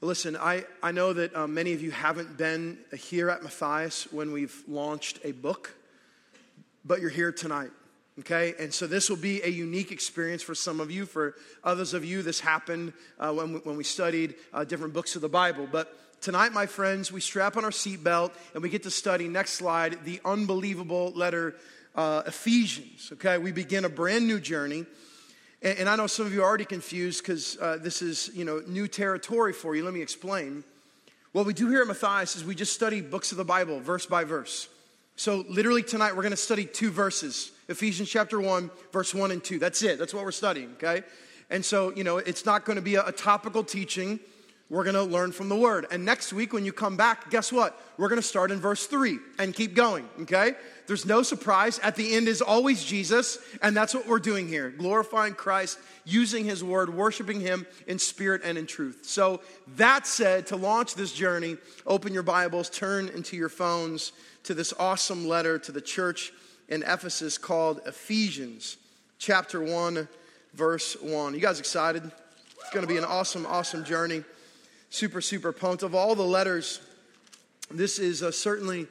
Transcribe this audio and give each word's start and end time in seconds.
Listen, 0.00 0.36
I, 0.36 0.64
I 0.80 0.92
know 0.92 1.12
that 1.12 1.34
um, 1.34 1.54
many 1.54 1.72
of 1.72 1.82
you 1.82 1.90
haven't 1.90 2.38
been 2.38 2.78
here 2.96 3.30
at 3.30 3.42
Matthias 3.42 4.06
when 4.12 4.30
we've 4.30 4.62
launched 4.68 5.18
a 5.24 5.32
book, 5.32 5.74
but 6.84 7.00
you're 7.00 7.10
here 7.10 7.32
tonight, 7.32 7.70
okay? 8.20 8.54
And 8.60 8.72
so 8.72 8.86
this 8.86 9.10
will 9.10 9.16
be 9.16 9.42
a 9.42 9.48
unique 9.48 9.90
experience 9.90 10.40
for 10.40 10.54
some 10.54 10.78
of 10.78 10.92
you. 10.92 11.04
For 11.04 11.34
others 11.64 11.94
of 11.94 12.04
you, 12.04 12.22
this 12.22 12.38
happened 12.38 12.92
uh, 13.18 13.32
when, 13.32 13.54
we, 13.54 13.58
when 13.58 13.76
we 13.76 13.82
studied 13.82 14.36
uh, 14.54 14.62
different 14.62 14.94
books 14.94 15.16
of 15.16 15.22
the 15.22 15.28
Bible. 15.28 15.66
But 15.70 15.92
tonight, 16.20 16.52
my 16.52 16.66
friends, 16.66 17.10
we 17.10 17.20
strap 17.20 17.56
on 17.56 17.64
our 17.64 17.72
seatbelt 17.72 18.30
and 18.54 18.62
we 18.62 18.68
get 18.68 18.84
to 18.84 18.92
study, 18.92 19.26
next 19.26 19.54
slide, 19.54 20.04
the 20.04 20.20
unbelievable 20.24 21.10
letter 21.16 21.56
uh, 21.96 22.22
Ephesians, 22.24 23.10
okay? 23.14 23.36
We 23.36 23.50
begin 23.50 23.84
a 23.84 23.88
brand 23.88 24.28
new 24.28 24.38
journey. 24.38 24.86
And, 25.62 25.78
and 25.80 25.88
I 25.88 25.96
know 25.96 26.06
some 26.06 26.26
of 26.26 26.32
you 26.32 26.42
are 26.42 26.46
already 26.46 26.64
confused 26.64 27.22
because 27.22 27.56
uh, 27.60 27.78
this 27.80 28.02
is, 28.02 28.30
you 28.34 28.44
know, 28.44 28.62
new 28.66 28.88
territory 28.88 29.52
for 29.52 29.74
you. 29.74 29.84
Let 29.84 29.94
me 29.94 30.02
explain. 30.02 30.64
What 31.32 31.46
we 31.46 31.52
do 31.52 31.68
here 31.68 31.82
at 31.82 31.86
Matthias 31.86 32.36
is 32.36 32.44
we 32.44 32.54
just 32.54 32.72
study 32.72 33.00
books 33.00 33.32
of 33.32 33.38
the 33.38 33.44
Bible, 33.44 33.80
verse 33.80 34.06
by 34.06 34.24
verse. 34.24 34.68
So, 35.16 35.44
literally 35.48 35.82
tonight, 35.82 36.14
we're 36.14 36.22
going 36.22 36.30
to 36.30 36.36
study 36.36 36.64
two 36.64 36.90
verses 36.90 37.50
Ephesians 37.68 38.08
chapter 38.08 38.40
1, 38.40 38.70
verse 38.92 39.14
1 39.14 39.30
and 39.30 39.44
2. 39.44 39.58
That's 39.58 39.82
it. 39.82 39.98
That's 39.98 40.14
what 40.14 40.24
we're 40.24 40.32
studying, 40.32 40.72
okay? 40.74 41.02
And 41.50 41.64
so, 41.64 41.92
you 41.94 42.04
know, 42.04 42.18
it's 42.18 42.46
not 42.46 42.64
going 42.64 42.76
to 42.76 42.82
be 42.82 42.94
a, 42.94 43.04
a 43.06 43.12
topical 43.12 43.62
teaching. 43.62 44.20
We're 44.70 44.84
going 44.84 44.96
to 44.96 45.02
learn 45.02 45.32
from 45.32 45.48
the 45.48 45.56
word. 45.56 45.86
And 45.90 46.04
next 46.04 46.30
week, 46.32 46.52
when 46.52 46.66
you 46.66 46.74
come 46.74 46.96
back, 46.96 47.30
guess 47.30 47.50
what? 47.50 47.80
We're 47.96 48.10
going 48.10 48.20
to 48.20 48.26
start 48.26 48.50
in 48.50 48.60
verse 48.60 48.86
3 48.86 49.18
and 49.38 49.54
keep 49.54 49.74
going, 49.74 50.06
okay? 50.20 50.52
There's 50.86 51.06
no 51.06 51.22
surprise. 51.22 51.78
At 51.78 51.96
the 51.96 52.14
end 52.14 52.28
is 52.28 52.42
always 52.42 52.84
Jesus, 52.84 53.38
and 53.62 53.74
that's 53.74 53.94
what 53.94 54.06
we're 54.06 54.18
doing 54.18 54.46
here 54.46 54.70
glorifying 54.70 55.34
Christ, 55.34 55.78
using 56.04 56.44
his 56.44 56.62
word, 56.62 56.92
worshiping 56.92 57.40
him 57.40 57.66
in 57.86 57.98
spirit 57.98 58.42
and 58.44 58.58
in 58.58 58.66
truth. 58.66 59.00
So, 59.02 59.40
that 59.76 60.06
said, 60.06 60.46
to 60.48 60.56
launch 60.56 60.94
this 60.94 61.12
journey, 61.12 61.56
open 61.86 62.12
your 62.12 62.22
Bibles, 62.22 62.68
turn 62.68 63.08
into 63.08 63.36
your 63.36 63.48
phones 63.48 64.12
to 64.44 64.52
this 64.52 64.74
awesome 64.78 65.26
letter 65.26 65.58
to 65.60 65.72
the 65.72 65.80
church 65.80 66.30
in 66.68 66.82
Ephesus 66.82 67.38
called 67.38 67.80
Ephesians, 67.86 68.76
chapter 69.18 69.62
1, 69.62 70.06
verse 70.52 70.94
1. 71.00 71.32
You 71.32 71.40
guys 71.40 71.58
excited? 71.58 72.02
It's 72.04 72.70
going 72.70 72.86
to 72.86 72.92
be 72.92 72.98
an 72.98 73.04
awesome, 73.04 73.46
awesome 73.46 73.82
journey. 73.84 74.24
Super, 74.90 75.20
super 75.20 75.52
pumped. 75.52 75.82
Of 75.82 75.94
all 75.94 76.14
the 76.14 76.22
letters, 76.22 76.80
this 77.70 77.98
is 77.98 78.22
uh, 78.22 78.30
certainly 78.30 78.86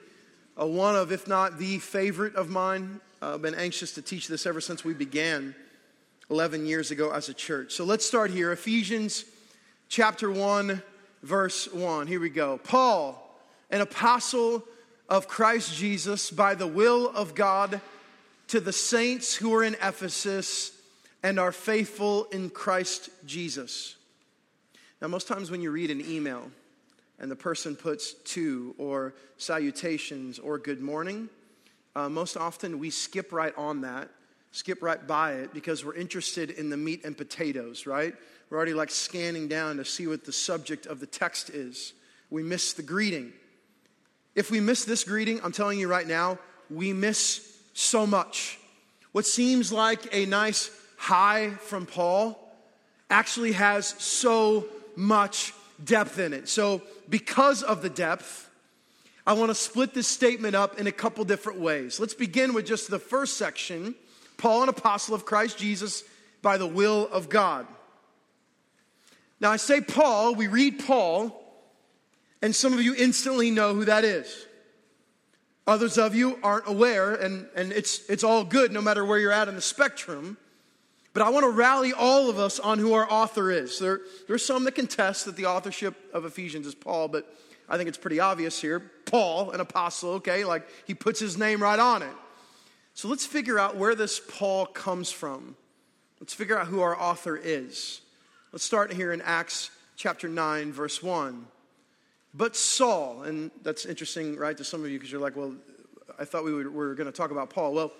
uh, 0.59 0.65
one 0.65 0.95
of, 0.95 1.11
if 1.11 1.27
not 1.27 1.57
the 1.57 1.79
favorite 1.79 2.35
of 2.35 2.49
mine. 2.49 2.99
Uh, 3.21 3.33
I've 3.33 3.41
been 3.41 3.55
anxious 3.55 3.93
to 3.93 4.01
teach 4.01 4.27
this 4.27 4.45
ever 4.45 4.61
since 4.61 4.85
we 4.85 4.93
began 4.93 5.55
11 6.29 6.65
years 6.65 6.91
ago 6.91 7.11
as 7.11 7.29
a 7.29 7.33
church. 7.33 7.71
So 7.73 7.83
let's 7.83 8.05
start 8.05 8.29
here. 8.29 8.51
Ephesians 8.51 9.25
chapter 9.89 10.31
1, 10.31 10.81
verse 11.23 11.71
1. 11.73 12.07
Here 12.07 12.19
we 12.19 12.29
go. 12.29 12.59
Paul, 12.63 13.39
an 13.71 13.81
apostle 13.81 14.63
of 15.09 15.27
Christ 15.27 15.75
Jesus, 15.75 16.29
by 16.29 16.53
the 16.53 16.67
will 16.67 17.09
of 17.09 17.33
God, 17.33 17.81
to 18.49 18.59
the 18.59 18.73
saints 18.73 19.35
who 19.35 19.53
are 19.55 19.63
in 19.63 19.75
Ephesus 19.75 20.71
and 21.23 21.39
are 21.39 21.51
faithful 21.51 22.25
in 22.25 22.49
Christ 22.49 23.09
Jesus. 23.25 23.96
Now, 25.01 25.07
most 25.07 25.27
times 25.27 25.51
when 25.51 25.61
you 25.61 25.71
read 25.71 25.91
an 25.91 26.01
email, 26.01 26.49
and 27.19 27.31
the 27.31 27.35
person 27.35 27.75
puts 27.75 28.13
to 28.13 28.75
or 28.77 29.13
salutations 29.37 30.39
or 30.39 30.57
good 30.57 30.81
morning, 30.81 31.29
uh, 31.95 32.09
most 32.09 32.37
often 32.37 32.79
we 32.79 32.89
skip 32.89 33.31
right 33.31 33.53
on 33.57 33.81
that, 33.81 34.09
skip 34.51 34.81
right 34.81 35.05
by 35.05 35.33
it 35.33 35.53
because 35.53 35.83
we're 35.83 35.95
interested 35.95 36.51
in 36.51 36.69
the 36.69 36.77
meat 36.77 37.03
and 37.03 37.17
potatoes, 37.17 37.87
right? 37.87 38.13
We're 38.49 38.57
already 38.57 38.75
like 38.75 38.91
scanning 38.91 39.47
down 39.47 39.77
to 39.77 39.85
see 39.85 40.07
what 40.07 40.25
the 40.25 40.31
subject 40.31 40.85
of 40.85 40.99
the 40.99 41.07
text 41.07 41.49
is. 41.49 41.93
We 42.29 42.43
miss 42.43 42.73
the 42.73 42.83
greeting. 42.83 43.33
If 44.35 44.51
we 44.51 44.59
miss 44.59 44.85
this 44.85 45.03
greeting, 45.03 45.41
I'm 45.43 45.51
telling 45.51 45.79
you 45.79 45.87
right 45.87 46.07
now, 46.07 46.37
we 46.69 46.93
miss 46.93 47.57
so 47.73 48.05
much. 48.05 48.59
What 49.11 49.25
seems 49.25 49.71
like 49.71 50.07
a 50.11 50.25
nice 50.25 50.69
hi 50.97 51.51
from 51.61 51.85
Paul 51.87 52.39
actually 53.09 53.53
has 53.53 53.87
so 53.97 54.67
much 54.97 55.53
depth 55.83 56.19
in 56.19 56.33
it. 56.33 56.49
So, 56.49 56.81
because 57.07 57.63
of 57.63 57.81
the 57.81 57.89
depth, 57.89 58.49
I 59.25 59.33
want 59.33 59.49
to 59.49 59.55
split 59.55 59.93
this 59.93 60.07
statement 60.07 60.55
up 60.55 60.79
in 60.79 60.87
a 60.87 60.91
couple 60.91 61.23
different 61.23 61.59
ways. 61.59 61.99
Let's 61.99 62.13
begin 62.13 62.53
with 62.53 62.65
just 62.65 62.89
the 62.89 62.99
first 62.99 63.37
section 63.37 63.95
Paul, 64.37 64.63
an 64.63 64.69
apostle 64.69 65.15
of 65.15 65.25
Christ 65.25 65.57
Jesus, 65.57 66.03
by 66.43 66.57
the 66.57 66.67
will 66.67 67.07
of 67.11 67.27
God. 67.27 67.65
Now, 69.39 69.51
I 69.51 69.57
say 69.57 69.81
Paul, 69.81 70.35
we 70.35 70.47
read 70.47 70.85
Paul, 70.85 71.43
and 72.41 72.55
some 72.55 72.73
of 72.73 72.81
you 72.81 72.93
instantly 72.95 73.49
know 73.49 73.73
who 73.73 73.85
that 73.85 74.03
is. 74.03 74.45
Others 75.65 75.97
of 75.97 76.13
you 76.13 76.39
aren't 76.43 76.67
aware, 76.67 77.15
and, 77.15 77.47
and 77.55 77.71
it's, 77.71 78.07
it's 78.09 78.23
all 78.23 78.43
good 78.43 78.71
no 78.71 78.81
matter 78.81 79.03
where 79.03 79.17
you're 79.17 79.31
at 79.31 79.47
in 79.47 79.55
the 79.55 79.61
spectrum. 79.61 80.37
But 81.17 81.25
I 81.25 81.29
want 81.31 81.45
to 81.45 81.49
rally 81.49 81.93
all 81.93 82.29
of 82.29 82.37
us 82.37 82.59
on 82.59 82.77
who 82.77 82.93
our 82.93 83.11
author 83.11 83.49
is. 83.49 83.79
There, 83.79 84.01
there's 84.27 84.45
some 84.45 84.65
that 84.65 84.73
contest 84.73 85.25
that 85.25 85.35
the 85.35 85.47
authorship 85.47 85.95
of 86.13 86.25
Ephesians 86.25 86.67
is 86.67 86.75
Paul, 86.75 87.07
but 87.07 87.35
I 87.67 87.75
think 87.75 87.89
it's 87.89 87.97
pretty 87.97 88.19
obvious 88.19 88.61
here. 88.61 88.91
Paul, 89.07 89.49
an 89.49 89.59
apostle, 89.59 90.11
okay, 90.11 90.45
like 90.45 90.67
he 90.85 90.93
puts 90.93 91.19
his 91.19 91.35
name 91.35 91.59
right 91.59 91.79
on 91.79 92.03
it. 92.03 92.13
So 92.93 93.07
let's 93.07 93.25
figure 93.25 93.57
out 93.57 93.77
where 93.77 93.95
this 93.95 94.21
Paul 94.29 94.67
comes 94.67 95.09
from. 95.09 95.55
Let's 96.19 96.35
figure 96.35 96.55
out 96.55 96.67
who 96.67 96.81
our 96.81 96.95
author 96.95 97.35
is. 97.35 98.01
Let's 98.51 98.63
start 98.63 98.93
here 98.93 99.11
in 99.11 99.21
Acts 99.21 99.71
chapter 99.95 100.29
9, 100.29 100.71
verse 100.71 101.01
1. 101.01 101.47
But 102.35 102.55
Saul, 102.55 103.23
and 103.23 103.49
that's 103.63 103.87
interesting, 103.87 104.35
right, 104.35 104.55
to 104.55 104.63
some 104.63 104.83
of 104.83 104.91
you 104.91 104.99
because 104.99 105.11
you're 105.11 105.19
like, 105.19 105.35
well, 105.35 105.55
I 106.19 106.25
thought 106.25 106.43
we 106.43 106.53
were 106.53 106.93
going 106.93 107.11
to 107.11 107.17
talk 107.17 107.31
about 107.31 107.49
Paul. 107.49 107.73
Well, 107.73 107.91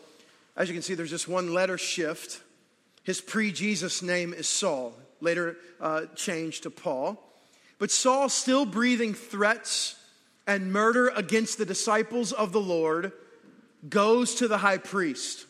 as 0.56 0.68
you 0.68 0.76
can 0.76 0.84
see, 0.84 0.94
there's 0.94 1.10
just 1.10 1.28
one 1.28 1.52
letter 1.52 1.80
shift 1.80 2.44
his 3.08 3.22
pre 3.22 3.54
Jesus 3.54 4.02
name 4.02 4.34
is 4.34 4.50
Saul, 4.50 4.94
later 5.22 5.56
uh, 5.80 6.08
changed 6.14 6.64
to 6.64 6.70
Paul. 6.70 7.18
But 7.80 7.90
Saul, 7.90 8.28
still 8.28 8.66
breathing 8.66 9.14
threats 9.14 9.96
and 10.46 10.74
murder 10.74 11.08
against 11.16 11.58
the 11.58 11.66
disciples 11.66 12.34
of 12.34 12.52
the 12.52 12.60
Lord, 12.60 13.14
goes 13.88 14.36
to 14.36 14.50
the 14.50 14.58
high 14.58 14.78
priest. 14.78 15.46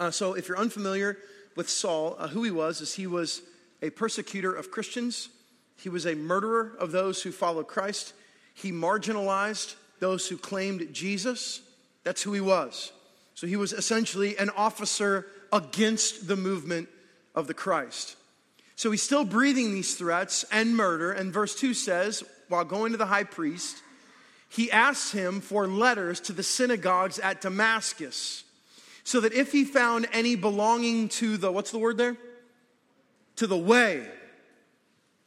Uh, 0.00 0.10
so, 0.10 0.32
if 0.32 0.48
you're 0.48 0.56
unfamiliar 0.56 1.18
with 1.54 1.68
Saul, 1.68 2.16
uh, 2.18 2.28
who 2.28 2.42
he 2.44 2.50
was 2.50 2.80
is 2.80 2.94
he 2.94 3.06
was 3.06 3.42
a 3.82 3.90
persecutor 3.90 4.54
of 4.54 4.70
Christians, 4.70 5.28
he 5.76 5.90
was 5.90 6.06
a 6.06 6.14
murderer 6.14 6.72
of 6.80 6.92
those 6.92 7.22
who 7.22 7.30
followed 7.30 7.68
Christ, 7.68 8.14
he 8.54 8.72
marginalized 8.72 9.74
those 10.00 10.26
who 10.26 10.38
claimed 10.38 10.94
Jesus. 10.94 11.60
That's 12.04 12.22
who 12.22 12.32
he 12.32 12.40
was. 12.40 12.90
So, 13.34 13.46
he 13.46 13.56
was 13.56 13.74
essentially 13.74 14.38
an 14.38 14.48
officer 14.56 15.26
against 15.52 16.28
the 16.28 16.36
movement 16.36 16.88
of 17.34 17.46
the 17.46 17.54
Christ. 17.54 18.16
So 18.76 18.90
he's 18.90 19.02
still 19.02 19.24
breathing 19.24 19.72
these 19.72 19.94
threats 19.96 20.44
and 20.52 20.76
murder. 20.76 21.10
And 21.12 21.32
verse 21.32 21.54
2 21.54 21.74
says, 21.74 22.22
while 22.48 22.64
going 22.64 22.92
to 22.92 22.98
the 22.98 23.06
high 23.06 23.24
priest, 23.24 23.82
he 24.48 24.70
asks 24.70 25.12
him 25.12 25.40
for 25.40 25.66
letters 25.66 26.20
to 26.20 26.32
the 26.32 26.42
synagogues 26.42 27.18
at 27.18 27.40
Damascus, 27.40 28.44
so 29.04 29.20
that 29.20 29.32
if 29.32 29.52
he 29.52 29.64
found 29.64 30.06
any 30.12 30.36
belonging 30.36 31.08
to 31.08 31.36
the, 31.36 31.50
what's 31.50 31.70
the 31.70 31.78
word 31.78 31.96
there? 31.96 32.16
To 33.36 33.46
the 33.46 33.56
way. 33.56 34.06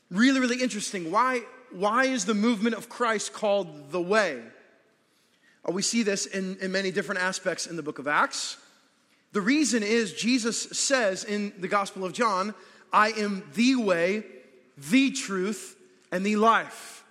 Really, 0.09 0.39
really 0.39 0.61
interesting. 0.61 1.11
Why, 1.11 1.41
why 1.71 2.05
is 2.05 2.25
the 2.25 2.33
movement 2.33 2.75
of 2.75 2.89
Christ 2.89 3.33
called 3.33 3.91
the 3.91 4.01
way? 4.01 4.41
We 5.69 5.81
see 5.81 6.03
this 6.03 6.25
in, 6.25 6.57
in 6.59 6.71
many 6.71 6.91
different 6.91 7.21
aspects 7.21 7.67
in 7.67 7.75
the 7.75 7.83
book 7.83 7.99
of 7.99 8.07
Acts. 8.07 8.57
The 9.33 9.41
reason 9.41 9.83
is 9.83 10.13
Jesus 10.13 10.61
says 10.61 11.23
in 11.23 11.53
the 11.59 11.67
Gospel 11.67 12.03
of 12.03 12.13
John, 12.13 12.53
I 12.91 13.11
am 13.11 13.43
the 13.53 13.75
way, 13.77 14.23
the 14.77 15.11
truth, 15.11 15.77
and 16.11 16.25
the 16.25 16.35
life. 16.35 17.03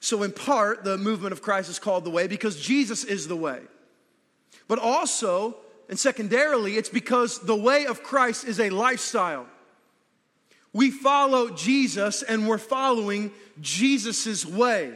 So, 0.00 0.22
in 0.22 0.32
part, 0.32 0.82
the 0.82 0.98
movement 0.98 1.32
of 1.32 1.42
Christ 1.42 1.70
is 1.70 1.78
called 1.78 2.04
the 2.04 2.10
way 2.10 2.26
because 2.26 2.60
Jesus 2.60 3.04
is 3.04 3.28
the 3.28 3.36
way. 3.36 3.60
But 4.66 4.78
also, 4.78 5.56
and 5.88 5.98
secondarily, 5.98 6.76
it's 6.76 6.88
because 6.88 7.38
the 7.40 7.54
way 7.54 7.86
of 7.86 8.02
Christ 8.02 8.44
is 8.44 8.58
a 8.58 8.70
lifestyle. 8.70 9.46
We 10.72 10.90
follow 10.90 11.50
Jesus 11.50 12.22
and 12.22 12.48
we're 12.48 12.58
following 12.58 13.30
Jesus' 13.60 14.46
way, 14.46 14.94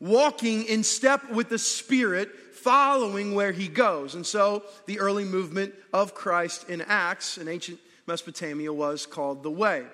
walking 0.00 0.64
in 0.64 0.82
step 0.82 1.30
with 1.30 1.50
the 1.50 1.58
Spirit 1.58 2.30
following 2.64 3.34
where 3.34 3.52
he 3.52 3.68
goes. 3.68 4.14
And 4.14 4.24
so 4.24 4.64
the 4.86 4.98
early 4.98 5.24
movement 5.24 5.74
of 5.92 6.14
Christ 6.14 6.68
in 6.70 6.80
Acts 6.80 7.36
in 7.36 7.46
ancient 7.46 7.78
Mesopotamia 8.06 8.72
was 8.72 9.04
called 9.04 9.42
the 9.42 9.50
Way. 9.50 9.84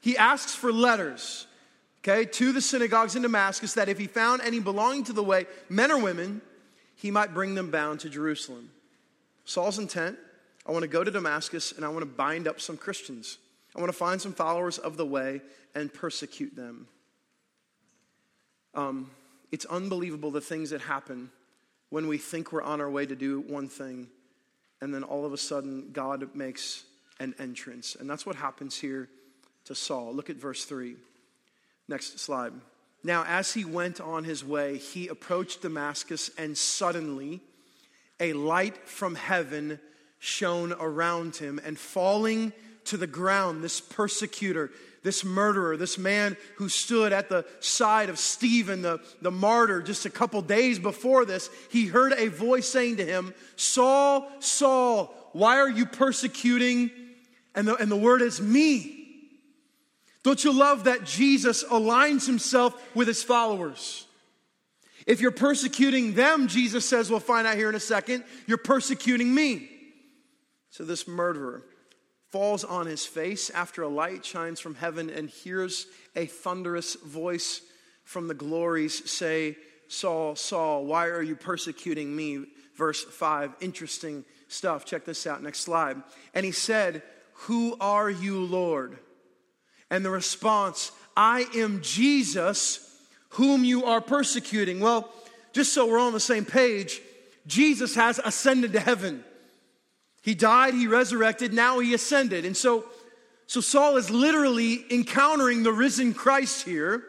He 0.00 0.16
asks 0.16 0.54
for 0.54 0.72
letters, 0.72 1.46
okay, 2.00 2.24
to 2.24 2.52
the 2.52 2.62
synagogues 2.62 3.16
in 3.16 3.22
Damascus 3.22 3.74
that 3.74 3.90
if 3.90 3.98
he 3.98 4.06
found 4.06 4.40
any 4.40 4.60
belonging 4.60 5.04
to 5.04 5.12
the 5.12 5.22
Way, 5.22 5.44
men 5.68 5.92
or 5.92 5.98
women, 5.98 6.40
he 6.96 7.10
might 7.10 7.34
bring 7.34 7.54
them 7.54 7.70
bound 7.70 8.00
to 8.00 8.08
Jerusalem. 8.08 8.70
Saul's 9.44 9.78
intent 9.78 10.18
I 10.66 10.72
want 10.72 10.82
to 10.82 10.88
go 10.88 11.04
to 11.04 11.10
Damascus 11.10 11.72
and 11.72 11.84
I 11.84 11.88
want 11.88 12.00
to 12.00 12.06
bind 12.06 12.48
up 12.48 12.60
some 12.60 12.76
Christians. 12.76 13.38
I 13.76 13.78
want 13.78 13.92
to 13.92 13.96
find 13.96 14.20
some 14.20 14.32
followers 14.32 14.78
of 14.78 14.96
the 14.96 15.06
Way 15.06 15.42
and 15.74 15.92
persecute 15.92 16.56
them. 16.56 16.88
Um, 18.74 19.10
it's 19.52 19.66
unbelievable 19.66 20.30
the 20.30 20.40
things 20.40 20.70
that 20.70 20.80
happen 20.80 21.30
when 21.90 22.08
we 22.08 22.18
think 22.18 22.52
we're 22.52 22.62
on 22.62 22.80
our 22.80 22.90
way 22.90 23.06
to 23.06 23.16
do 23.16 23.40
one 23.40 23.68
thing, 23.68 24.08
and 24.80 24.92
then 24.92 25.02
all 25.02 25.24
of 25.24 25.32
a 25.32 25.38
sudden 25.38 25.90
God 25.92 26.34
makes 26.34 26.84
an 27.18 27.34
entrance. 27.38 27.96
And 27.98 28.08
that's 28.08 28.26
what 28.26 28.36
happens 28.36 28.78
here 28.78 29.08
to 29.64 29.74
Saul. 29.74 30.14
Look 30.14 30.30
at 30.30 30.36
verse 30.36 30.64
3. 30.64 30.96
Next 31.88 32.18
slide. 32.18 32.52
Now, 33.04 33.24
as 33.24 33.54
he 33.54 33.64
went 33.64 34.00
on 34.00 34.24
his 34.24 34.44
way, 34.44 34.78
he 34.78 35.08
approached 35.08 35.62
Damascus, 35.62 36.30
and 36.36 36.58
suddenly 36.58 37.40
a 38.18 38.32
light 38.32 38.88
from 38.88 39.14
heaven 39.14 39.78
shone 40.18 40.72
around 40.72 41.36
him, 41.36 41.60
and 41.64 41.78
falling 41.78 42.52
to 42.86 42.96
the 42.96 43.06
ground, 43.06 43.62
this 43.62 43.80
persecutor, 43.80 44.70
this 45.02 45.24
murderer, 45.24 45.76
this 45.76 45.98
man 45.98 46.36
who 46.56 46.68
stood 46.68 47.12
at 47.12 47.28
the 47.28 47.44
side 47.60 48.08
of 48.08 48.18
Stephen, 48.18 48.82
the, 48.82 49.00
the 49.22 49.30
martyr, 49.30 49.80
just 49.80 50.04
a 50.04 50.10
couple 50.10 50.42
days 50.42 50.78
before 50.78 51.24
this, 51.24 51.48
he 51.70 51.86
heard 51.86 52.12
a 52.14 52.28
voice 52.28 52.68
saying 52.68 52.96
to 52.96 53.04
him, 53.04 53.32
Saul, 53.54 54.28
Saul, 54.40 55.14
why 55.32 55.58
are 55.58 55.70
you 55.70 55.86
persecuting? 55.86 56.90
And 57.54 57.68
the, 57.68 57.76
and 57.76 57.90
the 57.90 57.96
word 57.96 58.20
is 58.20 58.40
me. 58.40 59.04
Don't 60.24 60.42
you 60.42 60.52
love 60.52 60.84
that 60.84 61.04
Jesus 61.04 61.62
aligns 61.62 62.26
himself 62.26 62.74
with 62.96 63.06
his 63.06 63.22
followers? 63.22 64.06
If 65.06 65.20
you're 65.20 65.30
persecuting 65.30 66.14
them, 66.14 66.48
Jesus 66.48 66.84
says, 66.84 67.10
we'll 67.10 67.20
find 67.20 67.46
out 67.46 67.56
here 67.56 67.68
in 67.68 67.76
a 67.76 67.80
second, 67.80 68.24
you're 68.48 68.58
persecuting 68.58 69.32
me. 69.32 69.70
So 70.70 70.84
this 70.84 71.06
murderer 71.06 71.62
falls 72.30 72.64
on 72.64 72.86
his 72.86 73.06
face 73.06 73.50
after 73.50 73.82
a 73.82 73.88
light 73.88 74.24
shines 74.24 74.60
from 74.60 74.74
heaven 74.74 75.10
and 75.10 75.28
hears 75.28 75.86
a 76.14 76.26
thunderous 76.26 76.94
voice 76.94 77.60
from 78.04 78.28
the 78.28 78.34
glories 78.34 79.10
say, 79.10 79.56
Saul, 79.88 80.36
Saul, 80.36 80.84
why 80.84 81.06
are 81.06 81.22
you 81.22 81.36
persecuting 81.36 82.14
me? 82.14 82.46
Verse 82.76 83.02
5, 83.02 83.54
interesting 83.60 84.24
stuff. 84.48 84.84
Check 84.84 85.04
this 85.04 85.26
out. 85.26 85.42
Next 85.42 85.60
slide. 85.60 85.96
And 86.34 86.44
he 86.44 86.52
said, 86.52 87.02
Who 87.32 87.76
are 87.80 88.10
you, 88.10 88.44
Lord? 88.44 88.98
And 89.90 90.04
the 90.04 90.10
response, 90.10 90.92
I 91.16 91.46
am 91.54 91.80
Jesus 91.82 92.82
whom 93.30 93.64
you 93.64 93.84
are 93.84 94.00
persecuting. 94.00 94.80
Well, 94.80 95.12
just 95.52 95.72
so 95.72 95.86
we're 95.86 95.98
on 95.98 96.12
the 96.12 96.20
same 96.20 96.44
page, 96.44 97.00
Jesus 97.46 97.94
has 97.94 98.20
ascended 98.24 98.72
to 98.72 98.80
heaven. 98.80 99.24
He 100.26 100.34
died, 100.34 100.74
he 100.74 100.88
resurrected, 100.88 101.52
now 101.52 101.78
he 101.78 101.94
ascended. 101.94 102.44
And 102.44 102.56
so, 102.56 102.84
so 103.46 103.60
Saul 103.60 103.96
is 103.96 104.10
literally 104.10 104.84
encountering 104.90 105.62
the 105.62 105.72
risen 105.72 106.12
Christ 106.14 106.64
here. 106.64 107.04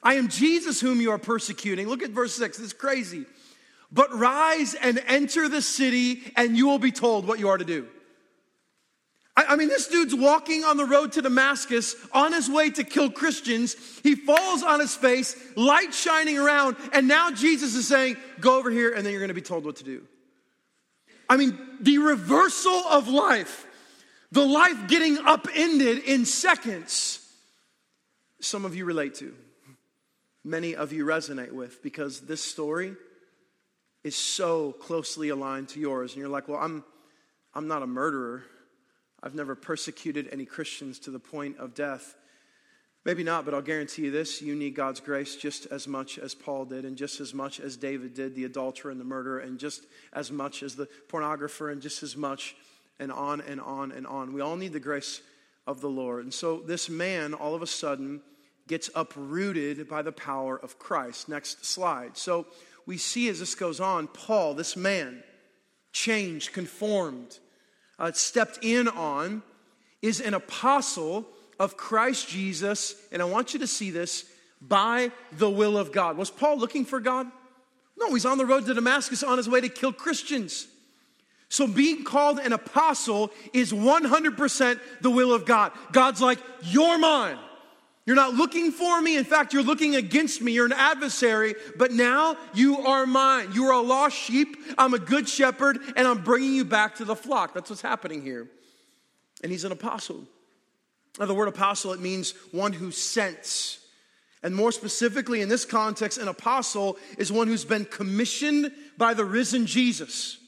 I 0.00 0.14
am 0.14 0.28
Jesus 0.28 0.80
whom 0.80 1.00
you 1.00 1.10
are 1.10 1.18
persecuting. 1.18 1.88
Look 1.88 2.04
at 2.04 2.10
verse 2.10 2.36
6. 2.36 2.58
This 2.58 2.66
is 2.68 2.72
crazy. 2.72 3.26
But 3.90 4.16
rise 4.16 4.74
and 4.74 5.02
enter 5.08 5.48
the 5.48 5.60
city, 5.60 6.22
and 6.36 6.56
you 6.56 6.68
will 6.68 6.78
be 6.78 6.92
told 6.92 7.26
what 7.26 7.40
you 7.40 7.48
are 7.48 7.58
to 7.58 7.64
do. 7.64 7.88
I, 9.36 9.46
I 9.48 9.56
mean, 9.56 9.66
this 9.66 9.88
dude's 9.88 10.14
walking 10.14 10.62
on 10.62 10.76
the 10.76 10.84
road 10.84 11.10
to 11.12 11.22
Damascus 11.22 11.96
on 12.12 12.32
his 12.32 12.48
way 12.48 12.70
to 12.70 12.84
kill 12.84 13.10
Christians. 13.10 13.74
He 14.04 14.14
falls 14.14 14.62
on 14.62 14.78
his 14.78 14.94
face, 14.94 15.34
light 15.56 15.92
shining 15.92 16.38
around, 16.38 16.76
and 16.92 17.08
now 17.08 17.32
Jesus 17.32 17.74
is 17.74 17.88
saying, 17.88 18.18
Go 18.38 18.56
over 18.56 18.70
here, 18.70 18.94
and 18.94 19.04
then 19.04 19.12
you're 19.12 19.20
going 19.20 19.30
to 19.30 19.34
be 19.34 19.40
told 19.40 19.64
what 19.64 19.74
to 19.78 19.84
do. 19.84 20.06
I 21.28 21.36
mean, 21.36 21.58
the 21.80 21.98
reversal 21.98 22.72
of 22.72 23.08
life, 23.08 23.66
the 24.30 24.44
life 24.44 24.88
getting 24.88 25.18
upended 25.18 25.98
in 26.04 26.24
seconds, 26.24 27.18
some 28.40 28.64
of 28.64 28.74
you 28.74 28.84
relate 28.84 29.14
to. 29.16 29.34
Many 30.44 30.74
of 30.74 30.92
you 30.92 31.04
resonate 31.04 31.52
with 31.52 31.82
because 31.82 32.20
this 32.22 32.42
story 32.42 32.96
is 34.02 34.16
so 34.16 34.72
closely 34.72 35.28
aligned 35.28 35.68
to 35.70 35.80
yours. 35.80 36.12
And 36.12 36.20
you're 36.20 36.28
like, 36.28 36.48
well, 36.48 36.58
I'm, 36.60 36.84
I'm 37.54 37.68
not 37.68 37.82
a 37.82 37.86
murderer. 37.86 38.42
I've 39.22 39.34
never 39.34 39.54
persecuted 39.54 40.28
any 40.32 40.44
Christians 40.44 40.98
to 41.00 41.10
the 41.10 41.20
point 41.20 41.58
of 41.58 41.74
death. 41.74 42.16
Maybe 43.04 43.24
not, 43.24 43.44
but 43.44 43.52
I'll 43.52 43.62
guarantee 43.62 44.02
you 44.02 44.10
this 44.10 44.40
you 44.40 44.54
need 44.54 44.74
God's 44.74 45.00
grace 45.00 45.34
just 45.34 45.66
as 45.66 45.88
much 45.88 46.18
as 46.18 46.34
Paul 46.34 46.64
did, 46.64 46.84
and 46.84 46.96
just 46.96 47.20
as 47.20 47.34
much 47.34 47.58
as 47.58 47.76
David 47.76 48.14
did, 48.14 48.34
the 48.34 48.44
adulterer 48.44 48.90
and 48.90 49.00
the 49.00 49.04
murderer, 49.04 49.40
and 49.40 49.58
just 49.58 49.84
as 50.12 50.30
much 50.30 50.62
as 50.62 50.76
the 50.76 50.88
pornographer, 51.08 51.72
and 51.72 51.82
just 51.82 52.02
as 52.02 52.16
much, 52.16 52.54
and 52.98 53.10
on 53.10 53.40
and 53.40 53.60
on 53.60 53.90
and 53.92 54.06
on. 54.06 54.32
We 54.32 54.40
all 54.40 54.56
need 54.56 54.72
the 54.72 54.80
grace 54.80 55.20
of 55.66 55.80
the 55.80 55.88
Lord. 55.88 56.24
And 56.24 56.32
so 56.32 56.60
this 56.60 56.88
man, 56.88 57.34
all 57.34 57.54
of 57.54 57.62
a 57.62 57.66
sudden, 57.66 58.20
gets 58.68 58.88
uprooted 58.94 59.88
by 59.88 60.02
the 60.02 60.12
power 60.12 60.56
of 60.56 60.78
Christ. 60.78 61.28
Next 61.28 61.64
slide. 61.64 62.16
So 62.16 62.46
we 62.86 62.98
see 62.98 63.28
as 63.28 63.40
this 63.40 63.54
goes 63.54 63.80
on, 63.80 64.06
Paul, 64.06 64.54
this 64.54 64.76
man, 64.76 65.24
changed, 65.92 66.52
conformed 66.52 67.38
uh, 67.98 68.12
stepped 68.12 68.58
in 68.62 68.88
on 68.88 69.42
is 70.02 70.20
an 70.20 70.34
apostle 70.34 71.26
of 71.62 71.76
Christ 71.76 72.28
Jesus. 72.28 72.96
And 73.12 73.22
I 73.22 73.24
want 73.24 73.54
you 73.54 73.60
to 73.60 73.68
see 73.68 73.92
this 73.92 74.24
by 74.60 75.12
the 75.30 75.48
will 75.48 75.78
of 75.78 75.92
God. 75.92 76.16
Was 76.16 76.28
Paul 76.28 76.58
looking 76.58 76.84
for 76.84 76.98
God? 76.98 77.28
No, 77.96 78.12
he's 78.12 78.26
on 78.26 78.36
the 78.36 78.44
road 78.44 78.66
to 78.66 78.74
Damascus 78.74 79.22
on 79.22 79.36
his 79.38 79.48
way 79.48 79.60
to 79.60 79.68
kill 79.68 79.92
Christians. 79.92 80.66
So 81.48 81.68
being 81.68 82.02
called 82.02 82.40
an 82.40 82.52
apostle 82.52 83.30
is 83.52 83.72
100% 83.72 84.80
the 85.02 85.10
will 85.10 85.32
of 85.32 85.46
God. 85.46 85.70
God's 85.92 86.20
like, 86.20 86.40
You're 86.62 86.98
mine. 86.98 87.38
You're 88.06 88.16
not 88.16 88.34
looking 88.34 88.72
for 88.72 89.00
me. 89.00 89.16
In 89.16 89.22
fact, 89.22 89.52
you're 89.52 89.62
looking 89.62 89.94
against 89.94 90.42
me. 90.42 90.50
You're 90.50 90.66
an 90.66 90.72
adversary, 90.72 91.54
but 91.76 91.92
now 91.92 92.36
you 92.52 92.78
are 92.78 93.06
mine. 93.06 93.50
You 93.52 93.66
are 93.66 93.74
a 93.74 93.80
lost 93.80 94.16
sheep. 94.16 94.56
I'm 94.76 94.94
a 94.94 94.98
good 94.98 95.28
shepherd, 95.28 95.78
and 95.94 96.08
I'm 96.08 96.24
bringing 96.24 96.52
you 96.52 96.64
back 96.64 96.96
to 96.96 97.04
the 97.04 97.14
flock. 97.14 97.54
That's 97.54 97.70
what's 97.70 97.82
happening 97.82 98.20
here. 98.20 98.48
And 99.44 99.52
he's 99.52 99.62
an 99.62 99.70
apostle. 99.70 100.26
Now, 101.18 101.26
the 101.26 101.34
word 101.34 101.48
apostle, 101.48 101.92
it 101.92 102.00
means 102.00 102.32
one 102.52 102.72
who 102.72 102.90
sends. 102.90 103.78
And 104.42 104.54
more 104.54 104.72
specifically, 104.72 105.40
in 105.40 105.48
this 105.48 105.64
context, 105.64 106.18
an 106.18 106.28
apostle 106.28 106.98
is 107.18 107.30
one 107.30 107.46
who's 107.46 107.64
been 107.64 107.84
commissioned 107.84 108.72
by 108.98 109.14
the 109.14 109.24
risen 109.24 109.66
Jesus. 109.66 110.38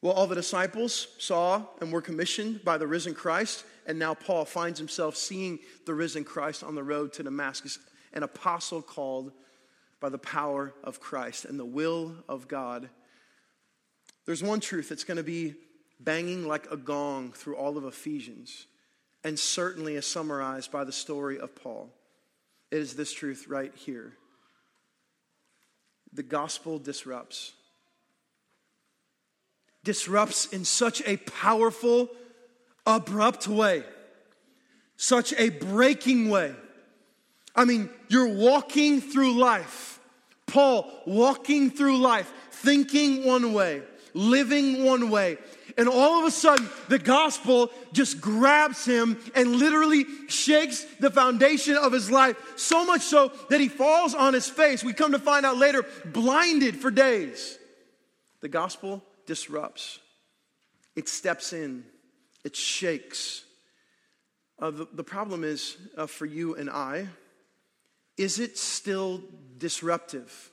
Well, 0.00 0.12
all 0.12 0.26
the 0.26 0.34
disciples 0.34 1.08
saw 1.18 1.64
and 1.80 1.92
were 1.92 2.02
commissioned 2.02 2.64
by 2.64 2.78
the 2.78 2.86
risen 2.86 3.14
Christ. 3.14 3.64
And 3.86 3.98
now 3.98 4.14
Paul 4.14 4.44
finds 4.44 4.78
himself 4.78 5.16
seeing 5.16 5.58
the 5.86 5.94
risen 5.94 6.24
Christ 6.24 6.62
on 6.62 6.74
the 6.74 6.82
road 6.82 7.12
to 7.14 7.22
Damascus, 7.22 7.78
an 8.12 8.22
apostle 8.22 8.82
called 8.82 9.32
by 10.00 10.08
the 10.08 10.18
power 10.18 10.74
of 10.84 11.00
Christ 11.00 11.44
and 11.44 11.58
the 11.58 11.64
will 11.64 12.14
of 12.28 12.48
God. 12.48 12.88
There's 14.26 14.42
one 14.42 14.60
truth 14.60 14.88
that's 14.88 15.04
going 15.04 15.16
to 15.16 15.22
be 15.22 15.54
banging 16.00 16.46
like 16.46 16.70
a 16.70 16.76
gong 16.76 17.32
through 17.32 17.56
all 17.56 17.76
of 17.76 17.84
Ephesians, 17.84 18.66
and 19.24 19.38
certainly 19.38 19.96
is 19.96 20.06
summarized 20.06 20.70
by 20.70 20.84
the 20.84 20.92
story 20.92 21.38
of 21.38 21.54
Paul. 21.54 21.90
It 22.70 22.78
is 22.78 22.94
this 22.94 23.12
truth 23.12 23.46
right 23.48 23.74
here 23.74 24.12
the 26.12 26.22
gospel 26.22 26.78
disrupts. 26.78 27.52
Disrupts 29.84 30.46
in 30.46 30.64
such 30.64 31.02
a 31.06 31.16
powerful, 31.18 32.08
abrupt 32.86 33.46
way, 33.46 33.84
such 34.96 35.32
a 35.34 35.50
breaking 35.50 36.28
way. 36.28 36.54
I 37.54 37.64
mean, 37.64 37.88
you're 38.08 38.34
walking 38.34 39.00
through 39.00 39.38
life. 39.38 40.00
Paul 40.46 40.90
walking 41.06 41.70
through 41.70 41.98
life, 41.98 42.32
thinking 42.50 43.24
one 43.24 43.52
way, 43.52 43.82
living 44.14 44.84
one 44.84 45.10
way. 45.10 45.38
And 45.78 45.88
all 45.88 46.18
of 46.18 46.24
a 46.24 46.30
sudden, 46.32 46.68
the 46.88 46.98
gospel 46.98 47.70
just 47.92 48.20
grabs 48.20 48.84
him 48.84 49.16
and 49.36 49.56
literally 49.56 50.06
shakes 50.26 50.82
the 50.98 51.08
foundation 51.08 51.76
of 51.76 51.92
his 51.92 52.10
life. 52.10 52.36
So 52.56 52.84
much 52.84 53.02
so 53.02 53.30
that 53.48 53.60
he 53.60 53.68
falls 53.68 54.12
on 54.12 54.34
his 54.34 54.50
face. 54.50 54.82
We 54.82 54.92
come 54.92 55.12
to 55.12 55.20
find 55.20 55.46
out 55.46 55.56
later, 55.56 55.86
blinded 56.04 56.74
for 56.74 56.90
days. 56.90 57.56
The 58.40 58.48
gospel 58.48 59.04
disrupts, 59.24 60.00
it 60.96 61.08
steps 61.08 61.52
in, 61.52 61.84
it 62.44 62.56
shakes. 62.56 63.44
Uh, 64.58 64.72
the, 64.72 64.88
the, 64.92 65.04
problem 65.04 65.44
is 65.44 65.76
uh, 65.96 66.06
for 66.06 66.26
you 66.26 66.56
and 66.56 66.68
I, 66.68 67.06
is 68.16 68.40
it 68.40 68.58
still 68.58 69.22
disruptive? 69.58 70.50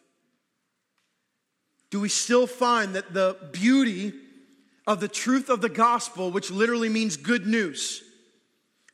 Do 1.90 2.00
we 2.00 2.10
still 2.10 2.46
find 2.46 2.94
that 2.94 3.12
the 3.12 3.38
beauty 3.52 4.14
of 4.88 5.00
the 5.00 5.08
truth 5.08 5.50
of 5.50 5.62
the 5.62 5.70
gospel, 5.70 6.32
which 6.32 6.52
literally 6.52 6.90
means 6.90 7.18
good 7.18 7.48
news, 7.48 8.04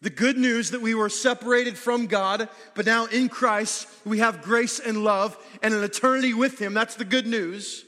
the 0.01 0.09
good 0.09 0.37
news 0.37 0.71
that 0.71 0.81
we 0.81 0.95
were 0.95 1.09
separated 1.09 1.77
from 1.77 2.07
God, 2.07 2.49
but 2.75 2.85
now 2.85 3.05
in 3.05 3.29
Christ 3.29 3.87
we 4.05 4.19
have 4.19 4.41
grace 4.41 4.79
and 4.79 5.03
love 5.03 5.37
and 5.61 5.73
an 5.73 5.83
eternity 5.83 6.33
with 6.33 6.59
Him, 6.59 6.73
that's 6.73 6.95
the 6.95 7.05
good 7.05 7.27
news. 7.27 7.85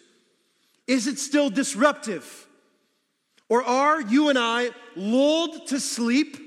Is 0.86 1.08
it 1.08 1.18
still 1.18 1.50
disruptive? 1.50 2.48
Or 3.50 3.64
are 3.64 4.02
you 4.02 4.30
and 4.30 4.38
I 4.38 4.72
lulled 4.96 5.68
to 5.68 5.80
sleep 5.80 6.38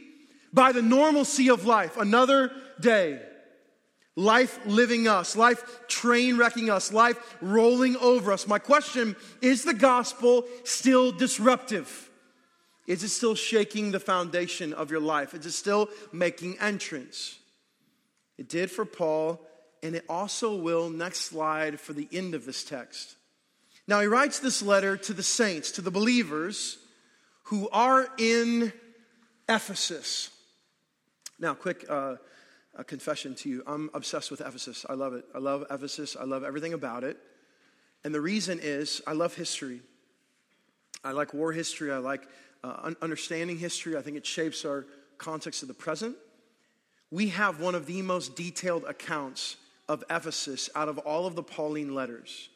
by 0.53 0.73
the 0.73 0.83
normalcy 0.83 1.51
of 1.51 1.65
life? 1.65 1.97
Another 1.97 2.51
day, 2.81 3.21
life 4.17 4.59
living 4.65 5.07
us, 5.07 5.37
life 5.37 5.87
train 5.87 6.39
wrecking 6.39 6.71
us, 6.71 6.93
life 6.93 7.37
rolling 7.41 7.97
over 7.99 8.33
us. 8.33 8.49
My 8.49 8.59
question 8.59 9.15
is 9.43 9.63
the 9.63 9.75
gospel 9.75 10.45
still 10.65 11.13
disruptive? 11.13 12.11
Is 12.87 13.03
it 13.03 13.11
still 13.11 13.35
shaking 13.35 13.91
the 13.91 14.01
foundation 14.01 14.73
of 14.73 14.91
your 14.91 15.01
life? 15.01 15.35
Is 15.35 15.45
it 15.45 15.53
still 15.53 15.89
making 16.13 16.59
entrance? 16.59 17.39
It 18.39 18.49
did 18.49 18.71
for 18.71 18.85
Paul, 18.85 19.41
and 19.83 19.95
it 19.95 20.05
also 20.09 20.57
will, 20.57 20.89
next 20.89 21.21
slide, 21.23 21.81
for 21.81 21.93
the 21.93 22.09
end 22.13 22.35
of 22.35 22.47
this 22.47 22.65
text. 22.65 23.17
Now, 23.89 24.01
he 24.01 24.07
writes 24.07 24.39
this 24.39 24.63
letter 24.63 24.97
to 24.97 25.13
the 25.13 25.23
saints, 25.23 25.73
to 25.73 25.83
the 25.83 25.91
believers 25.91 26.79
who 27.45 27.69
are 27.71 28.09
in 28.19 28.73
Ephesus. 29.49 30.31
Now, 31.39 31.55
quick 31.55 31.85
uh, 31.89 32.17
confession 32.85 33.35
to 33.37 33.49
you 33.49 33.63
I'm 33.67 33.91
obsessed 33.95 34.31
with 34.31 34.41
Ephesus. 34.41 34.85
I 34.89 34.95
love 34.95 35.15
it. 35.15 35.25
I 35.35 35.39
love 35.39 35.65
Ephesus, 35.71 36.17
I 36.19 36.25
love 36.25 36.45
everything 36.45 36.73
about 36.73 37.05
it. 37.05 37.17
And 38.05 38.15
the 38.15 38.21
reason 38.21 38.61
is 38.63 39.03
I 39.07 39.13
love 39.13 39.35
history. 39.35 39.81
I 41.03 41.13
like 41.13 41.35
war 41.35 41.53
history, 41.53 41.93
I 41.93 41.99
like 41.99 42.27
uh, 42.63 42.93
understanding 43.01 43.59
history. 43.59 43.97
I 43.97 44.03
think 44.03 44.17
it 44.17 44.27
shapes 44.27 44.65
our 44.65 44.87
context 45.19 45.63
of 45.63 45.69
the 45.69 45.75
present. 45.75 46.17
We 47.11 47.29
have 47.29 47.61
one 47.61 47.75
of 47.75 47.87
the 47.87 48.03
most 48.03 48.37
detailed 48.37 48.85
accounts 48.85 49.57
of 49.89 50.03
Ephesus 50.11 50.69
out 50.75 50.89
of 50.89 50.99
all 50.99 51.27
of 51.27 51.37
the 51.37 51.43
Pauline 51.43 51.95
letters. 51.95 52.49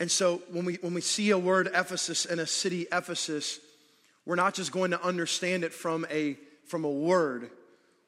And 0.00 0.10
so 0.10 0.42
when 0.50 0.64
we, 0.64 0.74
when 0.76 0.94
we 0.94 1.00
see 1.00 1.30
a 1.30 1.38
word 1.38 1.68
Ephesus 1.74 2.24
in 2.24 2.38
a 2.38 2.46
city 2.46 2.86
Ephesus, 2.92 3.60
we're 4.24 4.36
not 4.36 4.54
just 4.54 4.72
going 4.72 4.92
to 4.92 5.02
understand 5.02 5.64
it 5.64 5.72
from 5.72 6.06
a, 6.10 6.36
from 6.66 6.84
a 6.84 6.90
word. 6.90 7.50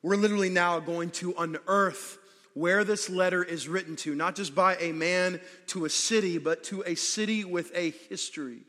We're 0.03 0.17
literally 0.17 0.49
now 0.49 0.81
going 0.81 1.11
to 1.13 1.35
unearth 1.37 2.19
where 2.55 2.85
this 2.85 3.09
letter 3.09 3.45
is 3.45 3.69
written 3.69 3.97
to, 3.97 4.15
not 4.15 4.35
just 4.35 4.55
by 4.55 4.77
a 4.77 4.93
man 4.93 5.41
to 5.69 5.85
a 5.85 5.91
city, 5.91 6.39
but 6.39 6.65
to 6.65 6.83
a 6.87 6.95
city 6.95 7.45
with 7.45 7.71
a 7.75 7.91
history. 8.09 8.61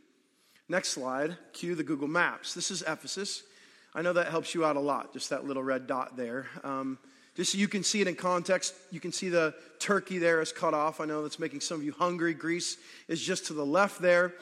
Next 0.69 0.89
slide, 0.89 1.37
cue 1.53 1.75
the 1.75 1.83
Google 1.83 2.07
Maps. 2.07 2.53
This 2.53 2.69
is 2.69 2.81
Ephesus. 2.83 3.43
I 3.93 4.01
know 4.01 4.13
that 4.13 4.27
helps 4.27 4.53
you 4.53 4.63
out 4.63 4.75
a 4.75 4.79
lot, 4.79 5.13
just 5.13 5.29
that 5.31 5.45
little 5.45 5.63
red 5.63 5.87
dot 5.87 6.15
there. 6.15 6.47
Um, 6.63 6.97
just 7.35 7.53
so 7.53 7.57
you 7.57 7.67
can 7.67 7.83
see 7.83 8.01
it 8.01 8.07
in 8.07 8.15
context, 8.15 8.73
you 8.91 8.99
can 8.99 9.11
see 9.11 9.29
the 9.29 9.53
turkey 9.79 10.17
there 10.17 10.41
is 10.41 10.51
cut 10.51 10.73
off. 10.73 11.01
I 11.01 11.05
know 11.05 11.23
that's 11.23 11.39
making 11.39 11.61
some 11.61 11.77
of 11.79 11.83
you 11.83 11.93
hungry. 11.93 12.33
Greece 12.33 12.77
is 13.07 13.21
just 13.21 13.47
to 13.47 13.53
the 13.53 13.65
left 13.65 14.01
there. 14.01 14.33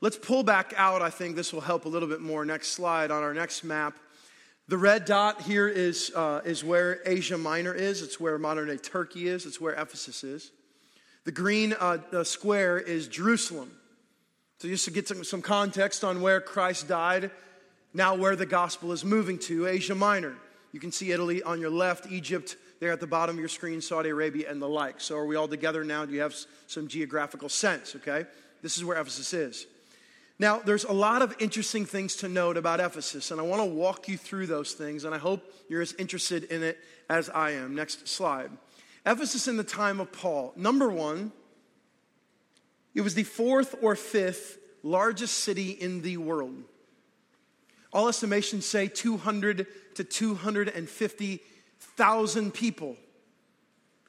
Let's 0.00 0.16
pull 0.16 0.42
back 0.42 0.72
out. 0.76 1.02
I 1.02 1.10
think 1.10 1.36
this 1.36 1.52
will 1.52 1.60
help 1.60 1.84
a 1.84 1.88
little 1.88 2.08
bit 2.08 2.20
more. 2.20 2.44
Next 2.44 2.68
slide 2.68 3.10
on 3.10 3.22
our 3.22 3.34
next 3.34 3.64
map. 3.64 3.96
The 4.68 4.76
red 4.76 5.04
dot 5.04 5.42
here 5.42 5.68
is, 5.68 6.10
uh, 6.14 6.40
is 6.44 6.64
where 6.64 7.00
Asia 7.06 7.38
Minor 7.38 7.72
is. 7.72 8.02
It's 8.02 8.18
where 8.18 8.36
modern 8.36 8.66
day 8.66 8.76
Turkey 8.76 9.28
is. 9.28 9.46
It's 9.46 9.60
where 9.60 9.74
Ephesus 9.74 10.24
is. 10.24 10.50
The 11.24 11.30
green 11.30 11.72
uh, 11.72 12.24
square 12.24 12.76
is 12.78 13.06
Jerusalem. 13.06 13.70
So, 14.58 14.66
just 14.66 14.84
to 14.86 14.90
get 14.90 15.06
some, 15.06 15.22
some 15.22 15.42
context 15.42 16.02
on 16.02 16.20
where 16.20 16.40
Christ 16.40 16.88
died, 16.88 17.30
now 17.94 18.16
where 18.16 18.34
the 18.34 18.46
gospel 18.46 18.90
is 18.90 19.04
moving 19.04 19.38
to, 19.40 19.66
Asia 19.66 19.94
Minor. 19.94 20.34
You 20.72 20.80
can 20.80 20.90
see 20.90 21.12
Italy 21.12 21.44
on 21.44 21.60
your 21.60 21.70
left, 21.70 22.10
Egypt 22.10 22.56
there 22.80 22.90
at 22.90 23.00
the 23.00 23.06
bottom 23.06 23.36
of 23.36 23.40
your 23.40 23.48
screen, 23.48 23.80
Saudi 23.80 24.08
Arabia, 24.08 24.50
and 24.50 24.60
the 24.60 24.68
like. 24.68 25.00
So, 25.00 25.16
are 25.16 25.26
we 25.26 25.36
all 25.36 25.46
together 25.46 25.84
now? 25.84 26.04
Do 26.04 26.12
you 26.12 26.22
have 26.22 26.34
some 26.66 26.88
geographical 26.88 27.48
sense? 27.48 27.94
Okay? 27.94 28.26
This 28.62 28.76
is 28.76 28.84
where 28.84 28.98
Ephesus 28.98 29.32
is. 29.32 29.66
Now, 30.38 30.58
there's 30.58 30.84
a 30.84 30.92
lot 30.92 31.22
of 31.22 31.34
interesting 31.38 31.86
things 31.86 32.16
to 32.16 32.28
note 32.28 32.58
about 32.58 32.78
Ephesus, 32.78 33.30
and 33.30 33.40
I 33.40 33.44
want 33.44 33.62
to 33.62 33.66
walk 33.66 34.06
you 34.06 34.18
through 34.18 34.46
those 34.46 34.74
things, 34.74 35.04
and 35.04 35.14
I 35.14 35.18
hope 35.18 35.50
you're 35.68 35.80
as 35.80 35.94
interested 35.94 36.44
in 36.44 36.62
it 36.62 36.78
as 37.08 37.30
I 37.30 37.52
am. 37.52 37.74
Next 37.74 38.06
slide. 38.06 38.50
Ephesus 39.06 39.48
in 39.48 39.56
the 39.56 39.64
time 39.64 39.98
of 39.98 40.12
Paul. 40.12 40.52
Number 40.54 40.90
one, 40.90 41.32
it 42.94 43.00
was 43.00 43.14
the 43.14 43.22
fourth 43.22 43.74
or 43.80 43.96
fifth 43.96 44.58
largest 44.82 45.38
city 45.38 45.70
in 45.70 46.02
the 46.02 46.18
world. 46.18 46.64
All 47.92 48.08
estimations 48.08 48.66
say 48.66 48.88
200 48.88 49.68
to 49.94 50.02
250,000 50.04 52.52
people. 52.52 52.96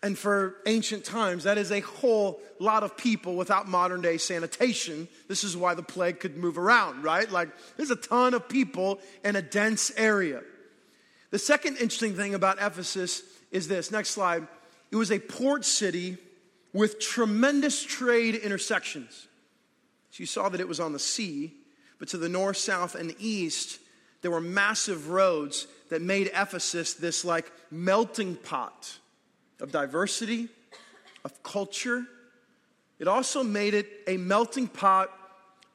And 0.08 0.18
for 0.18 0.56
ancient 0.66 1.04
times, 1.04 1.44
that 1.44 1.58
is 1.58 1.70
a 1.70 1.82
whole 1.82 2.40
lot 2.60 2.84
of 2.84 2.96
people 2.96 3.36
without 3.36 3.68
modern 3.68 4.00
day 4.00 4.18
sanitation. 4.18 5.10
This 5.28 5.44
is 5.44 5.58
why 5.58 5.74
the 5.74 5.84
plague 5.84 6.22
could 6.22 6.38
move 6.38 6.58
around, 6.58 7.04
right? 7.04 7.30
Like, 7.30 7.50
there's 7.76 7.92
a 7.92 7.98
ton 7.98 8.34
of 8.34 8.48
people 8.48 9.02
in 9.26 9.36
a 9.36 9.42
dense 9.42 9.92
area. 9.98 10.44
The 11.32 11.40
second 11.40 11.74
interesting 11.74 12.16
thing 12.16 12.36
about 12.36 12.56
Ephesus 12.62 13.22
is 13.52 13.68
this 13.68 13.92
next 13.92 14.12
slide. 14.12 14.48
It 14.92 14.96
was 14.96 15.12
a 15.12 15.20
port 15.20 15.66
city 15.66 16.16
with 16.72 17.02
tremendous 17.02 17.84
trade 17.84 18.36
intersections. 18.36 19.28
So 20.12 20.22
you 20.22 20.26
saw 20.26 20.48
that 20.48 20.62
it 20.62 20.70
was 20.70 20.80
on 20.80 20.94
the 20.94 21.00
sea, 21.00 21.52
but 22.00 22.08
to 22.08 22.18
the 22.18 22.30
north, 22.30 22.56
south, 22.56 22.96
and 22.96 23.14
east, 23.20 23.82
there 24.22 24.32
were 24.32 24.40
massive 24.40 25.10
roads 25.10 25.68
that 25.90 26.02
made 26.02 26.32
Ephesus 26.34 26.94
this 26.94 27.26
like 27.26 27.52
melting 27.70 28.38
pot 28.38 29.00
of 29.60 29.72
diversity, 29.72 30.50
of 31.26 31.44
culture. 31.44 32.06
It 33.00 33.08
also 33.08 33.44
made 33.44 33.74
it 33.74 33.88
a 34.08 34.18
melting 34.18 34.68
pot 34.68 35.10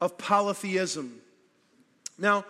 of 0.01 0.17
polytheism. 0.17 1.19
Now, 2.17 2.45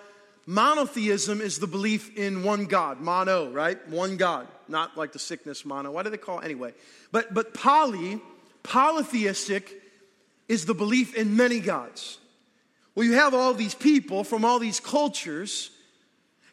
monotheism 0.46 1.42
is 1.42 1.60
the 1.60 1.68
belief 1.68 2.18
in 2.18 2.44
one 2.44 2.66
God, 2.66 3.00
mono, 3.00 3.50
right? 3.52 3.88
One 3.88 4.18
God, 4.18 4.48
not 4.68 4.98
like 4.98 5.14
the 5.14 5.20
sickness 5.20 5.66
mono. 5.66 5.92
Why 5.92 6.04
do 6.04 6.10
they 6.10 6.18
call 6.18 6.40
it 6.40 6.46
anyway? 6.46 6.74
But 7.12 7.34
but 7.34 7.54
poly, 7.54 8.20
polytheistic 8.64 9.82
is 10.48 10.66
the 10.66 10.74
belief 10.74 11.16
in 11.16 11.38
many 11.38 11.60
gods. 11.60 12.18
Well, 12.96 13.06
you 13.06 13.14
have 13.14 13.34
all 13.34 13.54
these 13.54 13.76
people 13.76 14.24
from 14.24 14.46
all 14.46 14.60
these 14.60 14.80
cultures, 14.80 15.72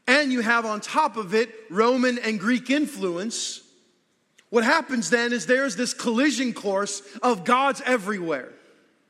and 0.07 0.33
you 0.33 0.41
have 0.41 0.65
on 0.65 0.81
top 0.81 1.17
of 1.17 1.35
it 1.35 1.51
Roman 1.69 2.19
and 2.19 2.39
Greek 2.41 2.71
influence. 2.71 3.63
What 4.51 4.65
happens 4.65 5.11
then 5.11 5.33
is 5.33 5.47
there's 5.47 5.77
this 5.77 5.95
collision 5.95 6.53
course 6.53 7.03
of 7.23 7.45
gods 7.45 7.81
everywhere. 7.87 8.53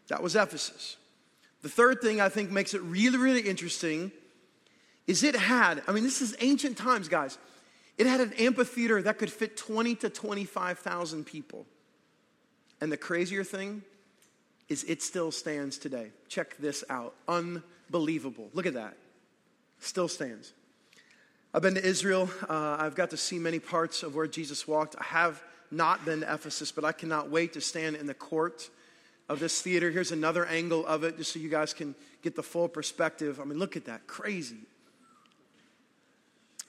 That 0.09 0.23
was 0.23 0.37
Ephesus. 0.37 0.97
The 1.63 1.69
third 1.69 2.01
thing 2.01 2.21
I 2.21 2.29
think 2.29 2.51
makes 2.51 2.75
it 2.75 2.83
really, 2.83 3.19
really 3.19 3.41
interesting 3.41 4.13
is 5.07 5.23
it 5.25 5.35
had, 5.35 5.83
I 5.89 5.93
mean, 5.93 6.05
this 6.05 6.23
is 6.23 6.37
ancient 6.41 6.77
times, 6.77 7.09
guys. 7.09 7.39
It 7.99 8.07
had 8.07 8.21
an 8.21 8.33
amphitheater 8.35 9.03
that 9.03 9.19
could 9.19 9.31
fit 9.31 9.57
20 9.57 9.95
to 9.97 10.11
25,000 10.11 11.25
people. 11.25 11.67
And 12.81 12.91
the 12.91 12.97
crazier 12.97 13.45
thing 13.45 13.83
is 14.69 14.85
it 14.85 15.03
still 15.03 15.31
stands 15.31 15.77
today. 15.79 16.11
Check 16.29 16.57
this 16.59 16.85
out. 16.89 17.15
Unbelievable. 17.29 18.49
Look 18.55 18.67
at 18.67 18.75
that. 18.75 18.97
Still 19.81 20.09
stands. 20.09 20.53
I've 21.53 21.63
been 21.63 21.75
to 21.75 21.85
Israel. 21.85 22.31
Uh, 22.49 22.77
I've 22.79 22.95
got 22.95 23.11
to 23.11 23.17
see 23.17 23.39
many 23.39 23.59
parts 23.59 24.05
of 24.05 24.15
where 24.15 24.29
Jesus 24.29 24.69
walked. 24.69 24.95
I 25.01 25.05
have 25.05 25.43
not 25.73 26.05
been 26.05 26.21
to 26.21 26.33
Ephesus, 26.33 26.71
but 26.71 26.85
I 26.85 26.93
cannot 26.93 27.29
wait 27.29 27.55
to 27.55 27.61
stand 27.61 27.97
in 27.97 28.07
the 28.07 28.15
court 28.15 28.71
of 29.29 29.41
this 29.41 29.61
theater. 29.61 29.91
Here's 29.91 30.13
another 30.13 30.47
angle 30.47 30.87
of 30.87 31.03
it, 31.03 31.17
just 31.17 31.33
so 31.33 31.41
you 31.41 31.49
guys 31.49 31.75
can 31.75 31.97
get 32.23 32.37
the 32.37 32.43
full 32.43 32.69
perspective. 32.69 33.41
I 33.41 33.45
mean, 33.45 33.59
look 33.59 33.77
at 33.77 33.87
that. 33.87 34.07
Crazy. 34.07 34.59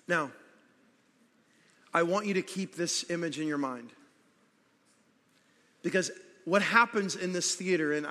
Now, 0.08 0.32
I 1.94 2.02
want 2.02 2.26
you 2.26 2.34
to 2.34 2.42
keep 2.42 2.76
this 2.76 3.08
image 3.12 3.40
in 3.40 3.48
your 3.48 3.60
mind. 3.60 3.92
Because 5.84 6.10
what 6.46 6.64
happens 6.64 7.16
in 7.16 7.34
this 7.34 7.54
theater, 7.54 7.94
and 7.94 8.08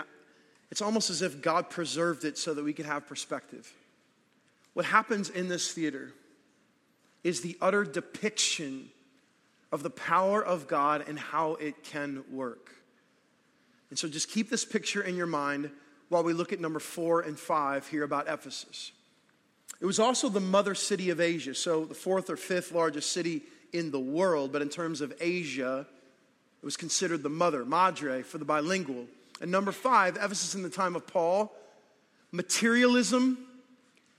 it's 0.70 0.82
almost 0.82 1.10
as 1.10 1.20
if 1.20 1.42
God 1.42 1.68
preserved 1.68 2.24
it 2.24 2.38
so 2.38 2.54
that 2.54 2.62
we 2.62 2.72
could 2.72 2.86
have 2.86 3.08
perspective. 3.08 3.72
What 4.74 4.84
happens 4.84 5.30
in 5.30 5.48
this 5.48 5.72
theater 5.72 6.12
is 7.22 7.40
the 7.40 7.56
utter 7.60 7.84
depiction 7.84 8.88
of 9.72 9.82
the 9.82 9.90
power 9.90 10.44
of 10.44 10.66
God 10.66 11.04
and 11.06 11.18
how 11.18 11.54
it 11.54 11.84
can 11.84 12.24
work. 12.30 12.74
And 13.90 13.98
so 13.98 14.08
just 14.08 14.30
keep 14.30 14.50
this 14.50 14.64
picture 14.64 15.02
in 15.02 15.16
your 15.16 15.26
mind 15.26 15.70
while 16.08 16.22
we 16.22 16.32
look 16.32 16.52
at 16.52 16.60
number 16.60 16.80
four 16.80 17.20
and 17.20 17.38
five 17.38 17.86
here 17.88 18.02
about 18.02 18.28
Ephesus. 18.28 18.92
It 19.80 19.86
was 19.86 19.98
also 19.98 20.28
the 20.28 20.40
mother 20.40 20.74
city 20.74 21.10
of 21.10 21.20
Asia, 21.20 21.54
so 21.54 21.84
the 21.84 21.94
fourth 21.94 22.28
or 22.30 22.36
fifth 22.36 22.72
largest 22.72 23.12
city 23.12 23.42
in 23.72 23.90
the 23.90 24.00
world, 24.00 24.52
but 24.52 24.62
in 24.62 24.68
terms 24.68 25.00
of 25.00 25.12
Asia, 25.20 25.86
it 26.62 26.64
was 26.64 26.76
considered 26.76 27.22
the 27.22 27.30
mother, 27.30 27.64
madre, 27.64 28.22
for 28.22 28.38
the 28.38 28.44
bilingual. 28.44 29.06
And 29.40 29.50
number 29.50 29.72
five, 29.72 30.16
Ephesus 30.16 30.54
in 30.54 30.62
the 30.62 30.68
time 30.68 30.96
of 30.96 31.06
Paul, 31.06 31.54
materialism 32.32 33.38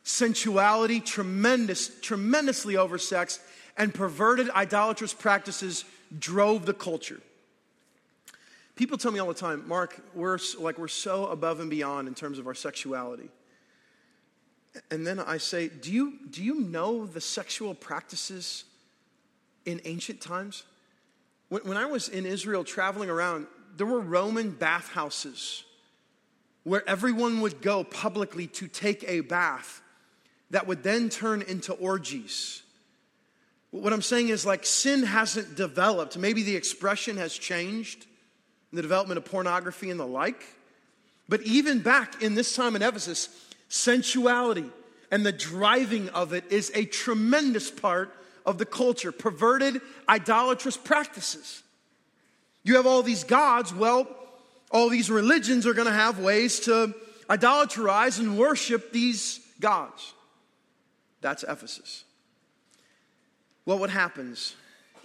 sensuality, 0.04 1.00
tremendous, 1.00 2.00
tremendously 2.02 2.76
oversexed, 2.76 3.40
and 3.78 3.94
perverted 3.94 4.50
idolatrous 4.50 5.14
practices 5.14 5.86
drove 6.18 6.66
the 6.66 6.74
culture. 6.74 7.22
People 8.76 8.98
tell 8.98 9.12
me 9.12 9.20
all 9.20 9.28
the 9.28 9.34
time, 9.34 9.68
Mark, 9.68 10.02
we're 10.14 10.40
like 10.60 10.78
we're 10.78 10.88
so 10.88 11.28
above 11.28 11.60
and 11.60 11.70
beyond 11.70 12.08
in 12.08 12.16
terms 12.16 12.40
of 12.40 12.48
our 12.48 12.56
sexuality. 12.56 13.30
And 14.90 15.06
then 15.06 15.20
I 15.20 15.38
say, 15.38 15.68
do 15.68 15.92
you, 15.92 16.18
do 16.30 16.44
you 16.44 16.62
know 16.62 17.06
the 17.06 17.20
sexual 17.20 17.74
practices 17.74 18.64
in 19.66 19.82
ancient 19.84 20.22
times? 20.22 20.64
When, 21.50 21.62
when 21.64 21.78
I 21.78 21.86
was 21.86 22.08
in 22.08 22.26
Israel 22.26 22.64
traveling 22.64 23.10
around, 23.10 23.48
there 23.76 23.86
were 23.86 24.00
Roman 24.00 24.52
bathhouses 24.52 25.66
where 26.64 26.88
everyone 26.88 27.42
would 27.42 27.62
go 27.62 27.84
publicly 27.84 28.48
to 28.48 28.68
take 28.68 29.04
a 29.08 29.22
bath 29.22 29.82
that 30.52 30.68
would 30.68 30.84
then 30.84 31.10
turn 31.10 31.42
into 31.42 31.74
orgies. 31.74 32.62
What 33.72 33.94
I'm 33.94 34.02
saying 34.02 34.30
is, 34.30 34.46
like, 34.46 34.66
sin 34.66 35.04
hasn't 35.04 35.56
developed. 35.56 36.18
Maybe 36.18 36.44
the 36.44 36.56
expression 36.56 37.18
has 37.18 37.34
changed 37.34 38.06
in 38.72 38.76
the 38.76 38.82
development 38.82 39.18
of 39.18 39.26
pornography 39.26 39.90
and 39.90 40.00
the 40.00 40.06
like. 40.06 40.44
But 41.30 41.42
even 41.44 41.80
back 41.80 42.22
in 42.22 42.36
this 42.36 42.56
time 42.56 42.76
in 42.76 42.82
Ephesus, 42.82 43.30
sensuality 43.70 44.70
and 45.10 45.26
the 45.26 45.32
driving 45.32 46.10
of 46.10 46.34
it 46.34 46.52
is 46.52 46.72
a 46.76 46.84
tremendous 46.86 47.72
part 47.72 48.14
of 48.46 48.58
the 48.58 48.66
culture. 48.66 49.14
Perverted, 49.14 49.82
idolatrous 50.10 50.76
practices. 50.76 51.64
You 52.64 52.76
have 52.76 52.86
all 52.86 53.04
these 53.04 53.24
gods, 53.24 53.74
well, 53.74 54.08
all 54.70 54.90
these 54.90 55.10
religions 55.10 55.66
are 55.66 55.74
going 55.74 55.88
to 55.88 55.94
have 55.94 56.20
ways 56.20 56.62
to 56.62 56.94
idolatrize 57.30 58.20
and 58.20 58.38
worship 58.38 58.92
these 58.92 59.40
gods. 59.62 60.14
That's 61.22 61.44
Ephesus. 61.44 62.04
Well, 63.66 63.78
what 63.78 63.90
happens 63.92 64.56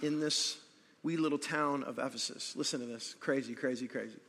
in 0.01 0.19
this 0.19 0.57
wee 1.03 1.17
little 1.17 1.37
town 1.37 1.83
of 1.83 1.99
Ephesus? 1.99 2.55
Listen 2.55 2.79
to 2.79 2.85
this 2.85 3.15
crazy, 3.19 3.53
crazy, 3.53 3.87
crazy. 3.87 4.19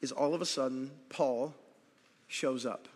Is 0.00 0.12
all 0.12 0.34
of 0.34 0.40
a 0.40 0.46
sudden 0.46 0.90
Paul 1.10 1.54
shows 2.28 2.64
up. 2.64 2.88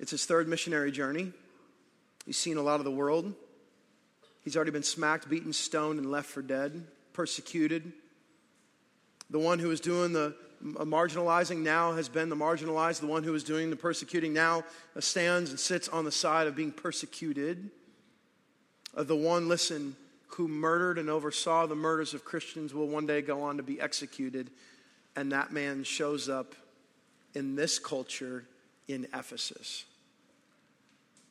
It's 0.00 0.10
his 0.10 0.24
third 0.24 0.48
missionary 0.48 0.90
journey. 0.90 1.32
He's 2.24 2.38
seen 2.38 2.56
a 2.56 2.62
lot 2.62 2.80
of 2.80 2.84
the 2.84 2.90
world. 2.90 3.34
He's 4.42 4.56
already 4.56 4.70
been 4.70 4.82
smacked, 4.82 5.28
beaten, 5.28 5.52
stoned, 5.52 5.98
and 5.98 6.10
left 6.10 6.28
for 6.28 6.42
dead, 6.42 6.84
persecuted. 7.12 7.92
The 9.30 9.38
one 9.38 9.58
who 9.58 9.68
was 9.68 9.80
doing 9.80 10.12
the 10.12 10.34
marginalizing 10.62 11.58
now 11.58 11.92
has 11.92 12.08
been 12.08 12.28
the 12.28 12.36
marginalized. 12.36 13.00
The 13.00 13.06
one 13.06 13.24
who 13.24 13.34
is 13.34 13.44
doing 13.44 13.70
the 13.70 13.76
persecuting 13.76 14.32
now 14.32 14.64
stands 15.00 15.50
and 15.50 15.58
sits 15.58 15.88
on 15.88 16.04
the 16.04 16.12
side 16.12 16.46
of 16.46 16.54
being 16.54 16.72
persecuted. 16.72 17.70
Uh, 18.96 19.02
the 19.02 19.16
one, 19.16 19.48
listen, 19.48 19.96
who 20.28 20.48
murdered 20.48 20.98
and 20.98 21.10
oversaw 21.10 21.66
the 21.66 21.74
murders 21.74 22.14
of 22.14 22.24
Christians 22.24 22.72
will 22.72 22.88
one 22.88 23.06
day 23.06 23.22
go 23.22 23.42
on 23.42 23.56
to 23.56 23.62
be 23.62 23.80
executed. 23.80 24.50
And 25.16 25.32
that 25.32 25.52
man 25.52 25.84
shows 25.84 26.28
up 26.28 26.54
in 27.34 27.56
this 27.56 27.78
culture 27.78 28.44
in 28.88 29.06
Ephesus. 29.12 29.84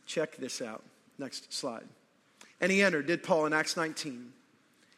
Check 0.05 0.35
this 0.37 0.61
out. 0.61 0.83
Next 1.17 1.53
slide. 1.53 1.85
And 2.59 2.71
he 2.71 2.83
entered, 2.83 3.07
did 3.07 3.23
Paul 3.23 3.45
in 3.45 3.53
Acts 3.53 3.75
19, 3.77 4.33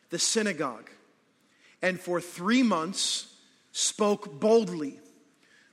the 0.10 0.20
synagogue, 0.20 0.90
and 1.82 2.00
for 2.00 2.20
three 2.20 2.64
months 2.64 3.33
spoke 3.74 4.40
boldly, 4.40 5.00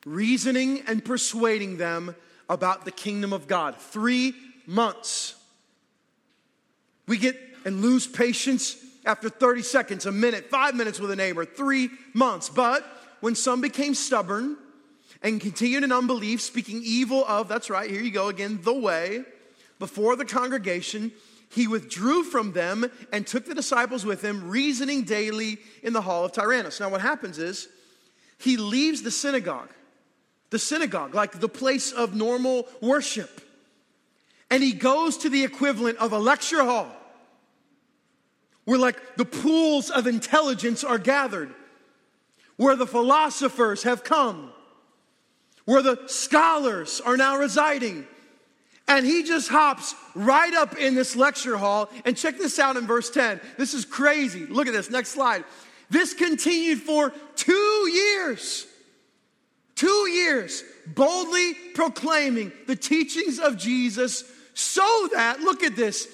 reasoning 0.04 0.82
and 0.88 1.04
persuading 1.04 1.76
them 1.76 2.16
about 2.48 2.84
the 2.84 2.90
kingdom 2.90 3.32
of 3.32 3.46
God. 3.46 3.76
Three 3.76 4.34
months. 4.66 5.36
We 7.06 7.16
get 7.16 7.36
and 7.64 7.82
lose 7.82 8.06
patience 8.06 8.76
after 9.04 9.28
30 9.28 9.62
seconds, 9.62 10.06
a 10.06 10.12
minute, 10.12 10.50
five 10.50 10.74
minutes 10.74 10.98
with 10.98 11.10
a 11.10 11.16
neighbor, 11.16 11.44
three 11.44 11.90
months. 12.14 12.48
But 12.48 12.84
when 13.20 13.34
some 13.34 13.60
became 13.60 13.94
stubborn 13.94 14.56
and 15.22 15.40
continued 15.40 15.84
in 15.84 15.92
unbelief, 15.92 16.40
speaking 16.40 16.80
evil 16.84 17.24
of, 17.26 17.48
that's 17.48 17.70
right, 17.70 17.90
here 17.90 18.00
you 18.00 18.10
go 18.10 18.28
again, 18.28 18.60
the 18.62 18.74
way, 18.74 19.24
before 19.78 20.16
the 20.16 20.24
congregation, 20.24 21.12
he 21.50 21.66
withdrew 21.66 22.22
from 22.22 22.52
them 22.52 22.90
and 23.12 23.26
took 23.26 23.44
the 23.44 23.54
disciples 23.54 24.06
with 24.06 24.22
him, 24.22 24.48
reasoning 24.48 25.02
daily 25.02 25.58
in 25.82 25.92
the 25.92 26.00
hall 26.00 26.24
of 26.24 26.32
Tyrannus. 26.32 26.80
Now, 26.80 26.88
what 26.88 27.00
happens 27.00 27.38
is 27.38 27.68
he 28.40 28.56
leaves 28.56 29.02
the 29.02 29.10
synagogue, 29.10 29.70
the 30.50 30.58
synagogue, 30.58 31.14
like 31.14 31.38
the 31.38 31.48
place 31.48 31.92
of 31.92 32.14
normal 32.14 32.66
worship, 32.80 33.40
and 34.50 34.62
he 34.62 34.72
goes 34.72 35.18
to 35.18 35.28
the 35.28 35.44
equivalent 35.44 35.98
of 35.98 36.12
a 36.12 36.18
lecture 36.18 36.64
hall 36.64 36.90
where 38.64 38.78
like 38.78 39.16
the 39.16 39.24
pools 39.24 39.90
of 39.90 40.06
intelligence 40.06 40.84
are 40.84 40.98
gathered, 40.98 41.52
where 42.56 42.76
the 42.76 42.86
philosophers 42.86 43.84
have 43.84 44.04
come, 44.04 44.52
where 45.64 45.82
the 45.82 46.00
scholars 46.06 47.00
are 47.04 47.16
now 47.16 47.36
residing. 47.36 48.06
And 48.86 49.06
he 49.06 49.22
just 49.22 49.48
hops 49.48 49.94
right 50.14 50.52
up 50.54 50.76
in 50.76 50.94
this 50.96 51.14
lecture 51.14 51.56
hall. 51.56 51.90
And 52.04 52.16
check 52.16 52.38
this 52.38 52.58
out 52.58 52.76
in 52.76 52.86
verse 52.86 53.08
10. 53.08 53.40
This 53.56 53.72
is 53.72 53.84
crazy. 53.84 54.46
Look 54.46 54.66
at 54.66 54.72
this. 54.72 54.90
Next 54.90 55.10
slide. 55.10 55.44
This 55.90 56.14
continued 56.14 56.80
for 56.80 57.12
two 57.36 57.90
years. 57.92 58.66
Two 59.74 60.08
years, 60.08 60.62
boldly 60.86 61.54
proclaiming 61.74 62.52
the 62.66 62.76
teachings 62.76 63.38
of 63.38 63.56
Jesus 63.56 64.24
so 64.54 65.08
that, 65.14 65.40
look 65.40 65.62
at 65.62 65.74
this, 65.74 66.06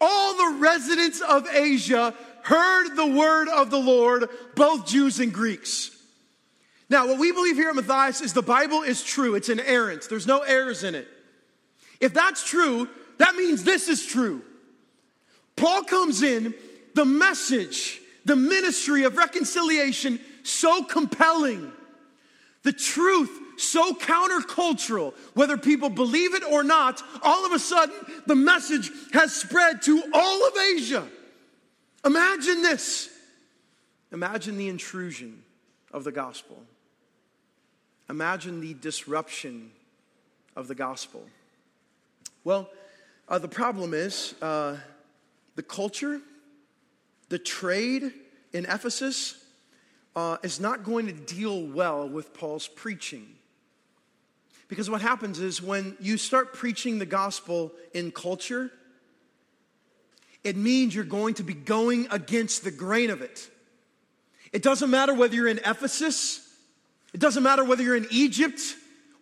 all 0.00 0.36
the 0.36 0.58
residents 0.58 1.22
of 1.22 1.48
Asia 1.48 2.14
heard 2.42 2.94
the 2.94 3.06
word 3.06 3.48
of 3.48 3.70
the 3.70 3.78
Lord, 3.78 4.28
both 4.54 4.86
Jews 4.86 5.20
and 5.20 5.32
Greeks. 5.32 5.90
Now, 6.90 7.06
what 7.06 7.18
we 7.18 7.32
believe 7.32 7.56
here 7.56 7.70
at 7.70 7.74
Matthias 7.74 8.20
is 8.20 8.34
the 8.34 8.42
Bible 8.42 8.82
is 8.82 9.02
true. 9.02 9.34
It's 9.34 9.48
inerrant. 9.48 10.06
There's 10.10 10.26
no 10.26 10.40
errors 10.40 10.84
in 10.84 10.94
it. 10.94 11.08
If 12.00 12.12
that's 12.12 12.44
true, 12.44 12.88
that 13.16 13.34
means 13.36 13.64
this 13.64 13.88
is 13.88 14.04
true. 14.04 14.42
Paul 15.56 15.84
comes 15.84 16.22
in, 16.22 16.52
the 16.94 17.06
message, 17.06 18.00
the 18.24 18.36
ministry 18.36 19.04
of 19.04 19.16
reconciliation 19.16 20.18
so 20.42 20.82
compelling, 20.84 21.72
the 22.62 22.72
truth 22.72 23.30
so 23.56 23.92
countercultural, 23.94 25.14
whether 25.34 25.56
people 25.56 25.88
believe 25.88 26.34
it 26.34 26.42
or 26.44 26.62
not, 26.62 27.02
all 27.22 27.46
of 27.46 27.52
a 27.52 27.58
sudden 27.58 27.94
the 28.26 28.34
message 28.34 28.90
has 29.12 29.34
spread 29.34 29.82
to 29.82 30.02
all 30.12 30.46
of 30.46 30.56
Asia. 30.74 31.06
Imagine 32.04 32.62
this. 32.62 33.10
Imagine 34.12 34.56
the 34.56 34.68
intrusion 34.68 35.42
of 35.92 36.04
the 36.04 36.12
gospel. 36.12 36.62
Imagine 38.10 38.60
the 38.60 38.74
disruption 38.74 39.70
of 40.56 40.68
the 40.68 40.74
gospel. 40.74 41.24
Well, 42.44 42.68
uh, 43.28 43.38
the 43.38 43.48
problem 43.48 43.94
is 43.94 44.34
uh, 44.42 44.76
the 45.56 45.62
culture, 45.62 46.20
the 47.28 47.38
trade 47.38 48.12
in 48.52 48.64
Ephesus 48.66 49.44
uh, 50.16 50.36
is 50.42 50.60
not 50.60 50.84
going 50.84 51.06
to 51.06 51.12
deal 51.12 51.66
well 51.66 52.08
with 52.08 52.32
Paul's 52.34 52.68
preaching. 52.68 53.26
Because 54.68 54.88
what 54.88 55.02
happens 55.02 55.40
is 55.40 55.60
when 55.60 55.96
you 56.00 56.16
start 56.16 56.54
preaching 56.54 56.98
the 56.98 57.06
gospel 57.06 57.72
in 57.92 58.10
culture, 58.10 58.70
it 60.42 60.56
means 60.56 60.94
you're 60.94 61.04
going 61.04 61.34
to 61.34 61.42
be 61.42 61.54
going 61.54 62.06
against 62.10 62.64
the 62.64 62.70
grain 62.70 63.10
of 63.10 63.22
it. 63.22 63.48
It 64.52 64.62
doesn't 64.62 64.90
matter 64.90 65.12
whether 65.14 65.34
you're 65.34 65.48
in 65.48 65.58
Ephesus, 65.58 66.40
it 67.12 67.20
doesn't 67.20 67.42
matter 67.42 67.64
whether 67.64 67.82
you're 67.82 67.96
in 67.96 68.06
Egypt 68.10 68.60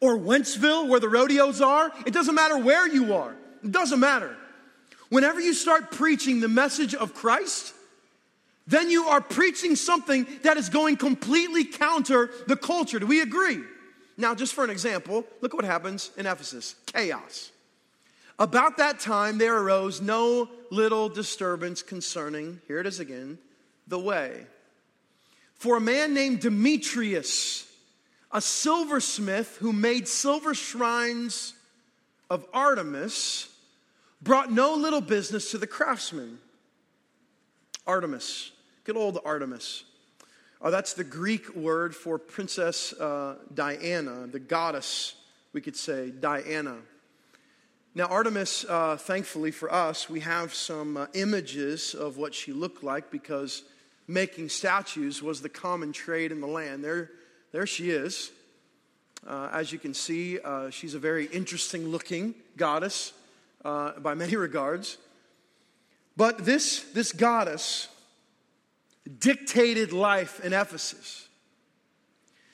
or 0.01 0.17
Wentzville, 0.19 0.89
where 0.89 1.01
the 1.01 1.09
rodeos 1.09 1.61
are, 1.61 1.93
it 2.07 2.13
doesn't 2.13 2.35
matter 2.35 2.59
where 2.59 2.89
you 2.89 3.15
are, 3.15 3.35
it 3.65 3.73
doesn't 3.73 4.01
matter. 4.01 4.37
Whenever 5.11 5.41
you 5.41 5.53
start 5.53 5.91
preaching 5.91 6.41
the 6.41 6.49
message 6.49 6.95
of 6.95 7.15
Christ, 7.15 7.75
then 8.67 8.91
you 8.91 9.05
are 9.05 9.21
preaching 9.21 9.77
something 9.77 10.27
that 10.43 10.57
is 10.57 10.69
going 10.69 10.97
completely 10.97 11.65
counter 11.65 12.31
the 12.47 12.57
culture. 12.57 12.99
Do 12.99 13.07
we 13.07 13.21
agree? 13.21 13.61
Now, 14.17 14.35
just 14.35 14.55
for 14.55 14.63
an 14.63 14.71
example, 14.71 15.25
look 15.41 15.55
what 15.55 15.65
happens 15.65 16.11
in 16.17 16.27
Ephesus 16.27 16.77
chaos. 16.87 17.51
About 18.39 18.77
that 18.79 19.01
time, 19.01 19.39
there 19.39 19.59
arose 19.59 20.01
no 20.01 20.49
little 20.71 21.09
disturbance 21.09 21.83
concerning, 21.83 22.61
here 22.67 22.79
it 22.79 22.87
is 22.87 23.01
again, 23.01 23.39
the 23.89 23.99
way. 23.99 24.47
For 25.55 25.77
a 25.77 25.81
man 25.81 26.15
named 26.15 26.41
Demetrius, 26.41 27.71
a 28.31 28.41
silversmith 28.41 29.59
who 29.59 29.73
made 29.73 30.09
silver 30.09 30.55
shrines 30.55 31.55
of 32.31 32.47
Artemis, 32.53 33.49
brought 34.23 34.51
no 34.51 34.75
little 34.75 35.01
business 35.01 35.51
to 35.51 35.59
the 35.59 35.67
craftsmen. 35.67 36.39
Artemis, 37.87 38.52
good 38.85 38.97
old 38.97 39.21
Artemis. 39.25 39.85
Oh, 40.61 40.71
that's 40.71 40.95
the 40.95 41.05
Greek 41.05 41.55
word 41.55 41.95
for 41.95 42.19
Princess 42.19 42.93
uh, 42.95 43.37
Diana, 43.55 44.27
the 44.27 44.41
goddess, 44.41 45.15
we 45.53 45.61
could 45.61 45.77
say, 45.77 46.11
Diana. 46.11 46.79
Now, 47.95 48.07
Artemis, 48.07 48.65
uh, 48.69 48.97
thankfully 48.97 49.53
for 49.53 49.73
us, 49.73 50.11
we 50.11 50.21
have 50.21 50.53
some 50.53 50.97
uh, 50.97 51.07
images 51.15 51.95
of 51.95 52.17
what 52.17 52.35
she 52.35 52.53
looked 52.53 52.83
like 52.83 53.11
because 53.11 53.63
making 54.09 54.49
statues 54.49 55.23
was 55.23 55.43
the 55.43 55.49
common 55.49 55.93
trade 55.93 56.33
in 56.33 56.41
the 56.41 56.47
land. 56.49 56.83
There, 56.83 57.11
there 57.53 57.67
she 57.67 57.91
is. 57.91 58.33
Uh, 59.25 59.49
as 59.53 59.73
you 59.73 59.79
can 59.79 59.95
see, 59.95 60.41
uh, 60.41 60.71
she's 60.71 60.95
a 60.95 60.99
very 60.99 61.27
interesting 61.27 61.89
looking 61.89 62.35
goddess 62.57 63.13
uh, 63.65 63.93
by 64.01 64.15
many 64.15 64.35
regards. 64.49 64.99
But 66.17 66.45
this, 66.45 66.81
this 66.93 67.13
goddess 67.13 67.89
dictated 69.19 69.93
life 69.93 70.45
in 70.45 70.53
Ephesus. 70.53 71.29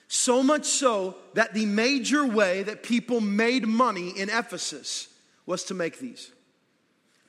So 0.09 0.43
much 0.43 0.65
so 0.65 1.17
that 1.35 1.53
the 1.53 1.67
major 1.67 2.27
way 2.27 2.63
that 2.63 2.83
people 2.83 3.21
made 3.21 3.67
money 3.67 4.11
in 4.11 4.31
Ephesus 4.31 5.09
was 5.47 5.65
to 5.65 5.75
make 5.75 5.99
these 5.99 6.33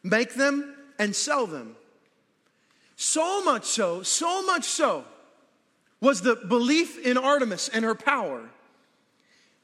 make 0.01 0.34
them 0.36 0.75
and 0.97 1.13
sell 1.13 1.45
them. 1.45 1.75
So 2.95 3.43
much 3.43 3.65
so, 3.65 4.01
so 4.03 4.45
much 4.45 4.63
so 4.63 5.03
was 5.99 6.21
the 6.21 6.36
belief 6.36 6.97
in 7.05 7.17
Artemis 7.17 7.69
and 7.69 7.84
her 7.84 7.95
power 7.95 8.49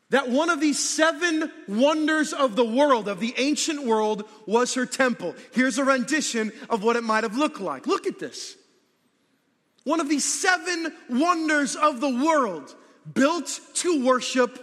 that 0.10 0.30
one 0.30 0.50
of 0.50 0.60
these 0.60 0.78
seven 0.78 1.52
wonders 1.68 2.32
of 2.32 2.56
the 2.56 2.66
world, 2.66 3.08
of 3.08 3.20
the 3.20 3.34
ancient 3.38 3.84
world, 3.84 4.24
was 4.46 4.74
her 4.76 4.86
temple. 4.86 5.36
Here's 5.54 5.78
a 5.78 5.84
rendition 5.84 6.52
of 6.70 6.84
what 6.84 6.96
it 6.96 7.04
might 7.04 7.24
have 7.24 7.38
looked 7.38 7.60
like. 7.60 7.88
Look 7.88 8.06
at 8.06 8.20
this. 8.20 8.56
One 9.86 10.02
of 10.02 10.10
the 10.10 10.20
seven 10.20 10.92
wonders 11.10 11.76
of 11.76 12.02
the 12.02 12.10
world, 12.10 12.76
built 13.14 13.60
to 13.76 14.04
worship 14.04 14.60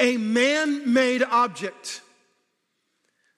a 0.00 0.16
man 0.16 0.92
made 0.92 1.22
object. 1.22 2.02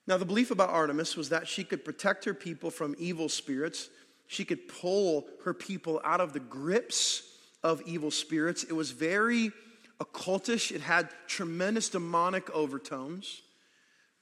Now, 0.07 0.17
the 0.17 0.25
belief 0.25 0.51
about 0.51 0.69
Artemis 0.69 1.15
was 1.15 1.29
that 1.29 1.47
she 1.47 1.63
could 1.63 1.85
protect 1.85 2.25
her 2.25 2.33
people 2.33 2.71
from 2.71 2.95
evil 2.97 3.29
spirits. 3.29 3.89
She 4.27 4.43
could 4.43 4.67
pull 4.67 5.27
her 5.45 5.53
people 5.53 6.01
out 6.03 6.19
of 6.19 6.33
the 6.33 6.39
grips 6.39 7.23
of 7.63 7.81
evil 7.85 8.11
spirits. 8.11 8.63
It 8.63 8.73
was 8.73 8.91
very 8.91 9.51
occultish, 9.99 10.71
it 10.71 10.81
had 10.81 11.09
tremendous 11.27 11.89
demonic 11.89 12.49
overtones. 12.49 13.41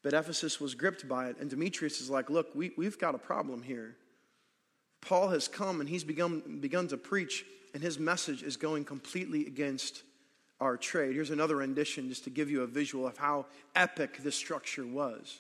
But 0.04 0.13
Ephesus 0.13 0.60
was 0.60 0.76
gripped 0.76 1.08
by 1.08 1.30
it. 1.30 1.38
And 1.39 1.50
Demetrius 1.50 2.02
is 2.02 2.10
like, 2.10 2.30
look, 2.30 2.54
we, 2.54 2.72
we've 2.78 3.00
got 3.00 3.15
a 3.15 3.17
problem 3.17 3.63
here. 3.63 3.95
Paul 5.02 5.30
has 5.30 5.48
come 5.48 5.80
and 5.80 5.90
he's 5.90 6.04
begun, 6.04 6.60
begun 6.62 6.88
to 6.90 6.98
preach, 6.98 7.46
and 7.74 7.82
his 7.82 8.00
message 8.00 8.44
is 8.44 8.58
going 8.58 8.86
completely 8.86 9.46
against 9.48 10.04
our 10.60 10.76
trade. 10.76 11.16
Here's 11.16 11.30
another 11.30 11.58
rendition 11.58 12.10
just 12.10 12.26
to 12.26 12.30
give 12.30 12.50
you 12.50 12.64
a 12.64 12.68
visual 12.68 13.08
of 13.08 13.18
how 13.18 13.46
epic 13.76 14.18
this 14.18 14.36
structure 14.36 14.86
was. 14.86 15.40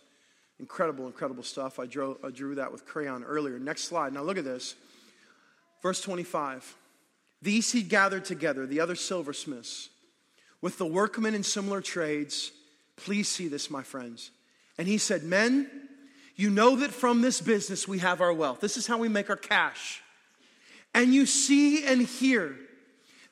Incredible, 0.59 1.07
incredible 1.07 1.43
stuff. 1.43 1.79
I 1.79 1.85
drew, 1.85 2.17
I 2.23 2.29
drew 2.29 2.55
that 2.55 2.71
with 2.71 2.85
crayon 2.85 3.23
earlier. 3.23 3.59
Next 3.59 3.83
slide. 3.83 4.13
Now 4.13 4.23
look 4.23 4.37
at 4.37 4.43
this. 4.43 4.75
Verse 5.81 6.01
25. 6.01 6.75
These 7.41 7.71
he 7.71 7.83
gathered 7.83 8.25
together, 8.25 8.65
the 8.65 8.81
other 8.81 8.95
silversmiths 8.95 9.89
with 10.61 10.77
the 10.77 10.85
workmen 10.85 11.35
in 11.35 11.43
similar 11.43 11.81
trades. 11.81 12.51
Please 12.97 13.29
see 13.29 13.47
this, 13.47 13.69
my 13.69 13.83
friends. 13.83 14.31
And 14.77 14.87
he 14.87 14.97
said, 14.97 15.23
Men, 15.23 15.69
you 16.39 16.49
know 16.49 16.77
that 16.77 16.91
from 16.91 17.21
this 17.21 17.41
business 17.41 17.87
we 17.87 17.99
have 17.99 18.21
our 18.21 18.33
wealth. 18.33 18.61
This 18.61 18.77
is 18.77 18.87
how 18.87 18.97
we 18.97 19.09
make 19.09 19.29
our 19.29 19.35
cash. 19.35 20.01
And 20.93 21.13
you 21.13 21.25
see 21.25 21.85
and 21.85 22.01
hear 22.01 22.55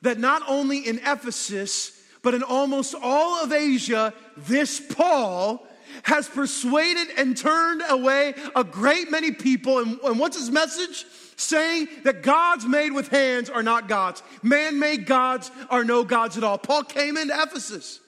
that 0.02 0.18
not 0.18 0.42
only 0.46 0.86
in 0.86 0.98
Ephesus, 0.98 2.00
but 2.22 2.34
in 2.34 2.42
almost 2.42 2.94
all 3.00 3.42
of 3.42 3.52
Asia, 3.52 4.12
this 4.36 4.80
Paul 4.80 5.66
has 6.02 6.28
persuaded 6.28 7.08
and 7.16 7.36
turned 7.36 7.82
away 7.88 8.34
a 8.54 8.62
great 8.62 9.10
many 9.10 9.32
people. 9.32 9.78
And, 9.78 9.98
and 10.04 10.18
what's 10.18 10.38
his 10.38 10.50
message? 10.50 11.04
saying 11.38 11.86
that 12.02 12.22
gods 12.22 12.66
made 12.66 12.92
with 12.92 13.06
hands 13.08 13.48
are 13.48 13.62
not 13.62 13.88
gods. 13.88 14.24
Man 14.42 14.80
made 14.80 15.06
gods 15.06 15.52
are 15.70 15.84
no 15.84 16.02
gods 16.02 16.36
at 16.36 16.42
all. 16.42 16.58
Paul 16.58 16.82
came 16.82 17.16
into 17.16 17.32
Ephesus 17.32 18.00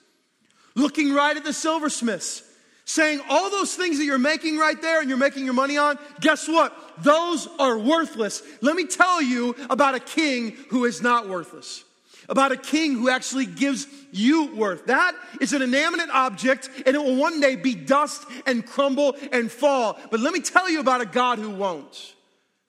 looking 0.75 1.13
right 1.13 1.37
at 1.37 1.45
the 1.45 1.53
silversmiths, 1.53 2.43
saying, 2.91 3.21
All 3.29 3.51
those 3.51 3.75
things 3.75 3.99
that 3.99 4.05
you're 4.05 4.19
making 4.19 4.59
right 4.59 4.81
there 4.81 5.01
and 5.01 5.09
you're 5.09 5.19
making 5.19 5.45
your 5.45 5.55
money 5.55 5.79
on, 5.79 5.99
guess 6.21 6.49
what? 6.49 6.77
Those 7.03 7.49
are 7.59 7.79
worthless. 7.79 8.43
Let 8.61 8.77
me 8.77 8.87
tell 8.87 9.23
you 9.23 9.55
about 9.71 9.95
a 9.95 10.01
king 10.01 10.57
who 10.69 10.85
is 10.85 11.03
not 11.03 11.29
worthless 11.29 11.85
about 12.31 12.53
a 12.53 12.57
king 12.57 12.93
who 12.93 13.11
actually 13.11 13.45
gives 13.45 13.89
you 14.13 14.55
worth. 14.55 14.87
That 14.87 15.17
is 15.41 15.53
an 15.53 15.63
inanimate 15.63 16.11
object 16.11 16.71
and 16.87 16.95
it 16.95 16.99
will 16.99 17.17
one 17.17 17.41
day 17.41 17.57
be 17.57 17.75
dust 17.75 18.25
and 18.47 18.65
crumble 18.65 19.17
and 19.33 19.51
fall. 19.51 19.99
But 20.11 20.21
let 20.21 20.33
me 20.33 20.41
tell 20.41 20.71
you 20.71 20.79
about 20.79 21.01
a 21.01 21.07
God 21.07 21.39
who 21.41 21.51
won't. 21.51 22.15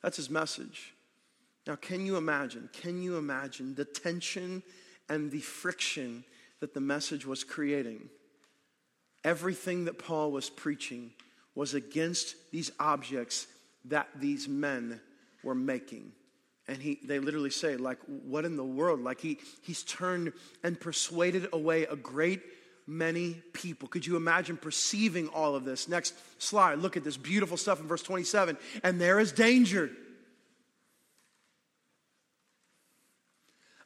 That's 0.01 0.17
his 0.17 0.31
message. 0.31 0.93
Now, 1.67 1.75
can 1.75 2.07
you 2.07 2.17
imagine? 2.17 2.69
Can 2.73 3.03
you 3.03 3.17
imagine 3.17 3.75
the 3.75 3.85
tension 3.85 4.63
and 5.07 5.29
the 5.29 5.41
friction 5.41 6.23
that 6.59 6.73
the 6.73 6.81
message 6.81 7.25
was 7.27 7.43
creating? 7.43 8.09
Everything 9.23 9.85
that 9.85 9.99
Paul 9.99 10.31
was 10.31 10.49
preaching 10.49 11.11
was 11.55 11.73
against 11.73 12.35
these 12.51 12.71
objects 12.79 13.47
that 13.85 14.07
these 14.15 14.47
men 14.47 14.99
were 15.43 15.55
making. 15.55 16.11
And 16.67 16.81
he, 16.81 16.99
they 17.03 17.19
literally 17.19 17.49
say, 17.49 17.75
like, 17.75 17.97
what 18.05 18.45
in 18.45 18.55
the 18.55 18.63
world? 18.63 19.01
Like, 19.01 19.19
he, 19.19 19.39
he's 19.61 19.83
turned 19.83 20.31
and 20.63 20.79
persuaded 20.79 21.47
away 21.51 21.83
a 21.83 21.95
great 21.95 22.41
many 22.87 23.41
people. 23.53 23.87
Could 23.87 24.05
you 24.05 24.15
imagine 24.15 24.57
perceiving 24.57 25.27
all 25.29 25.55
of 25.55 25.65
this? 25.65 25.87
Next 25.87 26.13
slide, 26.41 26.79
look 26.79 26.97
at 26.97 27.03
this 27.03 27.17
beautiful 27.17 27.57
stuff 27.57 27.79
in 27.79 27.87
verse 27.87 28.03
27. 28.03 28.57
And 28.83 29.01
there 29.01 29.19
is 29.19 29.31
danger. 29.31 29.91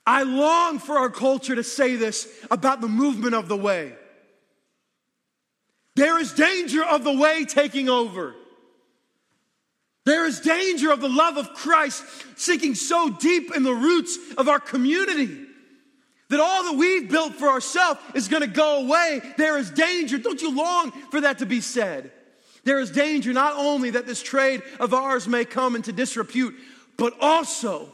I 0.05 0.23
long 0.23 0.79
for 0.79 0.97
our 0.97 1.09
culture 1.09 1.55
to 1.55 1.63
say 1.63 1.95
this 1.95 2.27
about 2.51 2.81
the 2.81 2.87
movement 2.87 3.33
of 3.33 3.47
the 3.47 3.57
way. 3.57 3.93
There 5.95 6.19
is 6.19 6.34
danger 6.34 6.84
of 6.84 7.03
the 7.03 7.13
way 7.13 7.45
taking 7.45 7.89
over. 7.89 8.36
There 10.05 10.25
is 10.25 10.39
danger 10.39 10.91
of 10.91 11.01
the 11.01 11.10
love 11.10 11.38
of 11.38 11.53
Christ 11.53 12.03
sinking 12.36 12.75
so 12.75 13.10
deep 13.10 13.55
in 13.55 13.63
the 13.63 13.73
roots 13.73 14.17
of 14.38 14.47
our 14.47 14.60
community 14.60 15.45
that 16.29 16.39
all 16.39 16.63
that 16.65 16.77
we've 16.77 17.10
built 17.10 17.34
for 17.34 17.47
ourselves 17.47 17.99
is 18.13 18.27
going 18.27 18.41
to 18.41 18.47
go 18.47 18.86
away. 18.86 19.21
There 19.38 19.58
is 19.58 19.71
danger. 19.71 20.17
Don't 20.17 20.41
you 20.41 20.55
long 20.55 20.91
for 21.12 21.21
that 21.21 21.39
to 21.39 21.45
be 21.45 21.62
said? 21.62 22.12
There 22.63 22.79
is 22.79 22.91
danger 22.91 23.31
not 23.31 23.53
only 23.55 23.91
that 23.91 24.08
this 24.08 24.21
trade 24.21 24.63
of 24.79 24.93
ours 24.93 25.27
may 25.27 25.45
come 25.45 25.75
into 25.75 25.91
disrepute, 25.91 26.55
but 26.97 27.13
also 27.19 27.91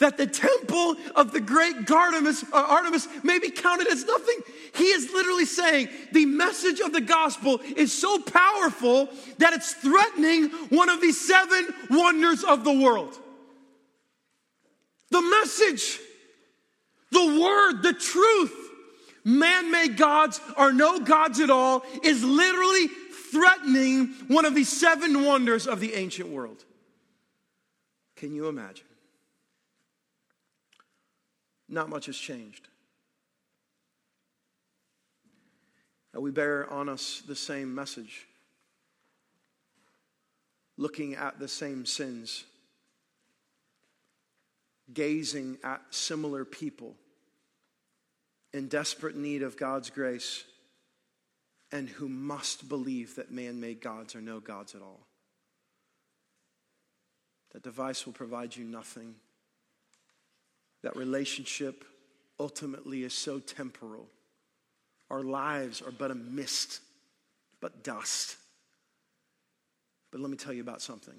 that 0.00 0.16
the 0.16 0.26
temple 0.26 0.96
of 1.14 1.32
the 1.32 1.40
great 1.40 1.90
Artemis, 1.90 2.44
uh, 2.52 2.66
Artemis 2.68 3.06
may 3.22 3.38
be 3.38 3.50
counted 3.50 3.86
as 3.86 4.04
nothing. 4.04 4.38
He 4.74 4.84
is 4.84 5.12
literally 5.12 5.44
saying 5.44 5.88
the 6.12 6.26
message 6.26 6.80
of 6.80 6.92
the 6.92 7.00
gospel 7.00 7.60
is 7.76 7.92
so 7.92 8.18
powerful 8.18 9.08
that 9.38 9.52
it's 9.52 9.72
threatening 9.74 10.50
one 10.70 10.88
of 10.88 11.00
the 11.00 11.12
seven 11.12 11.68
wonders 11.90 12.42
of 12.42 12.64
the 12.64 12.72
world. 12.72 13.16
The 15.10 15.22
message 15.22 16.00
the 17.12 17.40
word, 17.40 17.82
the 17.82 17.92
truth, 17.92 18.54
man 19.24 19.70
made 19.70 19.96
gods 19.96 20.40
are 20.56 20.72
no 20.72 21.00
gods 21.00 21.40
at 21.40 21.50
all, 21.50 21.84
is 22.02 22.22
literally 22.22 22.86
threatening 23.32 24.08
one 24.28 24.44
of 24.44 24.54
the 24.54 24.64
seven 24.64 25.24
wonders 25.24 25.66
of 25.66 25.80
the 25.80 25.94
ancient 25.94 26.28
world. 26.28 26.64
Can 28.16 28.32
you 28.32 28.48
imagine? 28.48 28.86
Not 31.70 31.88
much 31.88 32.06
has 32.06 32.18
changed. 32.18 32.68
We 36.12 36.30
bear 36.30 36.68
on 36.68 36.90
us 36.90 37.22
the 37.26 37.36
same 37.36 37.74
message, 37.74 38.26
looking 40.76 41.14
at 41.14 41.38
the 41.38 41.48
same 41.48 41.86
sins 41.86 42.44
gazing 44.92 45.58
at 45.62 45.82
similar 45.90 46.44
people 46.44 46.94
in 48.52 48.68
desperate 48.68 49.16
need 49.16 49.42
of 49.42 49.56
God's 49.56 49.90
grace 49.90 50.44
and 51.72 51.88
who 51.88 52.08
must 52.08 52.68
believe 52.68 53.14
that 53.14 53.30
man 53.30 53.60
made 53.60 53.80
gods 53.80 54.16
are 54.16 54.20
no 54.20 54.40
gods 54.40 54.74
at 54.74 54.82
all. 54.82 55.06
That 57.52 57.62
device 57.62 58.06
will 58.06 58.12
provide 58.12 58.56
you 58.56 58.64
nothing. 58.64 59.14
That 60.82 60.96
relationship 60.96 61.84
ultimately 62.38 63.02
is 63.02 63.12
so 63.12 63.38
temporal. 63.38 64.06
Our 65.10 65.22
lives 65.22 65.82
are 65.82 65.90
but 65.90 66.10
a 66.10 66.14
mist, 66.14 66.80
but 67.60 67.84
dust. 67.84 68.36
But 70.10 70.20
let 70.20 70.30
me 70.30 70.36
tell 70.36 70.52
you 70.52 70.62
about 70.62 70.82
something. 70.82 71.14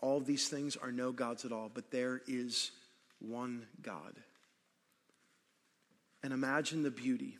All 0.00 0.20
these 0.20 0.48
things 0.48 0.76
are 0.76 0.92
no 0.92 1.12
gods 1.12 1.44
at 1.44 1.52
all, 1.52 1.70
but 1.72 1.90
there 1.90 2.22
is 2.26 2.70
one 3.18 3.66
God. 3.82 4.14
And 6.22 6.32
imagine 6.32 6.82
the 6.82 6.90
beauty 6.90 7.36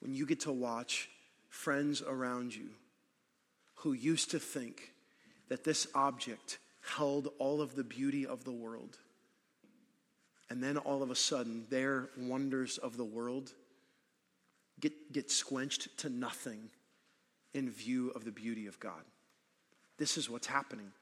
when 0.00 0.14
you 0.14 0.26
get 0.26 0.40
to 0.40 0.52
watch 0.52 1.08
friends 1.48 2.02
around 2.02 2.54
you 2.54 2.70
who 3.76 3.92
used 3.92 4.30
to 4.32 4.38
think 4.38 4.92
that 5.48 5.64
this 5.64 5.86
object 5.94 6.58
held 6.96 7.28
all 7.38 7.60
of 7.60 7.74
the 7.74 7.84
beauty 7.84 8.26
of 8.26 8.44
the 8.44 8.52
world. 8.52 8.98
And 10.50 10.62
then 10.62 10.78
all 10.78 11.02
of 11.02 11.10
a 11.10 11.14
sudden, 11.14 11.66
their 11.68 12.08
wonders 12.16 12.78
of 12.78 12.96
the 12.96 13.04
world 13.04 13.52
get, 14.80 15.12
get 15.12 15.30
squenched 15.30 15.98
to 15.98 16.08
nothing 16.08 16.70
in 17.54 17.70
view 17.70 18.10
of 18.10 18.24
the 18.24 18.32
beauty 18.32 18.66
of 18.66 18.80
God. 18.80 19.02
This 19.98 20.16
is 20.16 20.30
what's 20.30 20.46
happening. 20.46 20.92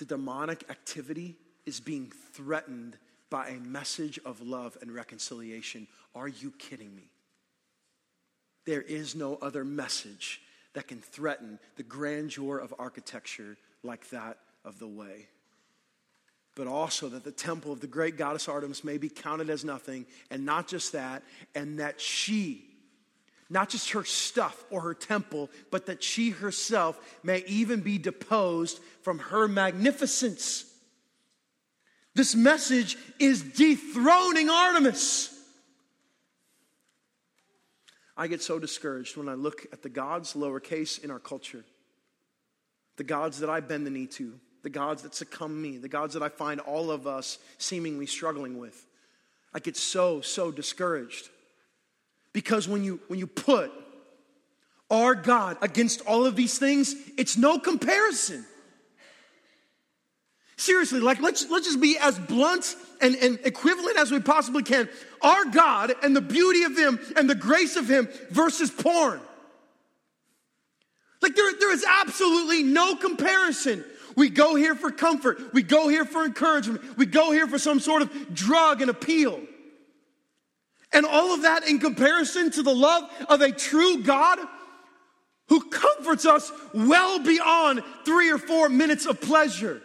the 0.00 0.06
demonic 0.06 0.64
activity 0.70 1.36
is 1.66 1.78
being 1.78 2.10
threatened 2.32 2.96
by 3.28 3.48
a 3.48 3.60
message 3.60 4.18
of 4.24 4.40
love 4.40 4.76
and 4.80 4.90
reconciliation. 4.92 5.86
Are 6.14 6.26
you 6.26 6.52
kidding 6.52 6.96
me? 6.96 7.04
There 8.64 8.80
is 8.80 9.14
no 9.14 9.36
other 9.42 9.62
message 9.62 10.40
that 10.72 10.88
can 10.88 11.00
threaten 11.00 11.58
the 11.76 11.82
grandeur 11.82 12.56
of 12.58 12.74
architecture 12.78 13.58
like 13.82 14.08
that 14.10 14.38
of 14.64 14.78
the 14.78 14.88
way. 14.88 15.26
But 16.60 16.68
also 16.68 17.08
that 17.08 17.24
the 17.24 17.32
temple 17.32 17.72
of 17.72 17.80
the 17.80 17.86
great 17.86 18.18
goddess 18.18 18.46
Artemis 18.46 18.84
may 18.84 18.98
be 18.98 19.08
counted 19.08 19.48
as 19.48 19.64
nothing, 19.64 20.04
and 20.30 20.44
not 20.44 20.68
just 20.68 20.92
that, 20.92 21.22
and 21.54 21.78
that 21.78 22.02
she, 22.02 22.68
not 23.48 23.70
just 23.70 23.92
her 23.92 24.04
stuff 24.04 24.62
or 24.68 24.82
her 24.82 24.92
temple, 24.92 25.48
but 25.70 25.86
that 25.86 26.02
she 26.02 26.28
herself 26.28 27.00
may 27.22 27.42
even 27.46 27.80
be 27.80 27.96
deposed 27.96 28.78
from 29.00 29.20
her 29.20 29.48
magnificence. 29.48 30.70
This 32.14 32.34
message 32.34 32.98
is 33.18 33.40
dethroning 33.40 34.50
Artemis. 34.50 35.34
I 38.18 38.26
get 38.26 38.42
so 38.42 38.58
discouraged 38.58 39.16
when 39.16 39.30
I 39.30 39.34
look 39.34 39.64
at 39.72 39.80
the 39.80 39.88
gods, 39.88 40.34
lowercase, 40.34 41.02
in 41.02 41.10
our 41.10 41.18
culture. 41.18 41.64
The 42.96 43.04
gods 43.04 43.38
that 43.38 43.48
I 43.48 43.60
bend 43.60 43.86
the 43.86 43.90
knee 43.90 44.08
to, 44.08 44.38
the 44.62 44.70
gods 44.70 45.02
that 45.02 45.14
succumb 45.14 45.60
me, 45.60 45.78
the 45.78 45.88
gods 45.88 46.14
that 46.14 46.22
I 46.22 46.28
find 46.28 46.60
all 46.60 46.90
of 46.90 47.06
us 47.06 47.38
seemingly 47.58 48.06
struggling 48.06 48.58
with. 48.58 48.86
I 49.54 49.58
get 49.58 49.76
so, 49.76 50.20
so 50.20 50.50
discouraged. 50.50 51.28
Because 52.32 52.68
when 52.68 52.84
you, 52.84 53.00
when 53.08 53.18
you 53.18 53.26
put 53.26 53.72
our 54.90 55.14
God 55.14 55.56
against 55.62 56.02
all 56.02 56.26
of 56.26 56.36
these 56.36 56.58
things, 56.58 56.94
it's 57.16 57.36
no 57.36 57.58
comparison. 57.58 58.44
Seriously, 60.56 61.00
like 61.00 61.20
let's, 61.20 61.48
let's 61.50 61.66
just 61.66 61.80
be 61.80 61.96
as 61.98 62.18
blunt 62.18 62.76
and, 63.00 63.16
and 63.16 63.38
equivalent 63.44 63.96
as 63.96 64.10
we 64.10 64.20
possibly 64.20 64.62
can. 64.62 64.88
Our 65.22 65.46
God 65.46 65.94
and 66.02 66.14
the 66.14 66.20
beauty 66.20 66.64
of 66.64 66.76
Him 66.76 67.00
and 67.16 67.28
the 67.28 67.34
grace 67.34 67.76
of 67.76 67.88
Him 67.88 68.08
versus 68.30 68.70
porn. 68.70 69.20
Like 71.22 71.34
there, 71.34 71.52
there 71.58 71.72
is 71.72 71.84
absolutely 71.84 72.62
no 72.62 72.94
comparison. 72.96 73.84
We 74.20 74.28
go 74.28 74.54
here 74.54 74.74
for 74.74 74.90
comfort. 74.90 75.54
We 75.54 75.62
go 75.62 75.88
here 75.88 76.04
for 76.04 76.26
encouragement. 76.26 76.98
We 76.98 77.06
go 77.06 77.30
here 77.30 77.46
for 77.46 77.58
some 77.58 77.80
sort 77.80 78.02
of 78.02 78.34
drug 78.34 78.82
and 78.82 78.90
appeal. 78.90 79.40
And 80.92 81.06
all 81.06 81.32
of 81.32 81.40
that 81.40 81.66
in 81.66 81.78
comparison 81.78 82.50
to 82.50 82.62
the 82.62 82.74
love 82.74 83.10
of 83.30 83.40
a 83.40 83.50
true 83.50 84.02
God 84.02 84.38
who 85.48 85.70
comforts 85.70 86.26
us 86.26 86.52
well 86.74 87.18
beyond 87.20 87.82
three 88.04 88.30
or 88.30 88.36
four 88.36 88.68
minutes 88.68 89.06
of 89.06 89.22
pleasure. 89.22 89.80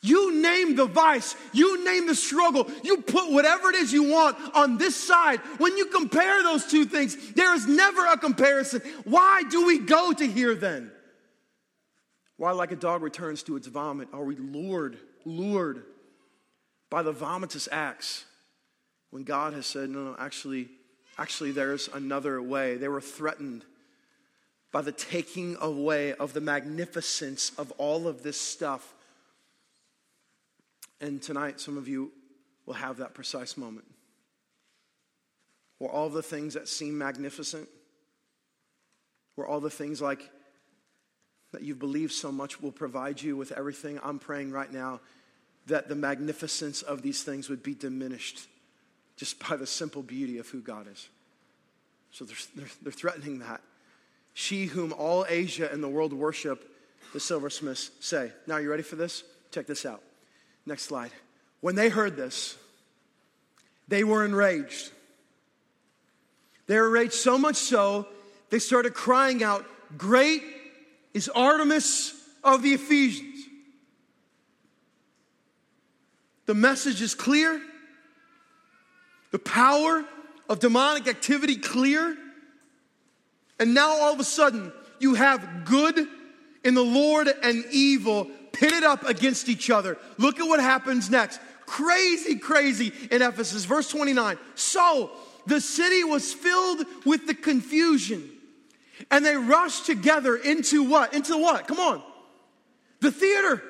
You 0.00 0.40
name 0.40 0.74
the 0.74 0.86
vice, 0.86 1.36
you 1.52 1.84
name 1.84 2.06
the 2.06 2.14
struggle, 2.14 2.70
you 2.82 3.02
put 3.02 3.30
whatever 3.30 3.68
it 3.68 3.76
is 3.76 3.92
you 3.92 4.04
want 4.04 4.38
on 4.54 4.78
this 4.78 4.96
side. 4.96 5.40
When 5.58 5.76
you 5.76 5.84
compare 5.86 6.42
those 6.42 6.64
two 6.64 6.86
things, 6.86 7.34
there 7.34 7.54
is 7.54 7.66
never 7.66 8.06
a 8.06 8.16
comparison. 8.16 8.80
Why 9.04 9.42
do 9.50 9.66
we 9.66 9.80
go 9.80 10.14
to 10.14 10.26
here 10.26 10.54
then? 10.54 10.90
Why, 12.36 12.50
like 12.50 12.72
a 12.72 12.76
dog 12.76 13.02
returns 13.02 13.42
to 13.44 13.56
its 13.56 13.66
vomit, 13.66 14.08
are 14.12 14.24
we 14.24 14.36
lured, 14.36 14.98
lured 15.24 15.84
by 16.90 17.02
the 17.02 17.12
vomitous 17.12 17.68
acts 17.70 18.24
when 19.10 19.22
God 19.22 19.52
has 19.52 19.66
said, 19.66 19.90
no, 19.90 20.04
no, 20.04 20.16
actually, 20.18 20.68
actually, 21.16 21.52
there's 21.52 21.88
another 21.94 22.42
way. 22.42 22.76
They 22.76 22.88
were 22.88 23.00
threatened 23.00 23.64
by 24.72 24.82
the 24.82 24.92
taking 24.92 25.56
away 25.60 26.14
of 26.14 26.32
the 26.32 26.40
magnificence 26.40 27.52
of 27.56 27.70
all 27.78 28.08
of 28.08 28.24
this 28.24 28.40
stuff. 28.40 28.92
And 31.00 31.22
tonight, 31.22 31.60
some 31.60 31.78
of 31.78 31.86
you 31.86 32.10
will 32.66 32.74
have 32.74 32.96
that 32.96 33.14
precise 33.14 33.56
moment 33.56 33.84
where 35.78 35.90
all 35.90 36.08
the 36.08 36.22
things 36.22 36.54
that 36.54 36.68
seem 36.68 36.96
magnificent, 36.96 37.68
where 39.34 39.46
all 39.46 39.60
the 39.60 39.70
things 39.70 40.00
like 40.00 40.30
that 41.54 41.62
you've 41.62 41.78
believed 41.78 42.12
so 42.12 42.30
much 42.30 42.60
will 42.60 42.72
provide 42.72 43.20
you 43.20 43.36
with 43.36 43.52
everything, 43.52 43.98
I'm 44.02 44.18
praying 44.18 44.52
right 44.52 44.72
now 44.72 45.00
that 45.66 45.88
the 45.88 45.94
magnificence 45.94 46.82
of 46.82 47.02
these 47.02 47.22
things 47.22 47.48
would 47.48 47.62
be 47.62 47.74
diminished 47.74 48.46
just 49.16 49.38
by 49.48 49.56
the 49.56 49.66
simple 49.66 50.02
beauty 50.02 50.38
of 50.38 50.48
who 50.48 50.60
God 50.60 50.86
is. 50.92 51.08
So 52.10 52.24
they're, 52.24 52.36
they're, 52.54 52.68
they're 52.82 52.92
threatening 52.92 53.38
that. 53.38 53.60
She 54.34 54.66
whom 54.66 54.92
all 54.92 55.24
Asia 55.28 55.70
and 55.72 55.82
the 55.82 55.88
world 55.88 56.12
worship, 56.12 56.70
the 57.12 57.20
silversmiths 57.20 57.90
say. 58.00 58.32
Now, 58.46 58.54
are 58.54 58.60
you 58.60 58.70
ready 58.70 58.82
for 58.82 58.96
this? 58.96 59.22
Check 59.52 59.66
this 59.66 59.86
out. 59.86 60.02
Next 60.66 60.82
slide. 60.82 61.12
When 61.60 61.76
they 61.76 61.88
heard 61.88 62.16
this, 62.16 62.56
they 63.88 64.04
were 64.04 64.24
enraged. 64.24 64.90
They 66.66 66.78
were 66.78 66.86
enraged 66.88 67.14
so 67.14 67.38
much 67.38 67.56
so, 67.56 68.08
they 68.50 68.58
started 68.58 68.94
crying 68.94 69.42
out, 69.42 69.64
Great 69.96 70.42
is 71.14 71.28
Artemis 71.28 72.12
of 72.42 72.62
the 72.62 72.74
Ephesians. 72.74 73.44
The 76.46 76.54
message 76.54 77.00
is 77.00 77.14
clear. 77.14 77.60
The 79.30 79.38
power 79.38 80.04
of 80.48 80.58
demonic 80.58 81.08
activity 81.08 81.56
clear. 81.56 82.16
And 83.58 83.72
now 83.72 83.90
all 83.90 84.12
of 84.12 84.20
a 84.20 84.24
sudden, 84.24 84.72
you 84.98 85.14
have 85.14 85.64
good 85.64 86.06
in 86.64 86.74
the 86.74 86.84
Lord 86.84 87.28
and 87.42 87.64
evil 87.70 88.28
pitted 88.52 88.82
up 88.82 89.08
against 89.08 89.48
each 89.48 89.70
other. 89.70 89.98
Look 90.18 90.38
at 90.40 90.46
what 90.46 90.60
happens 90.60 91.10
next. 91.10 91.40
Crazy, 91.66 92.36
crazy 92.36 92.92
in 93.10 93.22
Ephesus. 93.22 93.64
Verse 93.64 93.88
29. 93.88 94.38
So 94.54 95.10
the 95.46 95.60
city 95.60 96.04
was 96.04 96.32
filled 96.32 96.84
with 97.04 97.26
the 97.26 97.34
confusion, 97.34 98.30
and 99.10 99.24
they 99.24 99.36
rushed 99.36 99.86
together 99.86 100.36
into 100.36 100.84
what? 100.84 101.14
Into 101.14 101.36
what? 101.36 101.66
Come 101.68 101.78
on. 101.78 102.02
The 103.00 103.10
theater. 103.10 103.62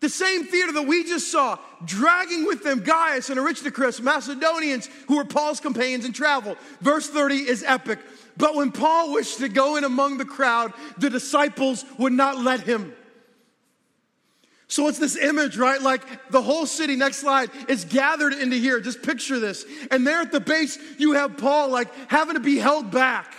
The 0.00 0.08
same 0.08 0.44
theater 0.44 0.72
that 0.72 0.86
we 0.86 1.04
just 1.04 1.30
saw, 1.30 1.58
dragging 1.84 2.46
with 2.46 2.64
them 2.64 2.80
Gaius 2.80 3.28
and 3.28 3.38
Aristarchus, 3.38 4.00
Macedonians 4.00 4.88
who 5.08 5.16
were 5.16 5.26
Paul's 5.26 5.60
companions 5.60 6.06
in 6.06 6.12
travel. 6.14 6.56
Verse 6.80 7.08
30 7.08 7.36
is 7.36 7.62
epic. 7.62 7.98
But 8.36 8.54
when 8.54 8.72
Paul 8.72 9.12
wished 9.12 9.38
to 9.38 9.48
go 9.50 9.76
in 9.76 9.84
among 9.84 10.16
the 10.16 10.24
crowd, 10.24 10.72
the 10.96 11.10
disciples 11.10 11.84
would 11.98 12.14
not 12.14 12.38
let 12.38 12.60
him. 12.60 12.94
So 14.68 14.86
it's 14.86 15.00
this 15.00 15.16
image, 15.16 15.58
right? 15.58 15.82
Like 15.82 16.30
the 16.30 16.40
whole 16.40 16.64
city, 16.64 16.94
next 16.94 17.18
slide, 17.18 17.50
is 17.68 17.84
gathered 17.84 18.32
into 18.32 18.56
here. 18.56 18.80
Just 18.80 19.02
picture 19.02 19.38
this. 19.40 19.66
And 19.90 20.06
there 20.06 20.20
at 20.20 20.30
the 20.30 20.40
base, 20.40 20.78
you 20.96 21.12
have 21.12 21.36
Paul 21.36 21.68
like 21.70 21.92
having 22.08 22.34
to 22.34 22.40
be 22.40 22.56
held 22.56 22.90
back. 22.90 23.34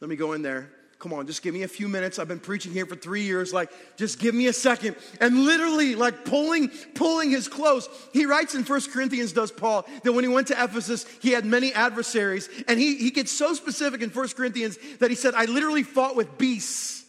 Let 0.00 0.08
me 0.08 0.16
go 0.16 0.32
in 0.32 0.42
there. 0.42 0.70
Come 0.98 1.14
on, 1.14 1.26
just 1.26 1.40
give 1.40 1.54
me 1.54 1.62
a 1.62 1.68
few 1.68 1.88
minutes. 1.88 2.18
I've 2.18 2.28
been 2.28 2.38
preaching 2.38 2.72
here 2.72 2.84
for 2.84 2.94
three 2.94 3.22
years. 3.22 3.54
Like, 3.54 3.70
just 3.96 4.18
give 4.18 4.34
me 4.34 4.48
a 4.48 4.52
second. 4.52 4.96
And 5.18 5.46
literally, 5.46 5.94
like 5.94 6.26
pulling, 6.26 6.68
pulling 6.94 7.30
his 7.30 7.48
clothes. 7.48 7.88
He 8.12 8.26
writes 8.26 8.54
in 8.54 8.64
First 8.64 8.90
Corinthians, 8.90 9.32
does 9.32 9.50
Paul, 9.50 9.86
that 10.04 10.12
when 10.12 10.24
he 10.24 10.28
went 10.28 10.48
to 10.48 10.62
Ephesus, 10.62 11.06
he 11.22 11.30
had 11.30 11.46
many 11.46 11.72
adversaries. 11.72 12.50
And 12.68 12.78
he, 12.78 12.96
he 12.96 13.10
gets 13.10 13.32
so 13.32 13.54
specific 13.54 14.02
in 14.02 14.10
First 14.10 14.36
Corinthians 14.36 14.78
that 14.98 15.08
he 15.08 15.16
said, 15.16 15.32
I 15.34 15.46
literally 15.46 15.84
fought 15.84 16.16
with 16.16 16.36
beasts. 16.36 17.06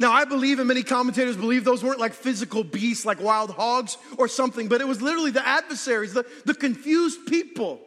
Now, 0.00 0.10
I 0.12 0.24
believe, 0.24 0.58
and 0.58 0.66
many 0.66 0.82
commentators 0.82 1.36
believe 1.36 1.64
those 1.64 1.84
weren't 1.84 2.00
like 2.00 2.14
physical 2.14 2.64
beasts, 2.64 3.06
like 3.06 3.20
wild 3.20 3.50
hogs 3.50 3.96
or 4.18 4.26
something, 4.26 4.66
but 4.66 4.80
it 4.80 4.88
was 4.88 5.00
literally 5.00 5.30
the 5.30 5.46
adversaries, 5.46 6.14
the, 6.14 6.26
the 6.44 6.52
confused 6.52 7.26
people. 7.26 7.80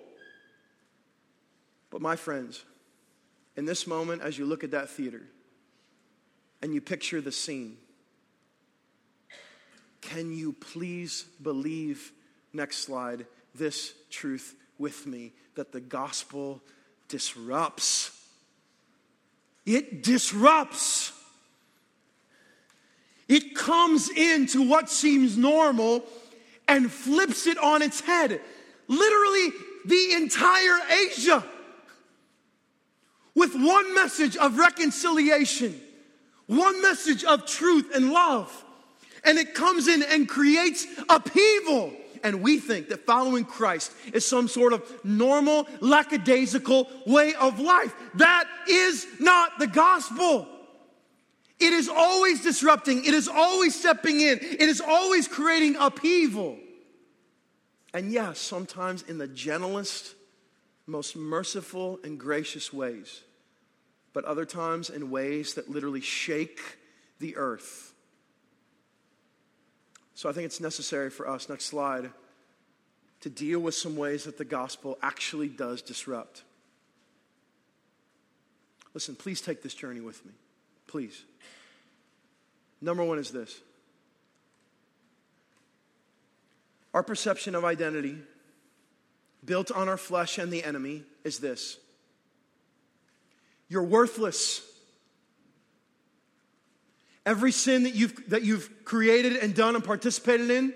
But, 1.92 2.02
my 2.02 2.15
friends, 2.15 2.63
in 3.60 3.65
this 3.65 3.86
moment, 3.86 4.22
as 4.22 4.38
you 4.38 4.45
look 4.45 4.63
at 4.63 4.72
that 4.72 4.89
theater 4.89 5.22
and 6.62 6.74
you 6.74 6.80
picture 6.80 7.19
the 7.19 7.32
scene, 7.32 7.76
can 10.00 10.32
you 10.32 10.54
please 10.54 11.26
believe, 11.43 12.13
next 12.54 12.78
slide, 12.78 13.26
this 13.54 13.93
truth 14.10 14.56
with 14.78 15.06
me 15.06 15.34
that 15.56 15.74
the 15.74 15.82
gospel 15.82 16.62
disrupts? 17.10 18.17
It 19.65 20.04
disrupts. 20.04 21.12
It 23.28 23.56
comes 23.56 24.10
into 24.10 24.69
what 24.69 24.89
seems 24.89 25.36
normal 25.38 26.06
and 26.65 26.89
flips 26.89 27.45
it 27.45 27.58
on 27.58 27.82
its 27.82 28.00
head. 28.00 28.39
Literally, 28.88 29.50
the 29.84 30.13
entire 30.13 30.80
Asia 30.89 31.43
with 33.39 33.56
one 33.56 33.95
message 33.95 34.36
of 34.36 34.58
reconciliation, 34.58 35.80
one 36.47 36.82
message 36.82 37.23
of 37.23 37.45
truth 37.45 37.89
and 37.95 38.12
love. 38.12 38.65
And 39.23 39.38
it 39.38 39.56
comes 39.56 39.88
in 39.88 40.04
and 40.04 40.28
creates 40.28 40.86
upheaval. 41.08 41.93
And 42.21 42.43
we 42.43 42.60
think 42.60 42.89
that 42.89 43.06
following 43.06 43.45
Christ 43.45 43.93
is 44.12 44.25
some 44.25 44.49
sort 44.49 44.73
of 44.73 44.84
normal, 45.06 45.69
lackadaisical 45.80 46.89
way 47.08 47.34
of 47.36 47.62
life. 47.62 47.95
That 48.15 48.43
is 48.67 49.08
not 49.21 49.58
the 49.58 49.67
gospel. 49.67 50.45
It 51.60 51.71
is 51.71 51.88
always 51.88 52.43
disrupting, 52.43 53.06
it 53.06 53.13
is 53.13 53.28
always 53.28 53.78
stepping 53.78 54.19
in, 54.21 54.39
it 54.41 54.62
is 54.62 54.82
always 54.82 55.28
creating 55.28 55.78
upheaval. 55.78 56.58
And 57.93 58.12
yes, 58.12 58.39
sometimes 58.39 59.04
in 59.04 59.17
the 59.17 59.28
gentlest, 59.28 60.15
most 60.88 61.15
merciful, 61.15 61.99
and 62.04 62.19
gracious 62.19 62.71
ways, 62.71 63.23
but 64.13 64.26
other 64.26 64.45
times 64.45 64.89
in 64.89 65.12
ways 65.12 65.54
that 65.54 65.69
literally 65.69 66.02
shake 66.02 66.60
the 67.19 67.36
earth. 67.38 67.93
So 70.15 70.30
I 70.30 70.34
think 70.34 70.45
it's 70.45 70.60
necessary 70.60 71.10
for 71.10 71.30
us, 71.30 71.48
next 71.48 71.65
slide, 71.65 72.12
to 73.22 73.30
deal 73.30 73.60
with 73.60 73.76
some 73.76 73.95
ways 73.95 74.24
that 74.26 74.38
the 74.38 74.45
gospel 74.45 74.98
actually 75.02 75.48
does 75.48 75.82
disrupt. 75.82 76.43
Listen, 78.93 79.15
please 79.15 79.41
take 79.41 79.62
this 79.62 79.74
journey 79.74 80.02
with 80.02 80.26
me. 80.26 80.32
Please. 80.88 81.24
Number 82.82 83.04
one 83.04 83.19
is 83.19 83.32
this 83.32 83.62
our 86.93 87.04
perception 87.04 87.56
of 87.56 87.63
identity, 87.63 88.17
built 89.45 89.72
on 89.72 89.88
our 89.88 89.98
flesh 89.98 90.38
and 90.38 90.52
the 90.52 90.63
enemy, 90.63 91.04
is 91.24 91.39
this 91.39 91.78
you're 93.70 93.84
worthless. 93.84 94.62
Every 97.26 97.52
sin 97.52 97.84
that 97.84 97.94
you've, 97.94 98.30
that 98.32 98.44
you've 98.44 98.84
created 98.84 99.36
and 99.38 99.54
done 99.54 99.76
and 99.76 99.84
participated 99.84 100.50
in 100.50 100.74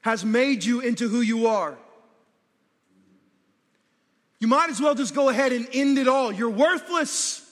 has 0.00 0.24
made 0.24 0.64
you 0.64 0.80
into 0.80 1.08
who 1.08 1.20
you 1.20 1.46
are. 1.46 1.76
You 4.38 4.48
might 4.48 4.70
as 4.70 4.80
well 4.80 4.94
just 4.94 5.14
go 5.14 5.28
ahead 5.28 5.52
and 5.52 5.68
end 5.72 5.98
it 5.98 6.08
all. 6.08 6.32
You're 6.32 6.48
worthless. 6.48 7.46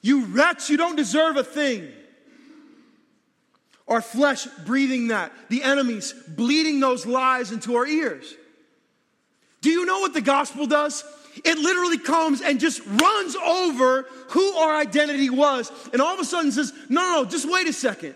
You 0.00 0.24
wretch, 0.24 0.70
you 0.70 0.78
don't 0.78 0.96
deserve 0.96 1.36
a 1.36 1.44
thing. 1.44 1.92
Our 3.86 4.00
flesh 4.00 4.46
breathing 4.64 5.08
that, 5.08 5.32
the 5.50 5.62
enemies 5.62 6.14
bleeding 6.28 6.80
those 6.80 7.04
lies 7.04 7.52
into 7.52 7.76
our 7.76 7.86
ears. 7.86 8.34
Do 9.60 9.70
you 9.70 9.84
know 9.84 10.00
what 10.00 10.14
the 10.14 10.20
gospel 10.20 10.66
does? 10.66 11.04
It 11.44 11.58
literally 11.58 11.98
comes 11.98 12.40
and 12.40 12.60
just 12.60 12.80
runs 12.86 13.36
over 13.36 14.02
who 14.28 14.52
our 14.54 14.76
identity 14.76 15.30
was, 15.30 15.70
and 15.92 16.00
all 16.00 16.14
of 16.14 16.20
a 16.20 16.24
sudden 16.24 16.52
says, 16.52 16.72
No, 16.88 17.02
no, 17.02 17.22
no, 17.22 17.24
just 17.28 17.50
wait 17.50 17.68
a 17.68 17.72
second. 17.72 18.14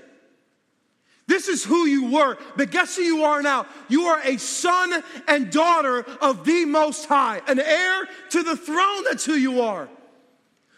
This 1.27 1.49
is 1.49 1.65
who 1.65 1.87
you 1.87 2.11
were, 2.11 2.37
but 2.57 2.71
guess 2.71 2.97
who 2.97 3.03
you 3.03 3.25
are 3.25 3.43
now? 3.43 3.67
You 3.89 4.05
are 4.07 4.21
a 4.23 4.37
son 4.39 5.03
and 5.29 5.51
daughter 5.51 6.05
of 6.21 6.45
the 6.45 6.65
Most 6.65 7.07
High, 7.07 7.41
an 7.47 7.61
heir 7.61 8.09
to 8.31 8.43
the 8.43 8.57
throne. 8.57 9.05
That's 9.05 9.25
who 9.25 9.35
you 9.35 9.63
are. 9.63 9.89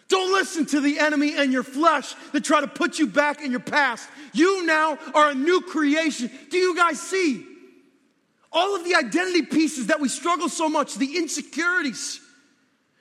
Don't 0.08 0.32
listen 0.32 0.66
to 0.66 0.80
the 0.80 0.98
enemy 0.98 1.34
and 1.36 1.52
your 1.52 1.62
flesh 1.62 2.14
that 2.32 2.44
try 2.44 2.60
to 2.60 2.68
put 2.68 2.98
you 2.98 3.06
back 3.06 3.42
in 3.42 3.50
your 3.50 3.60
past. 3.60 4.08
You 4.32 4.66
now 4.66 4.98
are 5.14 5.30
a 5.30 5.34
new 5.34 5.62
creation. 5.62 6.30
Do 6.50 6.58
you 6.58 6.76
guys 6.76 7.00
see? 7.00 7.46
All 8.52 8.76
of 8.76 8.84
the 8.84 8.94
identity 8.94 9.42
pieces 9.42 9.88
that 9.88 9.98
we 9.98 10.08
struggle 10.08 10.48
so 10.48 10.68
much, 10.68 10.94
the 10.94 11.16
insecurities 11.16 12.20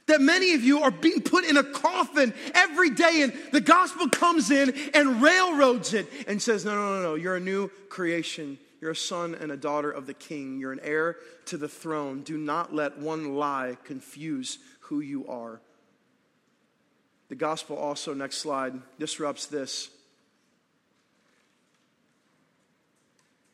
that 0.08 0.22
many 0.22 0.54
of 0.54 0.64
you 0.64 0.82
are 0.82 0.92
being 0.92 1.22
put 1.22 1.46
in 1.46 1.58
a 1.58 1.64
coffin 1.64 2.34
every 2.54 2.90
day, 2.90 3.22
and 3.22 3.34
the 3.52 3.62
gospel 3.62 4.10
comes 4.10 4.52
in 4.52 4.74
and 4.94 5.22
railroads 5.22 5.94
it 5.94 6.08
and 6.28 6.42
says, 6.42 6.66
No, 6.66 6.76
no, 6.76 6.96
no, 6.96 7.02
no, 7.02 7.16
you're 7.16 7.36
a 7.36 7.42
new 7.42 7.70
creation. 7.90 8.58
You're 8.82 8.92
a 8.92 8.96
son 8.98 9.34
and 9.34 9.50
a 9.50 9.56
daughter 9.56 9.90
of 9.90 10.08
the 10.08 10.14
king. 10.14 10.60
You're 10.60 10.74
an 10.74 10.82
heir 10.84 11.16
to 11.46 11.58
the 11.58 11.70
throne. 11.70 12.22
Do 12.22 12.38
not 12.38 12.76
let 12.76 12.98
one 12.98 13.36
lie 13.36 13.78
confuse 13.86 14.60
who 14.82 15.00
you 15.00 15.26
are. 15.28 15.62
The 17.30 17.36
gospel 17.36 17.78
also, 17.78 18.14
next 18.14 18.40
slide, 18.40 18.74
disrupts 19.00 19.46
this 19.46 19.90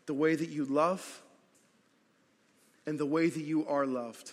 the 0.07 0.15
way 0.15 0.33
that 0.33 0.49
you 0.49 0.65
love 0.65 1.21
and 2.88 2.97
the 2.97 3.05
way 3.05 3.29
that 3.29 3.43
you 3.43 3.67
are 3.67 3.85
loved. 3.85 4.31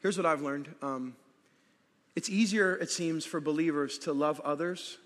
Here's 0.00 0.16
what 0.16 0.26
I've 0.26 0.42
learned 0.42 0.74
um, 0.82 1.16
it's 2.14 2.28
easier, 2.28 2.74
it 2.74 2.90
seems, 2.90 3.24
for 3.24 3.40
believers 3.40 3.98
to 4.00 4.12
love 4.12 4.40
others 4.40 4.98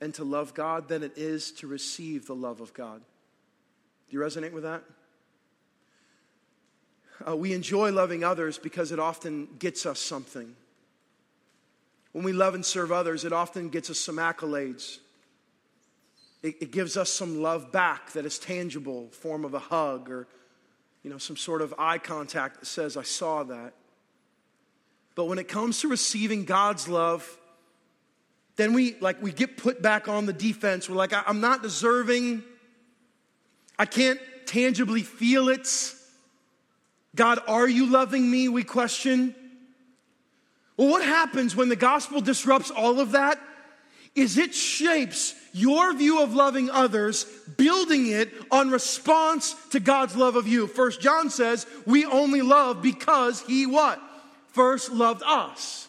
and 0.00 0.14
to 0.14 0.24
love 0.24 0.54
God 0.54 0.88
than 0.88 1.02
it 1.02 1.12
is 1.16 1.52
to 1.52 1.66
receive 1.66 2.26
the 2.26 2.34
love 2.34 2.60
of 2.60 2.74
God. 2.74 3.00
Do 4.08 4.16
you 4.16 4.22
resonate 4.22 4.52
with 4.52 4.64
that? 4.64 4.82
Uh, 7.26 7.36
we 7.36 7.52
enjoy 7.52 7.92
loving 7.92 8.24
others 8.24 8.58
because 8.58 8.92
it 8.92 8.98
often 8.98 9.48
gets 9.58 9.86
us 9.86 9.98
something. 10.00 10.54
When 12.12 12.24
we 12.24 12.32
love 12.32 12.54
and 12.54 12.64
serve 12.64 12.92
others, 12.92 13.24
it 13.24 13.32
often 13.32 13.68
gets 13.68 13.90
us 13.90 13.98
some 13.98 14.16
accolades. 14.16 14.98
It, 16.42 16.56
it 16.60 16.70
gives 16.72 16.96
us 16.96 17.10
some 17.10 17.40
love 17.42 17.72
back 17.72 18.12
that 18.12 18.26
is 18.26 18.38
tangible, 18.38 19.08
form 19.10 19.44
of 19.44 19.54
a 19.54 19.58
hug 19.58 20.10
or, 20.10 20.26
you 21.02 21.10
know, 21.10 21.18
some 21.18 21.36
sort 21.36 21.62
of 21.62 21.74
eye 21.78 21.98
contact 21.98 22.60
that 22.60 22.66
says, 22.66 22.96
I 22.96 23.02
saw 23.02 23.44
that. 23.44 23.74
But 25.14 25.26
when 25.26 25.38
it 25.38 25.48
comes 25.48 25.80
to 25.80 25.88
receiving 25.88 26.44
God's 26.44 26.88
love, 26.88 27.38
then 28.56 28.72
we 28.72 28.96
like 29.00 29.22
we 29.22 29.32
get 29.32 29.56
put 29.56 29.82
back 29.82 30.08
on 30.08 30.26
the 30.26 30.32
defense. 30.32 30.88
We're 30.88 30.96
like, 30.96 31.12
I'm 31.12 31.40
not 31.40 31.62
deserving. 31.62 32.42
I 33.78 33.86
can't 33.86 34.20
tangibly 34.46 35.02
feel 35.02 35.48
it. 35.48 35.68
God, 37.14 37.40
are 37.46 37.68
you 37.68 37.86
loving 37.86 38.30
me? 38.30 38.48
We 38.48 38.64
question. 38.64 39.34
Well, 40.76 40.88
what 40.88 41.04
happens 41.04 41.54
when 41.54 41.68
the 41.68 41.76
gospel 41.76 42.20
disrupts 42.20 42.70
all 42.70 43.00
of 43.00 43.12
that? 43.12 43.38
Is 44.14 44.38
it 44.38 44.54
shapes 44.54 45.34
your 45.52 45.94
view 45.94 46.22
of 46.22 46.34
loving 46.34 46.70
others, 46.70 47.24
building 47.56 48.06
it 48.06 48.32
on 48.50 48.70
response 48.70 49.54
to 49.70 49.80
God's 49.80 50.16
love 50.16 50.36
of 50.36 50.48
you. 50.48 50.66
First 50.66 51.00
John 51.00 51.30
says, 51.30 51.66
we 51.86 52.04
only 52.04 52.42
love 52.42 52.82
because 52.82 53.42
he 53.42 53.66
what? 53.66 54.00
First 54.52 54.92
loved 54.92 55.22
us. 55.24 55.88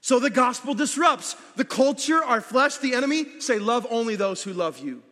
So 0.00 0.18
the 0.18 0.30
gospel 0.30 0.74
disrupts 0.74 1.36
the 1.56 1.64
culture, 1.64 2.22
our 2.24 2.40
flesh, 2.40 2.78
the 2.78 2.94
enemy 2.94 3.40
say, 3.40 3.58
love 3.58 3.86
only 3.90 4.16
those 4.16 4.42
who 4.42 4.52
love 4.52 4.78
you. 4.78 5.02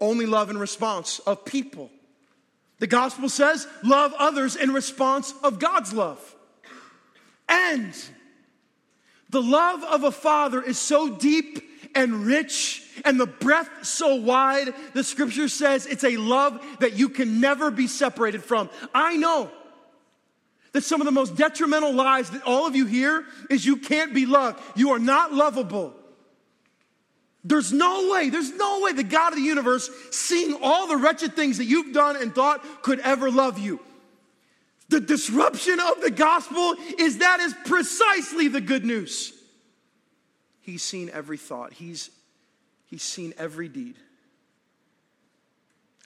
Only 0.00 0.26
love 0.26 0.50
in 0.50 0.58
response 0.58 1.20
of 1.20 1.44
people. 1.44 1.90
The 2.78 2.86
gospel 2.86 3.28
says, 3.28 3.66
love 3.84 4.12
others 4.18 4.56
in 4.56 4.72
response 4.72 5.34
of 5.44 5.58
God's 5.58 5.92
love. 5.92 6.34
And 7.48 7.94
the 9.30 9.42
love 9.42 9.84
of 9.84 10.04
a 10.04 10.12
father 10.12 10.60
is 10.60 10.78
so 10.78 11.08
deep 11.08 11.62
and 11.94 12.26
rich 12.26 12.82
and 13.04 13.20
the 13.20 13.26
breadth 13.26 13.84
so 13.84 14.16
wide, 14.16 14.74
the 14.94 15.04
scripture 15.04 15.48
says 15.48 15.86
it's 15.86 16.04
a 16.04 16.16
love 16.16 16.64
that 16.80 16.94
you 16.94 17.08
can 17.08 17.40
never 17.40 17.70
be 17.70 17.86
separated 17.86 18.42
from. 18.42 18.70
I 18.94 19.16
know 19.16 19.50
that 20.72 20.84
some 20.84 21.00
of 21.00 21.04
the 21.04 21.12
most 21.12 21.36
detrimental 21.36 21.92
lies 21.92 22.30
that 22.30 22.42
all 22.44 22.66
of 22.66 22.74
you 22.74 22.86
hear 22.86 23.24
is 23.50 23.64
you 23.64 23.76
can't 23.76 24.14
be 24.14 24.26
loved. 24.26 24.60
You 24.76 24.90
are 24.90 24.98
not 24.98 25.32
lovable. 25.32 25.94
There's 27.44 27.72
no 27.72 28.10
way, 28.12 28.30
there's 28.30 28.52
no 28.52 28.80
way 28.80 28.92
the 28.92 29.02
God 29.02 29.32
of 29.32 29.38
the 29.38 29.44
universe, 29.44 29.90
seeing 30.10 30.56
all 30.62 30.86
the 30.86 30.96
wretched 30.96 31.34
things 31.34 31.58
that 31.58 31.64
you've 31.64 31.92
done 31.92 32.16
and 32.16 32.34
thought, 32.34 32.64
could 32.82 33.00
ever 33.00 33.30
love 33.30 33.58
you. 33.58 33.80
The 34.88 35.00
disruption 35.00 35.80
of 35.80 36.00
the 36.00 36.10
gospel 36.10 36.74
is 36.98 37.18
that 37.18 37.40
is 37.40 37.54
precisely 37.64 38.48
the 38.48 38.60
good 38.60 38.84
news. 38.84 39.32
He's 40.60 40.82
seen 40.82 41.10
every 41.12 41.38
thought, 41.38 41.72
he's, 41.72 42.10
he's 42.86 43.02
seen 43.02 43.34
every 43.36 43.68
deed. 43.68 43.96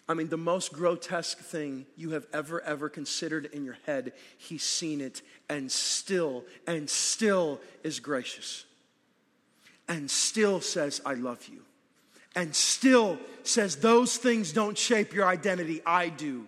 I 0.08 0.14
mean, 0.14 0.28
the 0.28 0.36
most 0.36 0.72
grotesque 0.72 1.38
thing 1.38 1.84
you 1.96 2.10
have 2.10 2.26
ever, 2.32 2.60
ever 2.60 2.88
considered 2.88 3.46
in 3.46 3.64
your 3.64 3.76
head, 3.86 4.12
he's 4.38 4.62
seen 4.62 5.00
it 5.00 5.20
and 5.48 5.70
still, 5.70 6.44
and 6.66 6.88
still 6.88 7.60
is 7.82 7.98
gracious. 7.98 8.64
And 9.88 10.08
still 10.10 10.60
says, 10.60 11.00
I 11.04 11.14
love 11.14 11.46
you. 11.48 11.62
And 12.36 12.54
still 12.54 13.18
says, 13.42 13.76
those 13.76 14.16
things 14.16 14.52
don't 14.52 14.78
shape 14.78 15.12
your 15.12 15.26
identity, 15.26 15.80
I 15.84 16.08
do. 16.08 16.46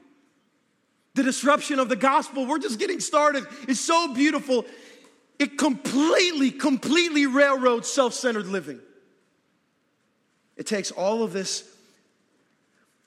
The 1.14 1.24
disruption 1.24 1.80
of 1.80 1.88
the 1.88 1.96
gospel, 1.96 2.46
we're 2.46 2.58
just 2.58 2.78
getting 2.78 3.00
started, 3.00 3.44
is 3.66 3.80
so 3.80 4.14
beautiful. 4.14 4.66
It 5.40 5.58
completely, 5.58 6.52
completely 6.52 7.26
railroads 7.26 7.88
self 7.88 8.14
centered 8.14 8.46
living. 8.46 8.80
It 10.56 10.66
takes 10.66 10.92
all 10.92 11.24
of 11.24 11.32
this 11.32 11.64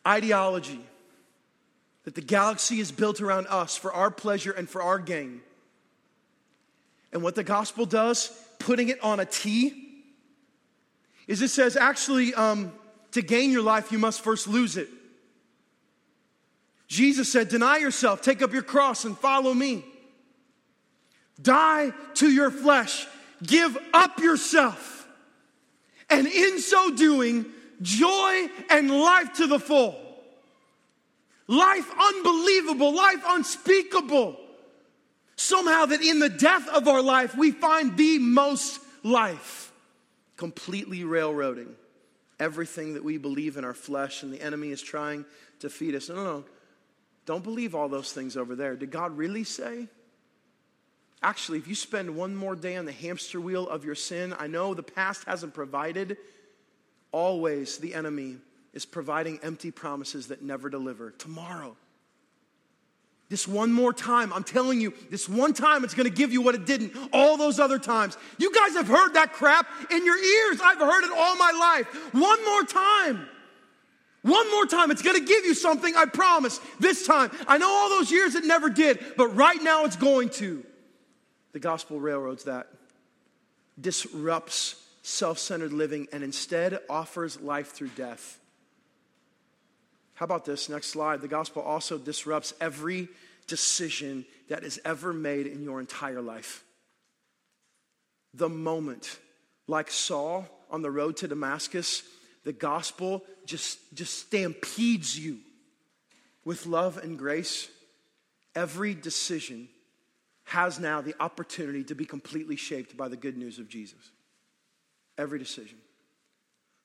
ideology 0.07 0.79
that 2.03 2.15
the 2.15 2.21
galaxy 2.21 2.79
is 2.79 2.91
built 2.91 3.21
around 3.21 3.47
us 3.47 3.77
for 3.77 3.93
our 3.93 4.09
pleasure 4.09 4.51
and 4.51 4.69
for 4.69 4.81
our 4.81 4.99
gain. 4.99 5.41
And 7.13 7.21
what 7.21 7.35
the 7.35 7.43
gospel 7.43 7.85
does, 7.85 8.31
putting 8.59 8.89
it 8.89 9.03
on 9.03 9.19
a 9.19 9.25
T, 9.25 10.03
is 11.27 11.41
it 11.41 11.49
says 11.49 11.75
actually, 11.75 12.33
um, 12.33 12.73
to 13.11 13.21
gain 13.21 13.51
your 13.51 13.61
life, 13.61 13.91
you 13.91 13.99
must 13.99 14.21
first 14.21 14.47
lose 14.47 14.77
it. 14.77 14.89
Jesus 16.87 17.31
said, 17.31 17.49
Deny 17.49 17.77
yourself, 17.77 18.21
take 18.21 18.41
up 18.41 18.51
your 18.51 18.63
cross, 18.63 19.05
and 19.05 19.17
follow 19.17 19.53
me. 19.53 19.85
Die 21.41 21.91
to 22.15 22.29
your 22.29 22.51
flesh. 22.51 23.07
Give 23.43 23.77
up 23.93 24.19
yourself. 24.19 25.07
And 26.09 26.27
in 26.27 26.59
so 26.59 26.93
doing, 26.95 27.45
joy 27.81 28.47
and 28.69 28.91
life 28.91 29.33
to 29.33 29.47
the 29.47 29.59
full. 29.59 29.95
Life 31.47 31.91
unbelievable, 31.99 32.95
life 32.95 33.23
unspeakable. 33.27 34.37
Somehow, 35.35 35.87
that 35.87 36.01
in 36.01 36.19
the 36.19 36.29
death 36.29 36.67
of 36.69 36.87
our 36.87 37.01
life, 37.01 37.35
we 37.35 37.51
find 37.51 37.97
the 37.97 38.19
most 38.19 38.79
life. 39.03 39.71
Completely 40.37 41.03
railroading 41.03 41.75
everything 42.41 42.95
that 42.95 43.03
we 43.03 43.17
believe 43.17 43.55
in 43.55 43.63
our 43.63 43.73
flesh, 43.73 44.23
and 44.23 44.33
the 44.33 44.41
enemy 44.41 44.71
is 44.71 44.81
trying 44.81 45.23
to 45.59 45.69
feed 45.69 45.93
us. 45.93 46.09
No, 46.09 46.15
no, 46.15 46.23
no. 46.23 46.45
Don't 47.27 47.43
believe 47.43 47.75
all 47.75 47.87
those 47.87 48.11
things 48.11 48.35
over 48.35 48.55
there. 48.55 48.75
Did 48.75 48.89
God 48.89 49.15
really 49.15 49.43
say? 49.43 49.87
Actually, 51.21 51.59
if 51.59 51.67
you 51.67 51.75
spend 51.75 52.15
one 52.15 52.35
more 52.35 52.55
day 52.55 52.75
on 52.77 52.85
the 52.85 52.91
hamster 52.91 53.39
wheel 53.39 53.69
of 53.69 53.85
your 53.85 53.93
sin, 53.93 54.33
I 54.39 54.47
know 54.47 54.73
the 54.73 54.81
past 54.81 55.25
hasn't 55.25 55.53
provided. 55.53 56.17
Always 57.11 57.77
the 57.77 57.93
enemy 57.93 58.37
is 58.73 58.85
providing 58.85 59.39
empty 59.43 59.71
promises 59.71 60.27
that 60.27 60.41
never 60.41 60.69
deliver. 60.69 61.11
Tomorrow, 61.11 61.75
this 63.29 63.47
one 63.47 63.71
more 63.71 63.93
time, 63.93 64.33
I'm 64.33 64.43
telling 64.43 64.81
you, 64.81 64.93
this 65.09 65.29
one 65.29 65.53
time 65.53 65.83
it's 65.83 65.93
gonna 65.93 66.09
give 66.09 66.33
you 66.33 66.41
what 66.41 66.55
it 66.55 66.65
didn't 66.65 66.93
all 67.13 67.37
those 67.37 67.59
other 67.59 67.79
times. 67.79 68.17
You 68.37 68.53
guys 68.53 68.73
have 68.73 68.87
heard 68.87 69.13
that 69.13 69.31
crap 69.31 69.67
in 69.89 70.05
your 70.05 70.17
ears. 70.17 70.59
I've 70.61 70.79
heard 70.79 71.05
it 71.05 71.11
all 71.17 71.37
my 71.37 71.51
life. 71.51 72.13
One 72.13 72.45
more 72.45 72.63
time. 72.63 73.27
One 74.23 74.51
more 74.51 74.65
time, 74.65 74.91
it's 74.91 75.01
gonna 75.01 75.21
give 75.21 75.45
you 75.45 75.53
something, 75.53 75.95
I 75.95 76.05
promise. 76.05 76.59
This 76.79 77.07
time, 77.07 77.31
I 77.47 77.57
know 77.57 77.69
all 77.69 77.89
those 77.89 78.11
years 78.11 78.35
it 78.35 78.43
never 78.43 78.69
did, 78.69 78.99
but 79.17 79.29
right 79.29 79.61
now 79.63 79.85
it's 79.85 79.95
going 79.95 80.29
to. 80.31 80.65
The 81.53 81.59
gospel 81.59 81.99
railroads 81.99 82.43
that, 82.45 82.67
disrupts 83.79 84.80
self 85.01 85.39
centered 85.39 85.73
living, 85.73 86.07
and 86.11 86.23
instead 86.23 86.79
offers 86.89 87.39
life 87.41 87.71
through 87.71 87.89
death. 87.89 88.39
How 90.13 90.25
about 90.25 90.45
this? 90.45 90.69
Next 90.69 90.87
slide. 90.87 91.21
The 91.21 91.27
gospel 91.27 91.63
also 91.63 91.97
disrupts 91.97 92.53
every 92.61 93.09
decision 93.47 94.25
that 94.49 94.63
is 94.63 94.79
ever 94.85 95.13
made 95.13 95.47
in 95.47 95.63
your 95.63 95.79
entire 95.79 96.21
life. 96.21 96.63
The 98.33 98.49
moment, 98.49 99.19
like 99.67 99.89
Saul 99.89 100.47
on 100.69 100.81
the 100.81 100.91
road 100.91 101.17
to 101.17 101.27
Damascus, 101.27 102.03
the 102.43 102.53
gospel 102.53 103.23
just, 103.45 103.79
just 103.93 104.19
stampedes 104.19 105.17
you 105.17 105.39
with 106.45 106.65
love 106.65 106.97
and 106.97 107.17
grace. 107.17 107.69
Every 108.55 108.93
decision 108.93 109.69
has 110.45 110.79
now 110.79 111.01
the 111.01 111.15
opportunity 111.19 111.83
to 111.85 111.95
be 111.95 112.05
completely 112.05 112.55
shaped 112.55 112.95
by 112.95 113.07
the 113.07 113.17
good 113.17 113.37
news 113.37 113.59
of 113.59 113.69
Jesus. 113.69 114.11
Every 115.21 115.37
decision. 115.37 115.77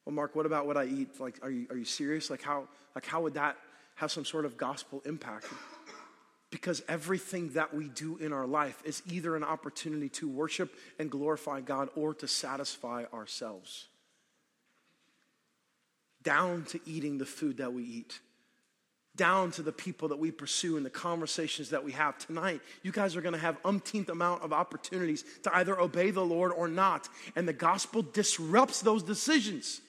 Well, 0.04 0.14
Mark, 0.14 0.36
what 0.36 0.44
about 0.44 0.66
what 0.66 0.76
I 0.76 0.84
eat? 0.84 1.18
Like, 1.18 1.38
are 1.42 1.50
you, 1.50 1.66
are 1.70 1.76
you 1.76 1.86
serious? 1.86 2.28
Like 2.28 2.42
how, 2.42 2.68
like, 2.94 3.06
how 3.06 3.22
would 3.22 3.32
that 3.34 3.56
have 3.94 4.12
some 4.12 4.26
sort 4.26 4.44
of 4.44 4.58
gospel 4.58 5.00
impact? 5.06 5.46
Because 6.50 6.82
everything 6.86 7.48
that 7.54 7.72
we 7.72 7.88
do 7.88 8.18
in 8.18 8.34
our 8.34 8.46
life 8.46 8.82
is 8.84 9.02
either 9.10 9.36
an 9.36 9.42
opportunity 9.42 10.10
to 10.10 10.28
worship 10.28 10.74
and 10.98 11.10
glorify 11.10 11.62
God 11.62 11.88
or 11.96 12.12
to 12.12 12.28
satisfy 12.28 13.04
ourselves. 13.10 13.86
Down 16.22 16.64
to 16.64 16.80
eating 16.84 17.16
the 17.16 17.24
food 17.24 17.56
that 17.56 17.72
we 17.72 17.84
eat 17.84 18.20
down 19.16 19.50
to 19.52 19.62
the 19.62 19.72
people 19.72 20.08
that 20.08 20.18
we 20.18 20.30
pursue 20.30 20.76
and 20.76 20.84
the 20.84 20.90
conversations 20.90 21.70
that 21.70 21.84
we 21.84 21.92
have. 21.92 22.18
Tonight 22.18 22.60
you 22.82 22.92
guys 22.92 23.16
are 23.16 23.20
going 23.20 23.34
to 23.34 23.38
have 23.38 23.56
umpteenth 23.64 24.08
amount 24.08 24.42
of 24.42 24.52
opportunities 24.52 25.24
to 25.42 25.56
either 25.56 25.78
obey 25.80 26.10
the 26.10 26.24
lord 26.24 26.52
or 26.52 26.68
not. 26.68 27.08
And 27.34 27.48
the 27.48 27.52
gospel 27.52 28.02
disrupts 28.02 28.80
those 28.80 29.02
decisions. 29.02 29.80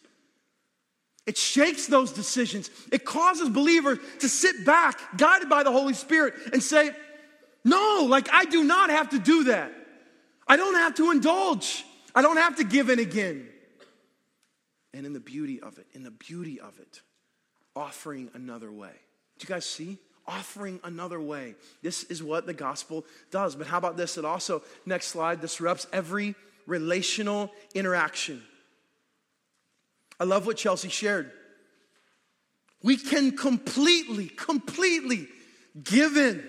It 1.26 1.38
shakes 1.38 1.88
those 1.88 2.14
decisions. 2.14 2.70
It 2.92 3.04
causes 3.04 3.50
believers 3.50 4.00
to 4.20 4.30
sit 4.30 4.66
back 4.66 5.18
guided 5.18 5.50
by 5.50 5.64
the 5.64 5.72
holy 5.72 5.94
spirit 5.94 6.34
and 6.54 6.64
say 6.64 6.92
no 7.66 8.08
like 8.10 8.30
i 8.32 8.46
do 8.46 8.64
not 8.64 8.90
have 8.90 9.10
to 9.10 9.20
do 9.20 9.46
that. 9.46 9.74
I 10.48 10.56
don't 10.56 10.76
have 10.76 10.96
to 10.96 11.12
indulge. 11.12 11.84
I 12.16 12.22
don't 12.22 12.38
have 12.38 12.56
to 12.58 12.64
give 12.64 12.90
in 12.90 13.00
again. 13.00 13.50
And 14.94 15.06
in 15.06 15.12
the 15.12 15.20
beauty 15.20 15.60
of 15.60 15.78
it 15.78 15.88
in 15.94 16.04
the 16.04 16.12
beauty 16.12 16.60
of 16.60 16.80
it 16.80 17.02
offering 17.76 18.32
another 18.34 18.72
way 18.72 18.94
do 19.38 19.46
you 19.48 19.48
guys 19.48 19.66
see? 19.66 19.98
Offering 20.28 20.80
another 20.84 21.22
way. 21.22 21.56
This 21.82 22.04
is 22.06 22.22
what 22.22 22.46
the 22.46 22.54
gospel 22.54 23.06
does. 23.32 23.56
But 23.56 23.68
how 23.68 23.78
about 23.78 23.96
this? 23.96 24.18
It 24.18 24.26
also, 24.26 24.62
next 24.86 25.08
slide, 25.08 25.40
disrupts 25.40 25.88
every 25.94 26.36
relational 26.66 27.52
interaction. 27.74 28.44
I 30.20 30.26
love 30.26 30.46
what 30.46 30.58
Chelsea 30.58 30.90
shared. 30.90 31.32
We 32.84 32.98
can 32.98 33.38
completely, 33.38 34.28
completely 34.28 35.28
give 35.82 36.18
in. 36.18 36.44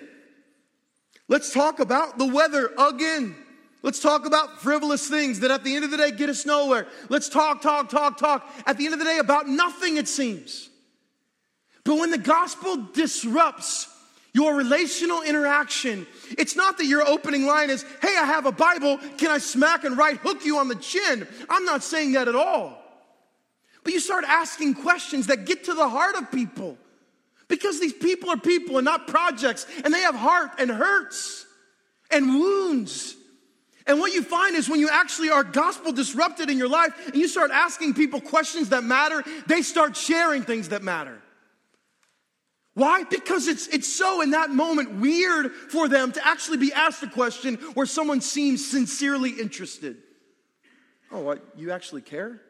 Let's 1.29 1.53
talk 1.53 1.79
about 1.79 2.19
the 2.19 2.27
weather 2.27 2.73
again. 2.79 3.37
Let's 3.83 4.01
talk 4.01 4.27
about 4.27 4.61
frivolous 4.61 5.09
things 5.09 5.41
that 5.41 5.51
at 5.51 5.63
the 5.63 5.77
end 5.77 5.85
of 5.85 5.91
the 5.91 5.97
day 5.97 6.11
get 6.11 6.29
us 6.29 6.45
nowhere. 6.45 6.89
Let's 7.09 7.29
talk, 7.29 7.63
talk, 7.63 7.89
talk, 7.89 8.19
talk. 8.19 8.49
At 8.67 8.77
the 8.77 8.87
end 8.87 8.95
of 8.95 8.99
the 8.99 9.05
day, 9.05 9.19
about 9.19 9.49
nothing, 9.49 9.99
it 9.99 10.09
seems. 10.09 10.69
But 11.89 12.01
when 12.01 12.11
the 12.11 12.19
gospel 12.19 12.77
disrupts 12.93 13.89
your 14.35 14.55
relational 14.55 15.23
interaction, 15.23 16.07
it's 16.37 16.55
not 16.55 16.77
that 16.77 16.85
your 16.85 17.09
opening 17.09 17.47
line 17.47 17.71
is, 17.71 17.83
hey, 18.03 18.15
I 18.15 18.27
have 18.27 18.45
a 18.45 18.53
Bible, 18.53 18.99
can 19.17 19.31
I 19.31 19.39
smack 19.39 19.85
and 19.85 19.97
right 19.97 20.19
hook 20.19 20.45
you 20.45 20.59
on 20.59 20.69
the 20.69 20.75
chin? 20.75 21.27
I'm 21.49 21.65
not 21.65 21.83
saying 21.83 22.13
that 22.13 22.29
at 22.29 22.35
all. 22.37 22.79
But 23.85 23.95
you 23.95 24.01
start 24.01 24.25
asking 24.29 24.75
questions 24.75 25.29
that 25.29 25.47
get 25.47 25.65
to 25.65 25.73
the 25.73 25.89
heart 25.89 26.17
of 26.17 26.31
people. 26.31 26.77
Because 27.49 27.81
these 27.81 27.95
people 27.95 28.29
are 28.29 28.37
people 28.37 28.77
and 28.77 28.85
not 28.85 29.09
projects, 29.09 29.67
and 29.83 29.95
they 29.95 30.01
have 30.01 30.15
heart 30.15 30.51
and 30.59 30.71
hurts 30.71 31.47
and 32.11 32.35
wounds. 32.35 33.17
And 33.87 33.99
what 33.99 34.13
you 34.13 34.23
find 34.23 34.57
is 34.57 34.69
when 34.69 34.81
you 34.81 34.91
actually 34.91 35.31
are 35.31 35.43
gospel 35.43 35.93
disrupted 35.93 36.51
in 36.51 36.59
your 36.59 36.69
life 36.69 36.93
and 37.07 37.17
you 37.17 37.29
start 37.29 37.51
asking 37.51 37.95
people 37.95 38.21
questions 38.21 38.69
that 38.69 38.85
matter, 38.85 39.25
they 39.47 39.63
start 39.63 39.97
sharing 39.97 40.43
things 40.43 40.69
that 40.69 40.83
matter. 40.83 41.23
Why? 42.79 43.03
Because 43.03 43.49
it's, 43.49 43.67
it's 43.67 43.93
so 43.93 44.21
in 44.21 44.31
that 44.31 44.51
moment 44.51 45.01
weird 45.01 45.51
for 45.51 45.89
them 45.89 46.13
to 46.13 46.25
actually 46.25 46.59
be 46.59 46.73
asked 46.73 47.03
a 47.03 47.09
question 47.09 47.57
where 47.75 47.87
someone 47.87 48.21
seems 48.21 48.65
sincerely 48.65 49.31
interested. 49.31 49.97
Oh? 51.11 51.37
You 51.57 51.73
actually 51.73 52.03
care? 52.03 52.41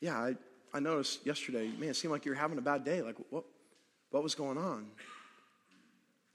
Yeah, 0.00 0.18
I, 0.18 0.34
I 0.74 0.80
noticed 0.80 1.24
yesterday, 1.24 1.70
man, 1.78 1.90
it 1.90 1.94
seemed 1.94 2.10
like 2.10 2.24
you 2.24 2.32
were 2.32 2.36
having 2.36 2.58
a 2.58 2.62
bad 2.62 2.82
day. 2.82 3.02
Like, 3.02 3.14
what, 3.30 3.44
what 4.10 4.24
was 4.24 4.34
going 4.34 4.58
on? 4.58 4.88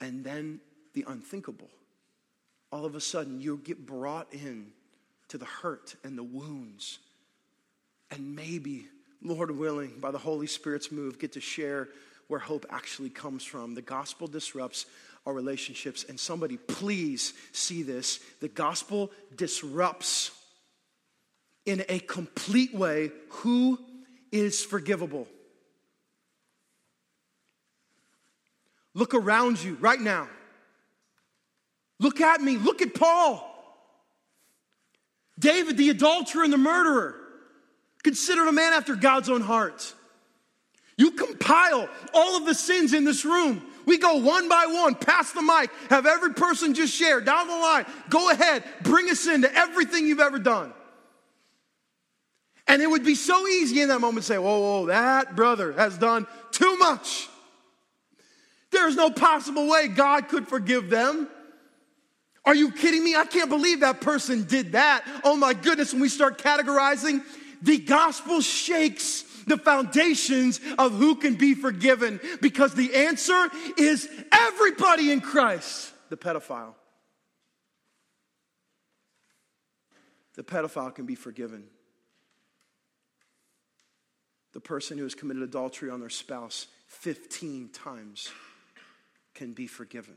And 0.00 0.24
then 0.24 0.60
the 0.94 1.04
unthinkable. 1.06 1.68
All 2.72 2.86
of 2.86 2.94
a 2.94 3.00
sudden, 3.00 3.42
you 3.42 3.60
get 3.62 3.84
brought 3.84 4.32
in 4.32 4.68
to 5.28 5.36
the 5.36 5.44
hurt 5.44 5.96
and 6.02 6.16
the 6.16 6.22
wounds. 6.22 6.98
And 8.10 8.34
maybe, 8.34 8.86
Lord 9.20 9.50
willing, 9.50 10.00
by 10.00 10.12
the 10.12 10.18
Holy 10.18 10.46
Spirit's 10.46 10.90
move, 10.90 11.18
get 11.18 11.32
to 11.32 11.42
share 11.42 11.88
where 12.28 12.40
hope 12.40 12.66
actually 12.70 13.10
comes 13.10 13.44
from. 13.44 13.74
The 13.74 13.82
gospel 13.82 14.28
disrupts 14.28 14.86
our 15.26 15.32
relationships. 15.32 16.04
And 16.08 16.18
somebody, 16.18 16.56
please 16.56 17.34
see 17.52 17.82
this. 17.82 18.20
The 18.40 18.48
gospel 18.48 19.10
disrupts 19.34 20.30
in 21.66 21.84
a 21.88 21.98
complete 21.98 22.74
way 22.74 23.10
who 23.28 23.78
is 24.32 24.64
forgivable. 24.64 25.26
Look 28.94 29.14
around 29.14 29.62
you 29.62 29.76
right 29.80 30.00
now. 30.00 30.28
Look 32.00 32.20
at 32.20 32.40
me. 32.40 32.56
Look 32.56 32.80
at 32.80 32.94
Paul. 32.94 33.44
David, 35.38 35.76
the 35.76 35.90
adulterer 35.90 36.42
and 36.42 36.52
the 36.52 36.58
murderer, 36.58 37.14
considered 38.02 38.48
a 38.48 38.52
man 38.52 38.72
after 38.72 38.96
God's 38.96 39.28
own 39.28 39.40
heart. 39.40 39.94
You 40.98 41.12
compile 41.12 41.88
all 42.12 42.36
of 42.36 42.44
the 42.44 42.54
sins 42.54 42.92
in 42.92 43.04
this 43.04 43.24
room. 43.24 43.62
We 43.86 43.96
go 43.96 44.16
one 44.16 44.48
by 44.50 44.66
one, 44.68 44.96
pass 44.96 45.32
the 45.32 45.40
mic, 45.40 45.70
have 45.88 46.04
every 46.04 46.34
person 46.34 46.74
just 46.74 46.92
share 46.92 47.22
down 47.22 47.46
the 47.46 47.54
line. 47.54 47.86
Go 48.10 48.30
ahead, 48.30 48.64
bring 48.82 49.08
us 49.08 49.26
into 49.26 49.50
everything 49.54 50.06
you've 50.06 50.20
ever 50.20 50.38
done. 50.38 50.74
And 52.66 52.82
it 52.82 52.90
would 52.90 53.04
be 53.04 53.14
so 53.14 53.46
easy 53.46 53.80
in 53.80 53.88
that 53.88 54.00
moment 54.00 54.26
to 54.26 54.32
say, 54.34 54.36
whoa, 54.36 54.60
whoa, 54.60 54.86
that 54.86 55.34
brother 55.34 55.72
has 55.72 55.96
done 55.96 56.26
too 56.50 56.76
much. 56.76 57.28
There's 58.70 58.96
no 58.96 59.08
possible 59.08 59.68
way 59.68 59.88
God 59.88 60.28
could 60.28 60.46
forgive 60.46 60.90
them. 60.90 61.28
Are 62.44 62.54
you 62.54 62.70
kidding 62.72 63.02
me? 63.02 63.14
I 63.14 63.24
can't 63.24 63.48
believe 63.48 63.80
that 63.80 64.00
person 64.00 64.44
did 64.44 64.72
that. 64.72 65.04
Oh 65.24 65.36
my 65.36 65.54
goodness, 65.54 65.92
when 65.92 66.02
we 66.02 66.08
start 66.08 66.38
categorizing, 66.38 67.22
the 67.62 67.78
gospel 67.78 68.40
shakes 68.40 69.24
the 69.48 69.56
foundations 69.56 70.60
of 70.78 70.92
who 70.92 71.14
can 71.16 71.34
be 71.34 71.54
forgiven 71.54 72.20
because 72.40 72.74
the 72.74 72.94
answer 72.94 73.48
is 73.76 74.08
everybody 74.32 75.10
in 75.10 75.20
Christ, 75.20 75.92
the 76.08 76.16
pedophile. 76.16 76.74
The 80.34 80.44
pedophile 80.44 80.94
can 80.94 81.04
be 81.04 81.16
forgiven. 81.16 81.64
The 84.52 84.60
person 84.60 84.96
who 84.96 85.04
has 85.04 85.14
committed 85.14 85.42
adultery 85.42 85.90
on 85.90 86.00
their 86.00 86.08
spouse 86.08 86.68
15 86.86 87.70
times 87.70 88.30
can 89.34 89.52
be 89.52 89.66
forgiven. 89.66 90.14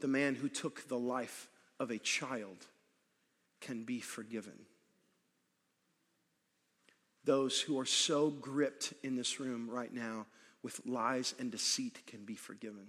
The 0.00 0.08
man 0.08 0.34
who 0.34 0.48
took 0.48 0.88
the 0.88 0.98
life 0.98 1.48
of 1.78 1.90
a 1.90 1.98
child 1.98 2.66
can 3.60 3.84
be 3.84 4.00
forgiven. 4.00 4.66
Those 7.24 7.60
who 7.60 7.78
are 7.78 7.86
so 7.86 8.30
gripped 8.30 8.92
in 9.02 9.16
this 9.16 9.40
room 9.40 9.68
right 9.70 9.92
now 9.92 10.26
with 10.62 10.80
lies 10.86 11.34
and 11.38 11.50
deceit 11.50 12.06
can 12.06 12.24
be 12.24 12.34
forgiven. 12.34 12.88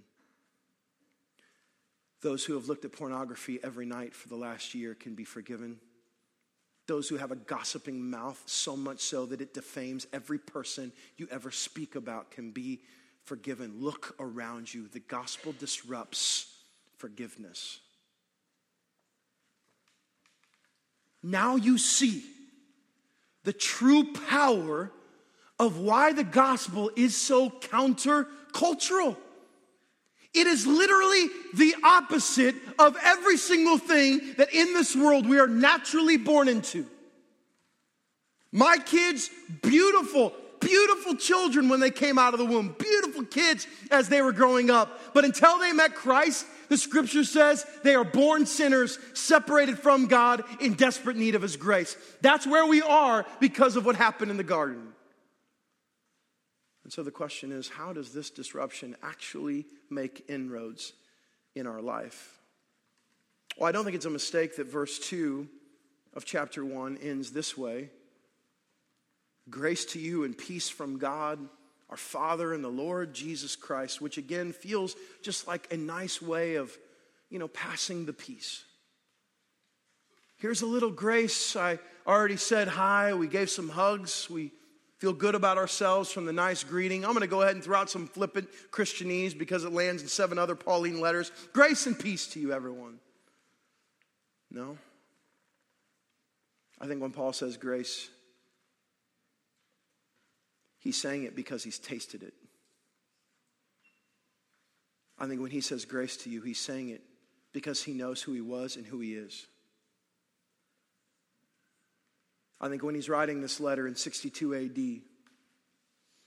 Those 2.22 2.44
who 2.44 2.54
have 2.54 2.68
looked 2.68 2.84
at 2.84 2.92
pornography 2.92 3.58
every 3.62 3.86
night 3.86 4.14
for 4.14 4.28
the 4.28 4.36
last 4.36 4.74
year 4.74 4.94
can 4.94 5.14
be 5.14 5.24
forgiven. 5.24 5.78
Those 6.86 7.08
who 7.08 7.16
have 7.16 7.32
a 7.32 7.36
gossiping 7.36 8.10
mouth, 8.10 8.40
so 8.46 8.76
much 8.76 9.00
so 9.00 9.26
that 9.26 9.40
it 9.40 9.54
defames 9.54 10.06
every 10.12 10.38
person 10.38 10.92
you 11.16 11.28
ever 11.30 11.50
speak 11.50 11.94
about, 11.94 12.30
can 12.30 12.52
be 12.52 12.80
forgiven. 13.24 13.74
Look 13.80 14.14
around 14.20 14.72
you. 14.72 14.88
The 14.88 15.00
gospel 15.00 15.52
disrupts 15.58 16.46
forgiveness. 16.96 17.80
Now 21.22 21.56
you 21.56 21.76
see 21.76 22.22
the 23.46 23.52
true 23.52 24.12
power 24.28 24.90
of 25.60 25.78
why 25.78 26.12
the 26.12 26.24
gospel 26.24 26.90
is 26.96 27.16
so 27.16 27.48
countercultural. 27.48 29.16
It 30.34 30.48
is 30.48 30.66
literally 30.66 31.28
the 31.54 31.76
opposite 31.84 32.56
of 32.76 32.96
every 33.04 33.36
single 33.36 33.78
thing 33.78 34.34
that 34.36 34.52
in 34.52 34.74
this 34.74 34.96
world 34.96 35.28
we 35.28 35.38
are 35.38 35.46
naturally 35.46 36.16
born 36.16 36.48
into. 36.48 36.86
My 38.50 38.78
kids, 38.78 39.30
beautiful, 39.62 40.32
beautiful 40.58 41.14
children 41.14 41.68
when 41.68 41.78
they 41.78 41.92
came 41.92 42.18
out 42.18 42.34
of 42.34 42.40
the 42.40 42.46
womb, 42.46 42.74
beautiful 42.76 43.24
kids 43.24 43.68
as 43.92 44.08
they 44.08 44.22
were 44.22 44.32
growing 44.32 44.70
up. 44.70 45.14
But 45.14 45.24
until 45.24 45.56
they 45.60 45.72
met 45.72 45.94
Christ, 45.94 46.46
the 46.68 46.76
scripture 46.76 47.24
says 47.24 47.66
they 47.82 47.94
are 47.94 48.04
born 48.04 48.46
sinners, 48.46 48.98
separated 49.14 49.78
from 49.78 50.06
God, 50.06 50.44
in 50.60 50.74
desperate 50.74 51.16
need 51.16 51.34
of 51.34 51.42
His 51.42 51.56
grace. 51.56 51.96
That's 52.20 52.46
where 52.46 52.66
we 52.66 52.82
are 52.82 53.26
because 53.40 53.76
of 53.76 53.86
what 53.86 53.96
happened 53.96 54.30
in 54.30 54.36
the 54.36 54.44
garden. 54.44 54.92
And 56.84 56.92
so 56.92 57.02
the 57.02 57.10
question 57.10 57.50
is 57.50 57.68
how 57.68 57.92
does 57.92 58.12
this 58.12 58.30
disruption 58.30 58.96
actually 59.02 59.66
make 59.90 60.24
inroads 60.28 60.92
in 61.54 61.66
our 61.66 61.82
life? 61.82 62.38
Well, 63.58 63.68
I 63.68 63.72
don't 63.72 63.84
think 63.84 63.96
it's 63.96 64.06
a 64.06 64.10
mistake 64.10 64.56
that 64.56 64.70
verse 64.70 64.98
2 64.98 65.48
of 66.14 66.24
chapter 66.24 66.64
1 66.64 66.98
ends 66.98 67.32
this 67.32 67.56
way 67.56 67.90
Grace 69.50 69.84
to 69.86 69.98
you 69.98 70.24
and 70.24 70.36
peace 70.36 70.68
from 70.68 70.98
God 70.98 71.38
our 71.90 71.96
Father 71.96 72.52
and 72.52 72.64
the 72.64 72.68
Lord 72.68 73.14
Jesus 73.14 73.54
Christ, 73.56 74.00
which 74.00 74.18
again 74.18 74.52
feels 74.52 74.96
just 75.22 75.46
like 75.46 75.72
a 75.72 75.76
nice 75.76 76.20
way 76.20 76.56
of, 76.56 76.76
you 77.30 77.38
know, 77.38 77.48
passing 77.48 78.06
the 78.06 78.12
peace. 78.12 78.64
Here's 80.38 80.62
a 80.62 80.66
little 80.66 80.90
grace. 80.90 81.56
I 81.56 81.78
already 82.06 82.36
said 82.36 82.68
hi. 82.68 83.14
We 83.14 83.28
gave 83.28 83.48
some 83.48 83.68
hugs. 83.68 84.28
We 84.28 84.52
feel 84.98 85.12
good 85.12 85.34
about 85.34 85.58
ourselves 85.58 86.10
from 86.10 86.24
the 86.26 86.32
nice 86.32 86.64
greeting. 86.64 87.04
I'm 87.04 87.12
going 87.12 87.20
to 87.20 87.26
go 87.26 87.42
ahead 87.42 87.54
and 87.54 87.64
throw 87.64 87.78
out 87.78 87.90
some 87.90 88.06
flippant 88.06 88.48
Christianese 88.70 89.38
because 89.38 89.64
it 89.64 89.72
lands 89.72 90.02
in 90.02 90.08
seven 90.08 90.38
other 90.38 90.54
Pauline 90.54 91.00
letters. 91.00 91.30
Grace 91.52 91.86
and 91.86 91.98
peace 91.98 92.26
to 92.28 92.40
you, 92.40 92.52
everyone. 92.52 92.98
No? 94.50 94.76
I 96.80 96.86
think 96.86 97.00
when 97.00 97.12
Paul 97.12 97.32
says 97.32 97.56
grace, 97.56 98.08
He's 100.86 100.96
saying 100.96 101.24
it 101.24 101.34
because 101.34 101.64
he's 101.64 101.80
tasted 101.80 102.22
it. 102.22 102.32
I 105.18 105.26
think 105.26 105.40
when 105.40 105.50
he 105.50 105.60
says 105.60 105.84
grace 105.84 106.16
to 106.18 106.30
you, 106.30 106.42
he's 106.42 106.60
saying 106.60 106.90
it 106.90 107.02
because 107.52 107.82
he 107.82 107.92
knows 107.92 108.22
who 108.22 108.32
he 108.34 108.40
was 108.40 108.76
and 108.76 108.86
who 108.86 109.00
he 109.00 109.14
is. 109.14 109.48
I 112.60 112.68
think 112.68 112.84
when 112.84 112.94
he's 112.94 113.08
writing 113.08 113.40
this 113.40 113.58
letter 113.58 113.88
in 113.88 113.96
62 113.96 114.54
AD, 114.54 115.02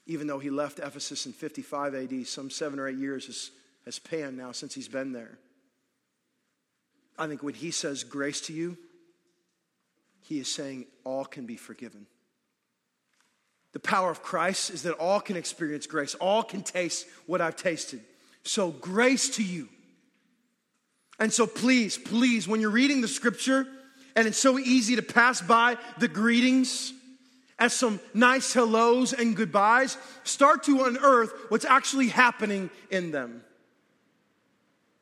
even 0.07 0.27
though 0.27 0.39
he 0.39 0.49
left 0.49 0.79
Ephesus 0.79 1.25
in 1.25 1.31
55 1.31 1.95
AD, 1.95 2.27
some 2.27 2.49
seven 2.49 2.79
or 2.79 2.89
eight 2.89 2.97
years 2.97 3.27
has, 3.27 3.51
has 3.85 3.97
panned 3.97 4.37
now 4.37 4.51
since 4.51 4.75
he's 4.75 4.89
been 4.89 5.13
there. 5.13 5.39
I 7.17 7.27
think 7.27 7.43
when 7.43 7.53
he 7.53 7.71
says 7.71 8.03
grace 8.03 8.41
to 8.41 8.53
you, 8.53 8.77
he 10.19 10.37
is 10.37 10.53
saying 10.53 10.87
all 11.05 11.23
can 11.23 11.45
be 11.45 11.55
forgiven. 11.55 12.07
The 13.71 13.79
power 13.79 14.09
of 14.09 14.23
Christ 14.23 14.71
is 14.71 14.83
that 14.83 14.93
all 14.93 15.19
can 15.19 15.35
experience 15.35 15.85
grace, 15.85 16.15
all 16.15 16.43
can 16.43 16.63
taste 16.63 17.05
what 17.27 17.41
I've 17.41 17.55
tasted. 17.55 18.01
So, 18.43 18.71
grace 18.71 19.35
to 19.35 19.43
you. 19.43 19.69
And 21.19 21.31
so, 21.31 21.45
please, 21.45 21.97
please, 21.97 22.47
when 22.47 22.61
you're 22.61 22.69
reading 22.69 23.01
the 23.01 23.07
scripture, 23.07 23.67
and 24.15 24.27
it's 24.27 24.37
so 24.37 24.57
easy 24.57 24.95
to 24.95 25.01
pass 25.01 25.41
by 25.41 25.77
the 25.97 26.07
greetings 26.07 26.93
as 27.59 27.73
some 27.73 27.99
nice 28.13 28.53
hellos 28.53 29.13
and 29.13 29.35
goodbyes, 29.35 29.97
start 30.23 30.63
to 30.63 30.85
unearth 30.85 31.31
what's 31.49 31.65
actually 31.65 32.07
happening 32.07 32.69
in 32.89 33.11
them. 33.11 33.43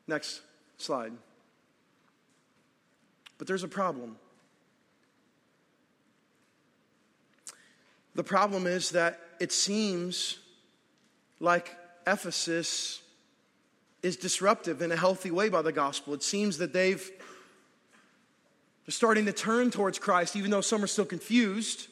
Next 0.06 0.40
slide. 0.76 1.12
But 3.38 3.46
there's 3.46 3.62
a 3.62 3.68
problem. 3.68 4.16
The 8.18 8.24
problem 8.24 8.66
is 8.66 8.90
that 8.90 9.20
it 9.38 9.52
seems 9.52 10.40
like 11.38 11.76
Ephesus 12.04 13.00
is 14.02 14.16
disruptive 14.16 14.82
in 14.82 14.90
a 14.90 14.96
healthy 14.96 15.30
way 15.30 15.48
by 15.48 15.62
the 15.62 15.70
gospel. 15.70 16.14
It 16.14 16.24
seems 16.24 16.58
that 16.58 16.72
they've 16.72 17.08
they're 18.84 18.90
starting 18.90 19.26
to 19.26 19.32
turn 19.32 19.70
towards 19.70 20.00
Christ, 20.00 20.34
even 20.34 20.50
though 20.50 20.62
some 20.62 20.82
are 20.82 20.88
still 20.88 21.04
confused. 21.04 21.86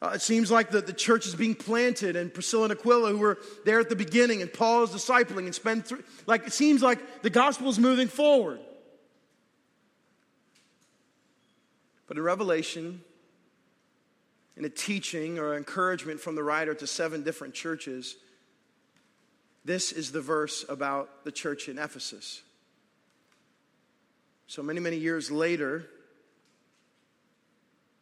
Uh, 0.00 0.12
it 0.14 0.22
seems 0.22 0.50
like 0.50 0.70
the, 0.70 0.80
the 0.80 0.94
church 0.94 1.26
is 1.26 1.34
being 1.34 1.54
planted, 1.54 2.16
and 2.16 2.32
Priscilla 2.32 2.62
and 2.62 2.72
Aquila, 2.72 3.10
who 3.10 3.18
were 3.18 3.38
there 3.66 3.80
at 3.80 3.90
the 3.90 3.96
beginning, 3.96 4.40
and 4.40 4.50
Paul 4.50 4.84
is 4.84 4.90
discipling 4.92 5.44
and 5.44 5.54
spend 5.54 5.84
through, 5.84 6.04
like 6.26 6.46
it 6.46 6.54
seems 6.54 6.82
like 6.82 7.20
the 7.20 7.28
gospel 7.28 7.68
is 7.68 7.78
moving 7.78 8.08
forward. 8.08 8.60
But 12.06 12.16
in 12.16 12.22
Revelation, 12.22 13.02
in 14.56 14.64
a 14.64 14.68
teaching 14.68 15.38
or 15.38 15.56
encouragement 15.56 16.20
from 16.20 16.34
the 16.34 16.42
writer 16.42 16.74
to 16.74 16.86
seven 16.86 17.22
different 17.22 17.54
churches, 17.54 18.16
this 19.64 19.92
is 19.92 20.12
the 20.12 20.20
verse 20.20 20.64
about 20.68 21.24
the 21.24 21.32
church 21.32 21.68
in 21.68 21.78
Ephesus. 21.78 22.42
So 24.46 24.62
many, 24.62 24.80
many 24.80 24.96
years 24.96 25.30
later, 25.30 25.88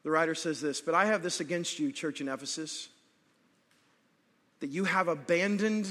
the 0.02 0.10
writer 0.10 0.34
says 0.34 0.60
this 0.60 0.80
But 0.80 0.94
I 0.94 1.04
have 1.06 1.22
this 1.22 1.40
against 1.40 1.78
you, 1.78 1.92
church 1.92 2.20
in 2.20 2.28
Ephesus, 2.28 2.88
that 4.60 4.68
you 4.68 4.84
have 4.84 5.08
abandoned 5.08 5.86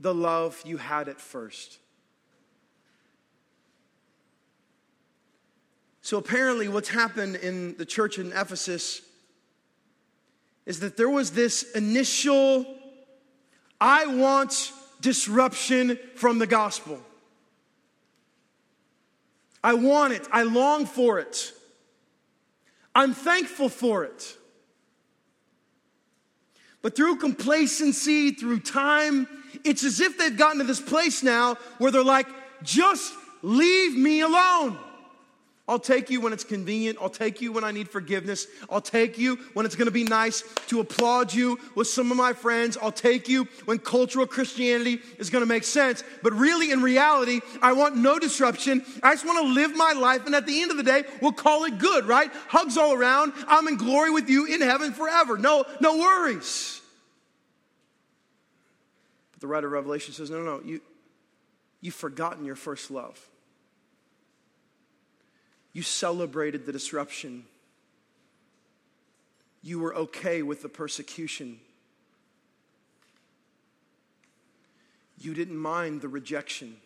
the 0.00 0.14
love 0.14 0.60
you 0.64 0.78
had 0.78 1.08
at 1.08 1.20
first. 1.20 1.78
So 6.00 6.18
apparently, 6.18 6.66
what's 6.66 6.88
happened 6.88 7.36
in 7.36 7.76
the 7.76 7.86
church 7.86 8.18
in 8.18 8.32
Ephesus 8.32 9.02
is 10.66 10.80
that 10.80 10.96
there 10.96 11.10
was 11.10 11.32
this 11.32 11.72
initial, 11.72 12.66
I 13.80 14.06
want 14.06 14.72
disruption 15.00 15.98
from 16.14 16.38
the 16.38 16.46
gospel. 16.46 17.00
I 19.64 19.74
want 19.74 20.12
it. 20.12 20.26
I 20.32 20.42
long 20.42 20.86
for 20.86 21.18
it. 21.18 21.52
I'm 22.94 23.14
thankful 23.14 23.68
for 23.68 24.04
it. 24.04 24.36
But 26.82 26.96
through 26.96 27.16
complacency, 27.16 28.32
through 28.32 28.60
time, 28.60 29.28
it's 29.64 29.84
as 29.84 30.00
if 30.00 30.18
they've 30.18 30.36
gotten 30.36 30.58
to 30.58 30.64
this 30.64 30.80
place 30.80 31.22
now 31.22 31.56
where 31.78 31.92
they're 31.92 32.02
like, 32.02 32.26
just 32.62 33.12
leave 33.42 33.96
me 33.96 34.20
alone. 34.20 34.78
I'll 35.72 35.78
take 35.78 36.10
you 36.10 36.20
when 36.20 36.34
it's 36.34 36.44
convenient. 36.44 36.98
I'll 37.00 37.08
take 37.08 37.40
you 37.40 37.50
when 37.50 37.64
I 37.64 37.70
need 37.70 37.88
forgiveness. 37.88 38.46
I'll 38.68 38.82
take 38.82 39.16
you 39.16 39.36
when 39.54 39.64
it's 39.64 39.74
going 39.74 39.86
to 39.86 39.90
be 39.90 40.04
nice 40.04 40.44
to 40.66 40.80
applaud 40.80 41.32
you 41.32 41.58
with 41.74 41.88
some 41.88 42.10
of 42.10 42.18
my 42.18 42.34
friends. 42.34 42.76
I'll 42.76 42.92
take 42.92 43.26
you 43.26 43.48
when 43.64 43.78
cultural 43.78 44.26
Christianity 44.26 45.00
is 45.16 45.30
going 45.30 45.40
to 45.40 45.46
make 45.48 45.64
sense. 45.64 46.04
But 46.22 46.34
really, 46.34 46.72
in 46.72 46.82
reality, 46.82 47.40
I 47.62 47.72
want 47.72 47.96
no 47.96 48.18
disruption. 48.18 48.84
I 49.02 49.14
just 49.14 49.24
want 49.24 49.38
to 49.38 49.54
live 49.54 49.74
my 49.74 49.94
life. 49.94 50.26
And 50.26 50.34
at 50.34 50.44
the 50.44 50.60
end 50.60 50.70
of 50.72 50.76
the 50.76 50.82
day, 50.82 51.04
we'll 51.22 51.32
call 51.32 51.64
it 51.64 51.78
good, 51.78 52.04
right? 52.04 52.30
Hugs 52.48 52.76
all 52.76 52.92
around. 52.92 53.32
I'm 53.48 53.66
in 53.66 53.78
glory 53.78 54.10
with 54.10 54.28
you 54.28 54.44
in 54.44 54.60
heaven 54.60 54.92
forever. 54.92 55.38
No, 55.38 55.64
no 55.80 55.96
worries. 55.96 56.82
But 59.32 59.40
the 59.40 59.46
writer 59.46 59.68
of 59.68 59.72
Revelation 59.72 60.12
says, 60.12 60.28
no, 60.28 60.42
no, 60.42 60.58
no. 60.58 60.62
You, 60.62 60.82
you've 61.80 61.94
forgotten 61.94 62.44
your 62.44 62.56
first 62.56 62.90
love. 62.90 63.18
You 65.72 65.82
celebrated 65.82 66.66
the 66.66 66.72
disruption. 66.72 67.44
You 69.62 69.78
were 69.80 69.94
okay 69.94 70.42
with 70.42 70.62
the 70.62 70.68
persecution. 70.68 71.60
You 75.18 75.34
didn't 75.34 75.56
mind 75.56 76.00
the 76.00 76.08
rejection. 76.08 76.76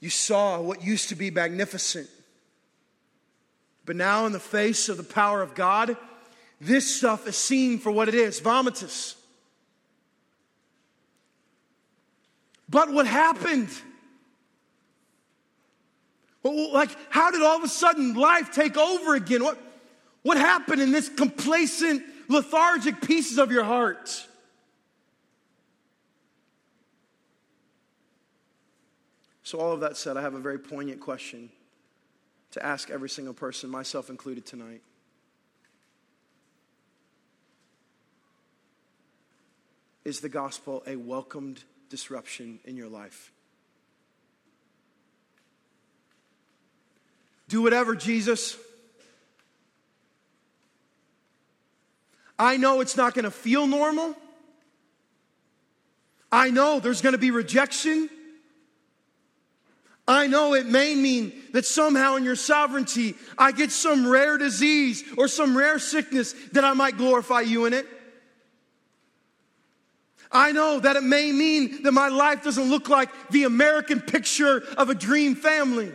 You 0.00 0.10
saw 0.10 0.60
what 0.60 0.84
used 0.84 1.08
to 1.08 1.14
be 1.14 1.30
magnificent. 1.30 2.08
But 3.86 3.96
now, 3.96 4.26
in 4.26 4.32
the 4.32 4.40
face 4.40 4.88
of 4.88 4.96
the 4.96 5.02
power 5.02 5.42
of 5.42 5.54
God, 5.54 5.96
this 6.60 6.96
stuff 6.96 7.26
is 7.26 7.36
seen 7.36 7.78
for 7.78 7.90
what 7.90 8.08
it 8.08 8.14
is 8.14 8.40
vomitous. 8.40 9.14
But 12.68 12.92
what 12.92 13.06
happened? 13.06 13.68
Like, 16.52 16.90
how 17.10 17.30
did 17.30 17.42
all 17.42 17.56
of 17.56 17.64
a 17.64 17.68
sudden 17.68 18.14
life 18.14 18.52
take 18.52 18.76
over 18.76 19.14
again? 19.14 19.42
What, 19.42 19.58
what 20.22 20.36
happened 20.36 20.80
in 20.82 20.90
this 20.90 21.08
complacent, 21.08 22.02
lethargic 22.28 23.00
pieces 23.00 23.38
of 23.38 23.50
your 23.50 23.64
heart? 23.64 24.26
So, 29.42 29.60
all 29.60 29.72
of 29.72 29.80
that 29.80 29.96
said, 29.96 30.16
I 30.16 30.22
have 30.22 30.34
a 30.34 30.40
very 30.40 30.58
poignant 30.58 31.00
question 31.00 31.50
to 32.50 32.64
ask 32.64 32.90
every 32.90 33.08
single 33.08 33.34
person, 33.34 33.70
myself 33.70 34.10
included, 34.10 34.44
tonight. 34.44 34.82
Is 40.04 40.20
the 40.20 40.28
gospel 40.28 40.82
a 40.86 40.96
welcomed 40.96 41.62
disruption 41.90 42.60
in 42.64 42.76
your 42.76 42.88
life? 42.88 43.32
Do 47.48 47.62
whatever, 47.62 47.94
Jesus. 47.94 48.56
I 52.38 52.56
know 52.56 52.80
it's 52.80 52.96
not 52.96 53.14
going 53.14 53.24
to 53.24 53.30
feel 53.30 53.66
normal. 53.66 54.14
I 56.30 56.50
know 56.50 56.80
there's 56.80 57.00
going 57.00 57.14
to 57.14 57.18
be 57.18 57.30
rejection. 57.30 58.10
I 60.08 60.26
know 60.26 60.54
it 60.54 60.66
may 60.66 60.94
mean 60.94 61.32
that 61.52 61.64
somehow 61.64 62.16
in 62.16 62.24
your 62.24 62.36
sovereignty 62.36 63.14
I 63.38 63.52
get 63.52 63.72
some 63.72 64.06
rare 64.06 64.38
disease 64.38 65.02
or 65.16 65.28
some 65.28 65.56
rare 65.56 65.78
sickness 65.78 66.34
that 66.52 66.64
I 66.64 66.74
might 66.74 66.96
glorify 66.96 67.40
you 67.40 67.64
in 67.64 67.72
it. 67.72 67.86
I 70.30 70.52
know 70.52 70.80
that 70.80 70.96
it 70.96 71.02
may 71.02 71.32
mean 71.32 71.82
that 71.84 71.92
my 71.92 72.08
life 72.08 72.44
doesn't 72.44 72.68
look 72.68 72.88
like 72.88 73.08
the 73.30 73.44
American 73.44 74.00
picture 74.00 74.62
of 74.76 74.90
a 74.90 74.94
dream 74.94 75.34
family. 75.34 75.92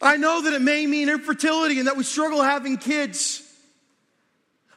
I 0.00 0.16
know 0.16 0.42
that 0.42 0.52
it 0.52 0.62
may 0.62 0.86
mean 0.86 1.08
infertility 1.08 1.78
and 1.78 1.88
that 1.88 1.96
we 1.96 2.04
struggle 2.04 2.42
having 2.42 2.76
kids. 2.76 3.42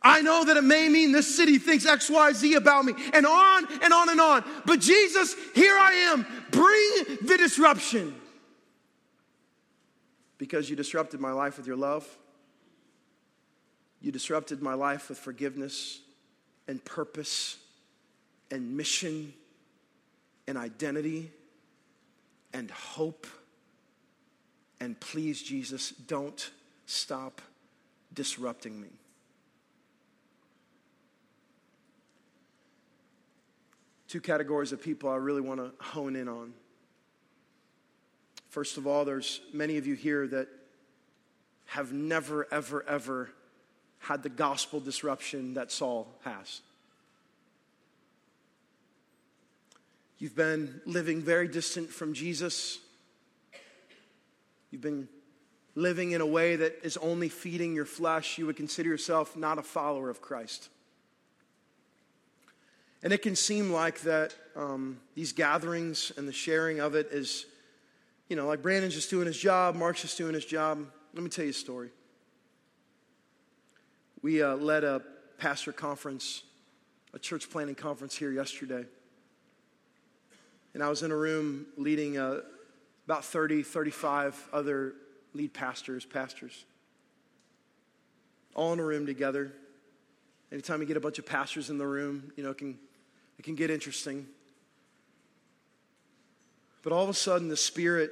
I 0.01 0.21
know 0.21 0.43
that 0.45 0.57
it 0.57 0.63
may 0.63 0.89
mean 0.89 1.11
this 1.11 1.35
city 1.35 1.59
thinks 1.59 1.85
XYZ 1.85 2.55
about 2.55 2.85
me, 2.85 2.93
and 3.13 3.25
on 3.25 3.67
and 3.83 3.93
on 3.93 4.09
and 4.09 4.19
on. 4.19 4.43
But 4.65 4.79
Jesus, 4.79 5.35
here 5.53 5.77
I 5.77 5.93
am. 6.11 6.25
Bring 6.49 7.17
the 7.21 7.37
disruption. 7.37 8.15
Because 10.39 10.71
you 10.71 10.75
disrupted 10.75 11.19
my 11.19 11.31
life 11.33 11.57
with 11.57 11.67
your 11.67 11.75
love, 11.75 12.07
you 14.01 14.11
disrupted 14.11 14.63
my 14.63 14.73
life 14.73 15.09
with 15.09 15.19
forgiveness 15.19 15.99
and 16.67 16.83
purpose 16.83 17.57
and 18.49 18.75
mission 18.75 19.33
and 20.47 20.57
identity 20.57 21.29
and 22.53 22.71
hope. 22.71 23.27
And 24.81 24.99
please, 24.99 25.41
Jesus, 25.41 25.91
don't 25.91 26.51
stop 26.85 27.41
disrupting 28.13 28.81
me. 28.81 28.89
two 34.11 34.19
categories 34.19 34.73
of 34.73 34.81
people 34.83 35.09
I 35.09 35.15
really 35.15 35.39
want 35.39 35.61
to 35.61 35.71
hone 35.81 36.17
in 36.17 36.27
on. 36.27 36.51
First 38.49 38.75
of 38.75 38.85
all, 38.85 39.05
there's 39.05 39.39
many 39.53 39.77
of 39.77 39.87
you 39.87 39.95
here 39.95 40.27
that 40.27 40.49
have 41.67 41.93
never, 41.93 42.45
ever, 42.51 42.83
ever 42.89 43.31
had 43.99 44.21
the 44.21 44.27
gospel 44.27 44.81
disruption 44.81 45.53
that 45.53 45.71
Saul 45.71 46.13
has. 46.25 46.59
You've 50.17 50.35
been 50.35 50.81
living 50.85 51.21
very 51.21 51.47
distant 51.47 51.89
from 51.89 52.13
Jesus. 52.13 52.79
You've 54.71 54.81
been 54.81 55.09
living 55.75 56.11
in 56.11 56.21
a 56.21 56.25
way 56.25 56.55
that 56.55 56.79
is 56.83 56.97
only 56.97 57.29
feeding 57.29 57.75
your 57.75 57.85
flesh. 57.85 58.37
You 58.37 58.45
would 58.45 58.55
consider 58.55 58.89
yourself 58.89 59.35
not 59.35 59.57
a 59.57 59.63
follower 59.63 60.09
of 60.09 60.21
Christ. 60.21 60.69
And 63.03 63.11
it 63.11 63.21
can 63.21 63.35
seem 63.35 63.71
like 63.71 64.01
that 64.01 64.33
um, 64.55 64.99
these 65.15 65.33
gatherings 65.33 66.11
and 66.17 66.27
the 66.27 66.33
sharing 66.33 66.79
of 66.79 66.95
it 66.95 67.09
is, 67.11 67.45
you 68.29 68.35
know, 68.35 68.47
like 68.47 68.61
Brandon's 68.61 68.93
just 68.93 69.09
doing 69.09 69.25
his 69.25 69.37
job, 69.37 69.75
Mark's 69.75 70.01
just 70.01 70.17
doing 70.17 70.33
his 70.33 70.45
job. 70.45 70.85
Let 71.13 71.23
me 71.23 71.29
tell 71.29 71.43
you 71.43 71.51
a 71.51 71.53
story. 71.53 71.89
We 74.21 74.41
uh, 74.41 74.55
led 74.55 74.83
a 74.83 75.01
pastor 75.39 75.71
conference, 75.71 76.43
a 77.13 77.19
church 77.19 77.49
planting 77.49 77.75
conference 77.75 78.15
here 78.15 78.31
yesterday. 78.31 78.85
And 80.73 80.83
I 80.83 80.89
was 80.89 81.01
in 81.03 81.11
a 81.11 81.15
room 81.15 81.65
leading 81.75 82.17
uh, 82.17 82.41
about 83.11 83.25
30, 83.25 83.63
35 83.63 84.47
other 84.53 84.93
lead 85.33 85.53
pastors, 85.53 86.05
pastors, 86.05 86.63
all 88.55 88.71
in 88.71 88.79
a 88.79 88.85
room 88.85 89.05
together. 89.05 89.51
Anytime 90.49 90.79
you 90.79 90.87
get 90.87 90.95
a 90.95 91.01
bunch 91.01 91.19
of 91.19 91.25
pastors 91.25 91.69
in 91.69 91.77
the 91.77 91.85
room, 91.85 92.31
you 92.37 92.43
know, 92.43 92.51
it 92.51 92.57
can 92.57 92.79
it 93.37 93.43
can 93.43 93.55
get 93.55 93.69
interesting. 93.69 94.27
But 96.83 96.93
all 96.93 97.03
of 97.03 97.09
a 97.09 97.13
sudden, 97.13 97.49
the 97.49 97.57
Spirit 97.57 98.11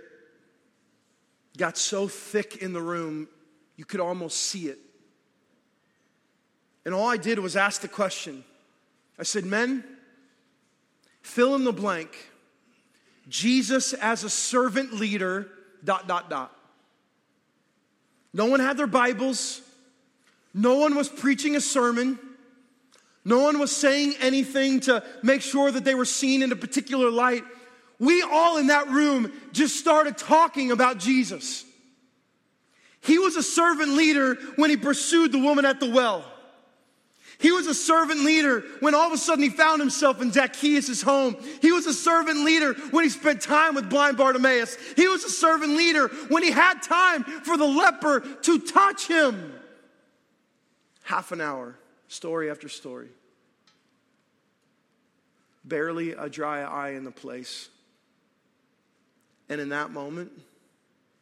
got 1.57 1.77
so 1.77 2.09
thick 2.09 2.57
in 2.57 2.73
the 2.73 2.81
room, 2.81 3.29
you 3.77 3.85
could 3.85 4.01
almost 4.01 4.35
see 4.35 4.67
it. 4.67 4.79
And 6.83 6.93
all 6.93 7.07
I 7.07 7.15
did 7.15 7.39
was 7.39 7.55
ask 7.55 7.79
the 7.79 7.87
question 7.87 8.43
I 9.17 9.23
said, 9.23 9.45
Men, 9.45 9.81
fill 11.21 11.55
in 11.55 11.63
the 11.63 11.71
blank. 11.71 12.17
Jesus 13.29 13.93
as 13.93 14.23
a 14.23 14.29
servant 14.29 14.93
leader, 14.93 15.47
dot, 15.83 16.07
dot, 16.07 16.29
dot. 16.29 16.55
No 18.33 18.45
one 18.45 18.59
had 18.59 18.77
their 18.77 18.87
Bibles. 18.87 19.61
No 20.53 20.75
one 20.75 20.95
was 20.95 21.07
preaching 21.07 21.55
a 21.55 21.61
sermon. 21.61 22.19
No 23.23 23.39
one 23.39 23.59
was 23.59 23.75
saying 23.75 24.15
anything 24.19 24.79
to 24.81 25.03
make 25.21 25.41
sure 25.41 25.71
that 25.71 25.83
they 25.83 25.95
were 25.95 26.05
seen 26.05 26.41
in 26.41 26.51
a 26.51 26.55
particular 26.55 27.11
light. 27.11 27.43
We 27.99 28.21
all 28.21 28.57
in 28.57 28.67
that 28.67 28.89
room 28.89 29.31
just 29.51 29.75
started 29.75 30.17
talking 30.17 30.71
about 30.71 30.97
Jesus. 30.97 31.65
He 33.01 33.19
was 33.19 33.35
a 33.35 33.43
servant 33.43 33.91
leader 33.91 34.35
when 34.55 34.69
he 34.69 34.77
pursued 34.77 35.31
the 35.31 35.39
woman 35.39 35.65
at 35.65 35.79
the 35.79 35.89
well. 35.89 36.25
He 37.39 37.53
was 37.53 37.67
a 37.67 37.73
servant 37.73 38.25
leader 38.25 38.65
when 38.81 38.93
all 38.93 39.07
of 39.07 39.13
a 39.13 39.17
sudden 39.17 39.43
he 39.43 39.49
found 39.49 39.79
himself 39.79 40.21
in 40.21 40.31
Zacchaeus' 40.31 41.01
home. 41.01 41.37
He 41.61 41.71
was 41.71 41.85
a 41.85 41.93
servant 41.93 42.43
leader 42.43 42.73
when 42.91 43.05
he 43.05 43.09
spent 43.09 43.41
time 43.41 43.75
with 43.75 43.89
blind 43.89 44.17
Bartimaeus. 44.17 44.77
He 44.97 45.07
was 45.07 45.23
a 45.23 45.29
servant 45.29 45.77
leader 45.77 46.09
when 46.27 46.43
he 46.43 46.51
had 46.51 46.83
time 46.83 47.23
for 47.23 47.55
the 47.55 47.65
leper 47.65 48.19
to 48.19 48.59
touch 48.59 49.07
him. 49.07 49.53
Half 51.03 51.31
an 51.31 51.39
hour 51.39 51.75
story 52.09 52.51
after 52.51 52.67
story. 52.67 53.07
Barely 55.63 56.11
a 56.11 56.27
dry 56.27 56.61
eye 56.61 56.89
in 56.89 57.05
the 57.05 57.11
place. 57.11 57.69
And 59.47 59.61
in 59.61 59.69
that 59.69 59.91
moment, 59.91 60.31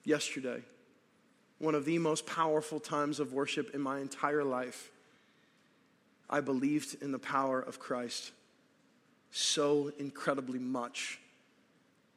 yesterday, 0.04 0.64
one 1.60 1.76
of 1.76 1.86
the 1.86 2.00
most 2.00 2.26
powerful 2.26 2.80
times 2.80 3.20
of 3.20 3.34
worship 3.34 3.76
in 3.76 3.82
my 3.82 4.00
entire 4.00 4.44
life, 4.44 4.90
I 6.30 6.42
believed 6.42 7.02
in 7.02 7.12
the 7.12 7.20
power 7.20 7.60
of 7.60 7.80
Christ 7.80 8.32
so 9.32 9.92
incredibly 9.98 10.60
much 10.60 11.20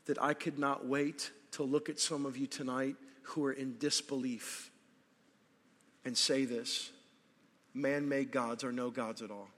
that 0.07 0.21
I 0.21 0.35
could 0.35 0.59
not 0.59 0.87
wait 0.87 1.31
to 1.53 1.63
look 1.63 1.89
at 1.89 2.01
some 2.01 2.27
of 2.27 2.37
you 2.37 2.47
tonight 2.47 2.97
who 3.23 3.45
are 3.45 3.53
in 3.53 3.77
disbelief 3.79 4.71
and 6.05 6.17
say 6.17 6.45
this 6.45 6.91
man 7.75 8.09
made 8.09 8.33
gods 8.33 8.65
are 8.65 8.73
no 8.73 8.91
gods 8.91 9.23
at 9.23 9.31
all. 9.31 9.49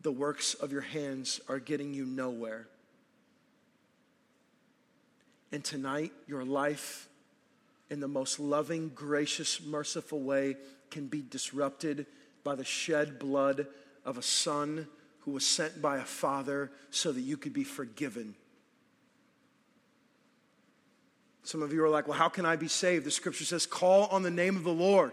The 0.00 0.12
works 0.12 0.54
of 0.54 0.72
your 0.72 0.82
hands 0.82 1.40
are 1.48 1.58
getting 1.58 1.94
you 1.94 2.04
nowhere. 2.04 2.68
And 5.50 5.64
tonight, 5.64 6.12
your 6.26 6.44
life, 6.44 7.08
in 7.94 8.00
the 8.00 8.08
most 8.08 8.40
loving, 8.40 8.90
gracious, 8.92 9.62
merciful 9.62 10.20
way, 10.20 10.56
can 10.90 11.06
be 11.06 11.22
disrupted 11.22 12.06
by 12.42 12.56
the 12.56 12.64
shed 12.64 13.20
blood 13.20 13.68
of 14.04 14.18
a 14.18 14.22
son 14.22 14.88
who 15.20 15.30
was 15.30 15.46
sent 15.46 15.80
by 15.80 15.98
a 15.98 16.04
father 16.04 16.72
so 16.90 17.12
that 17.12 17.20
you 17.20 17.36
could 17.36 17.52
be 17.52 17.62
forgiven. 17.62 18.34
Some 21.44 21.62
of 21.62 21.72
you 21.72 21.84
are 21.84 21.88
like, 21.88 22.08
well, 22.08 22.18
how 22.18 22.28
can 22.28 22.44
I 22.44 22.56
be 22.56 22.66
saved? 22.66 23.06
The 23.06 23.12
scripture 23.12 23.44
says, 23.44 23.64
call 23.64 24.06
on 24.06 24.24
the 24.24 24.30
name 24.30 24.56
of 24.56 24.64
the 24.64 24.72
Lord. 24.72 25.12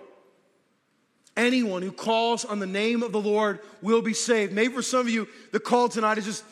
Anyone 1.38 1.84
who 1.84 1.92
calls 1.92 2.46
on 2.46 2.58
the 2.58 2.66
name 2.66 3.04
of 3.04 3.12
the 3.12 3.22
Lord 3.22 3.60
will 3.84 4.02
be 4.02 4.16
saved. 4.16 4.54
Maybe 4.54 4.74
for 4.74 4.82
some 4.82 5.02
of 5.02 5.10
you, 5.10 5.28
the 5.52 5.60
call 5.60 5.88
tonight 5.88 6.18
is 6.18 6.26
just, 6.26 6.44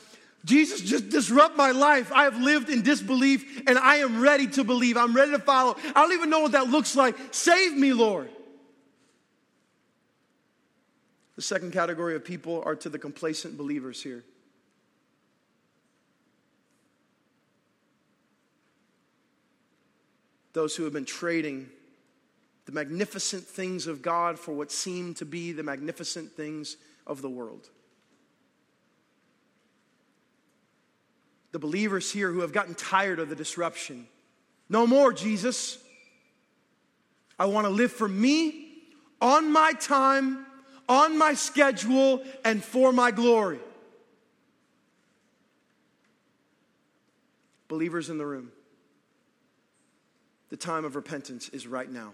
Jesus, 0.45 0.81
just 0.81 1.09
disrupt 1.09 1.57
my 1.57 1.71
life. 1.71 2.11
I 2.13 2.23
have 2.23 2.39
lived 2.39 2.69
in 2.69 2.81
disbelief 2.81 3.61
and 3.67 3.77
I 3.77 3.97
am 3.97 4.21
ready 4.21 4.47
to 4.47 4.63
believe. 4.63 4.95
I'm 4.97 5.13
ready 5.13 5.31
to 5.31 5.39
follow. 5.39 5.75
I 5.83 6.01
don't 6.01 6.13
even 6.13 6.29
know 6.29 6.39
what 6.39 6.53
that 6.53 6.69
looks 6.69 6.95
like. 6.95 7.15
Save 7.31 7.73
me, 7.73 7.93
Lord. 7.93 8.29
The 11.35 11.41
second 11.41 11.71
category 11.71 12.15
of 12.15 12.25
people 12.25 12.63
are 12.65 12.75
to 12.77 12.89
the 12.89 12.99
complacent 12.99 13.57
believers 13.57 14.01
here. 14.01 14.23
Those 20.53 20.75
who 20.75 20.83
have 20.83 20.93
been 20.93 21.05
trading 21.05 21.69
the 22.65 22.75
magnificent 22.75 23.43
things 23.43 23.87
of 23.87 24.03
God 24.03 24.37
for 24.37 24.51
what 24.51 24.71
seem 24.71 25.15
to 25.15 25.25
be 25.25 25.51
the 25.51 25.63
magnificent 25.63 26.31
things 26.33 26.77
of 27.07 27.21
the 27.23 27.29
world. 27.29 27.69
The 31.52 31.60
believers 31.60 32.12
here 32.12 32.32
who 32.32 32.41
have 32.41 32.54
gotten 32.54 32.76
tired 32.76 33.20
of 33.20 33.30
the 33.30 33.36
disruption. 33.36 34.08
No 34.70 34.86
more, 34.86 35.12
Jesus. 35.12 35.80
I 37.38 37.45
want 37.45 37.66
to 37.66 37.72
live 37.72 37.91
for 37.91 38.08
me 38.08 38.68
on 39.22 39.52
my 39.52 39.74
time 39.74 40.45
on 40.89 41.16
my 41.20 41.36
schedule 41.36 42.24
and 42.43 42.64
for 42.64 42.91
my 42.91 43.12
glory. 43.12 43.60
Believers 47.68 48.10
in 48.10 48.18
the 48.18 48.26
room, 48.26 48.52
the 50.50 50.58
time 50.58 50.84
of 50.84 50.95
repentance 50.95 51.47
is 51.50 51.68
right 51.68 51.89
now. 51.89 52.14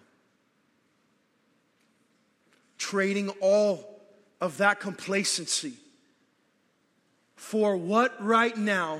Trading 2.77 3.29
all 3.39 4.01
of 4.41 4.57
that 4.57 4.81
complacency 4.81 5.75
for 7.37 7.77
what 7.77 8.21
right 8.21 8.55
now 8.57 8.99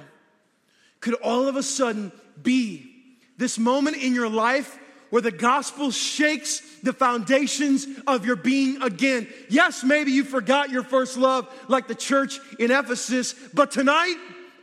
could 1.06 1.14
all 1.22 1.48
of 1.48 1.56
a 1.56 1.62
sudden 1.62 2.12
be 2.42 2.92
this 3.38 3.60
moment 3.60 3.96
in 3.96 4.16
your 4.16 4.28
life 4.28 4.80
where 5.12 5.22
the 5.22 5.30
gospel 5.30 5.92
shakes 5.92 6.62
the 6.82 6.94
foundations 6.94 7.86
of 8.08 8.26
your 8.26 8.36
being 8.36 8.82
again. 8.82 9.28
Yes, 9.48 9.84
maybe 9.84 10.12
you 10.12 10.24
forgot 10.24 10.72
your 10.72 10.82
first 10.82 11.16
love 11.16 11.48
like 11.68 11.88
the 11.88 11.94
church 11.94 12.40
in 12.58 12.72
Ephesus, 12.72 13.36
but 13.54 13.70
tonight, 13.70 14.16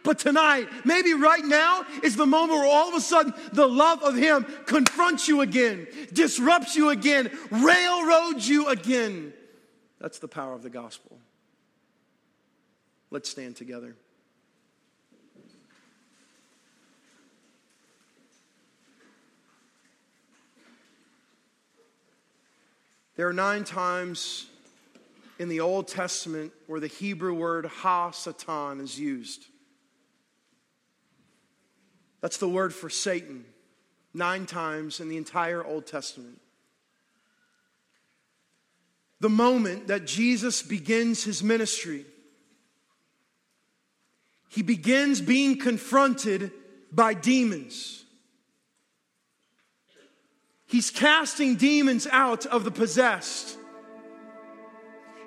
but 0.03 0.19
tonight, 0.19 0.67
maybe 0.85 1.15
right 1.15 1.45
now 1.45 1.85
is 2.03 2.17
the 2.17 2.27
moment 2.27 2.59
where 2.59 2.69
all 2.69 2.89
of 2.89 2.95
a 2.97 3.01
sudden 3.01 3.33
the 3.53 3.69
love 3.69 4.03
of 4.03 4.17
Him 4.17 4.45
confronts 4.67 5.29
you 5.29 5.43
again, 5.43 5.87
disrupts 6.13 6.75
you 6.75 6.89
again, 6.89 7.31
railroads 7.53 8.49
you 8.49 8.67
again. 8.67 9.33
That's 10.01 10.19
the 10.19 10.27
power 10.27 10.55
of 10.55 10.65
the 10.65 10.71
gospel. 10.71 11.21
Let's 13.13 13.31
stand 13.31 13.55
together. 13.55 13.95
There 23.17 23.29
are 23.29 23.33
nine 23.33 23.65
times 23.65 24.47
in 25.39 25.49
the 25.49 25.61
Old 25.61 25.89
Testament 25.89 26.53
where 26.67 26.81
the 26.81 26.87
Hebrew 26.87 27.35
word 27.35 27.67
ha 27.67 28.11
satan 28.11 28.81
is 28.81 28.99
used. 28.99 29.47
That's 32.21 32.39
the 32.39 32.49
word 32.49 32.73
for 32.73 32.89
Satan, 32.89 33.45
nine 34.15 34.47
times 34.47 35.01
in 35.01 35.09
the 35.09 35.17
entire 35.17 35.65
Old 35.65 35.87
Testament. 35.87 36.41
The 39.21 39.29
moment 39.29 39.89
that 39.89 40.07
Jesus 40.07 40.63
begins 40.63 41.25
his 41.25 41.43
ministry, 41.43 42.07
he 44.49 44.63
begins 44.63 45.21
being 45.21 45.59
confronted 45.59 46.53
by 46.93 47.15
demons. 47.15 48.02
He's 50.73 50.91
casting 50.91 51.57
demons 51.57 52.07
out 52.11 52.47
of 52.47 52.65
the 52.65 52.71
possessed. 52.71 53.59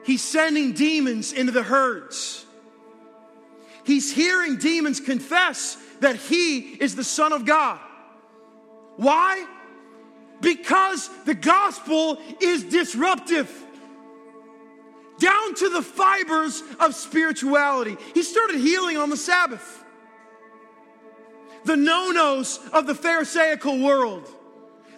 He's 0.04 0.24
sending 0.24 0.74
demons 0.74 1.34
into 1.34 1.52
the 1.52 1.62
herds. 1.62 2.44
He's 3.84 4.12
hearing 4.12 4.58
demons 4.58 5.00
confess 5.00 5.78
that 6.00 6.16
he 6.16 6.62
is 6.62 6.96
the 6.96 7.04
Son 7.04 7.32
of 7.32 7.46
God. 7.46 7.80
Why? 8.96 9.46
Because 10.42 11.12
the 11.26 11.36
gospel 11.36 12.18
is 12.42 12.64
disruptive 12.64 13.48
down 15.20 15.54
to 15.54 15.70
the 15.70 15.84
fibers 15.84 16.64
of 16.80 16.96
spirituality. 16.96 17.98
He 18.16 18.24
started 18.24 18.60
healing 18.60 18.98
on 18.98 19.12
the 19.12 19.18
Sabbath. 19.18 19.86
The 21.66 21.78
no 21.78 22.10
nos 22.10 22.60
of 22.74 22.88
the 22.88 22.96
Pharisaical 22.96 23.80
world 23.80 24.28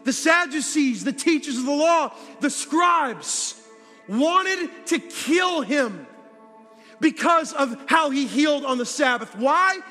the 0.07 0.13
Sadducees, 0.13 1.03
the 1.03 1.11
teachers 1.11 1.57
of 1.57 1.65
the 1.65 1.71
law, 1.71 2.13
the 2.39 2.49
scribes 2.49 3.61
wanted 4.07 4.69
to 4.85 4.99
kill 4.99 5.59
him 5.59 6.07
because 7.01 7.51
of 7.51 7.75
how 7.87 8.09
he 8.09 8.25
healed 8.25 8.63
on 8.63 8.77
the 8.77 8.85
Sabbath. 8.85 9.35
Why? 9.35 9.81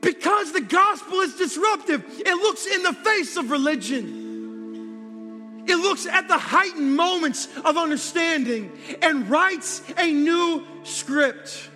Because 0.00 0.52
the 0.52 0.62
gospel 0.62 1.20
is 1.20 1.34
disruptive. 1.34 2.02
It 2.24 2.34
looks 2.34 2.64
in 2.64 2.82
the 2.82 2.94
face 2.94 3.36
of 3.36 3.50
religion. 3.50 5.64
It 5.68 5.76
looks 5.76 6.06
at 6.06 6.28
the 6.28 6.38
heightened 6.38 6.96
moments 6.96 7.48
of 7.62 7.76
understanding 7.76 8.72
and 9.02 9.28
writes 9.28 9.82
a 9.98 10.10
new 10.10 10.66
script. 10.82 11.68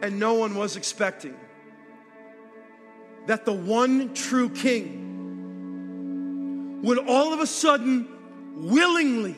And 0.00 0.20
no 0.20 0.34
one 0.34 0.54
was 0.54 0.76
expecting 0.76 1.34
that 3.26 3.44
the 3.44 3.52
one 3.52 4.14
true 4.14 4.50
king 4.50 5.07
would 6.82 6.98
all 6.98 7.32
of 7.32 7.40
a 7.40 7.46
sudden 7.46 8.08
willingly, 8.54 9.36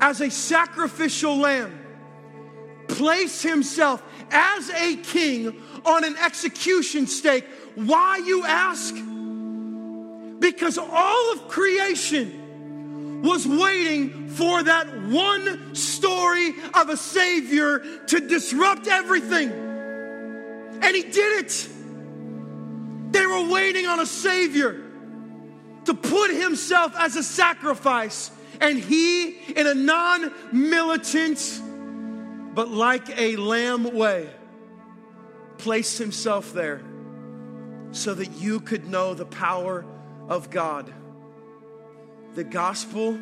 as 0.00 0.20
a 0.20 0.30
sacrificial 0.30 1.36
lamb, 1.36 1.78
place 2.88 3.42
himself 3.42 4.02
as 4.30 4.70
a 4.70 4.96
king 4.96 5.62
on 5.84 6.04
an 6.04 6.16
execution 6.16 7.06
stake. 7.06 7.46
Why, 7.74 8.18
you 8.18 8.44
ask? 8.44 8.94
Because 10.40 10.78
all 10.78 11.32
of 11.32 11.48
creation 11.48 13.22
was 13.22 13.46
waiting 13.46 14.28
for 14.28 14.62
that 14.62 14.86
one 15.08 15.74
story 15.74 16.54
of 16.74 16.88
a 16.88 16.96
Savior 16.96 17.80
to 18.06 18.20
disrupt 18.20 18.86
everything. 18.86 19.50
And 19.50 20.96
He 20.96 21.02
did 21.02 21.44
it. 21.44 21.68
They 23.12 23.26
were 23.26 23.50
waiting 23.50 23.86
on 23.86 24.00
a 24.00 24.06
Savior 24.06 24.89
to 25.84 25.94
put 25.94 26.30
himself 26.30 26.94
as 26.96 27.16
a 27.16 27.22
sacrifice. 27.22 28.30
And 28.60 28.78
he, 28.78 29.30
in 29.52 29.66
a 29.66 29.74
non 29.74 30.32
militant, 30.52 31.62
but 32.54 32.68
like 32.68 33.18
a 33.18 33.36
lamb 33.36 33.94
way, 33.94 34.28
placed 35.58 35.98
himself 35.98 36.52
there 36.52 36.82
so 37.92 38.14
that 38.14 38.30
you 38.32 38.60
could 38.60 38.88
know 38.88 39.14
the 39.14 39.24
power 39.24 39.84
of 40.28 40.50
God. 40.50 40.92
The 42.34 42.44
gospel 42.44 43.18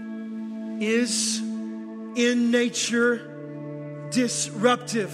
is 0.81 1.39
in 1.39 2.51
nature 2.51 4.09
disruptive. 4.11 5.13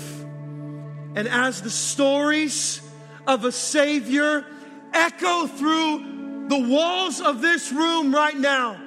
And 1.14 1.28
as 1.28 1.62
the 1.62 1.70
stories 1.70 2.80
of 3.26 3.44
a 3.44 3.52
Savior 3.52 4.44
echo 4.92 5.46
through 5.46 6.23
the 6.48 6.58
walls 6.58 7.20
of 7.20 7.40
this 7.40 7.72
room 7.72 8.14
right 8.14 8.36
now, 8.36 8.80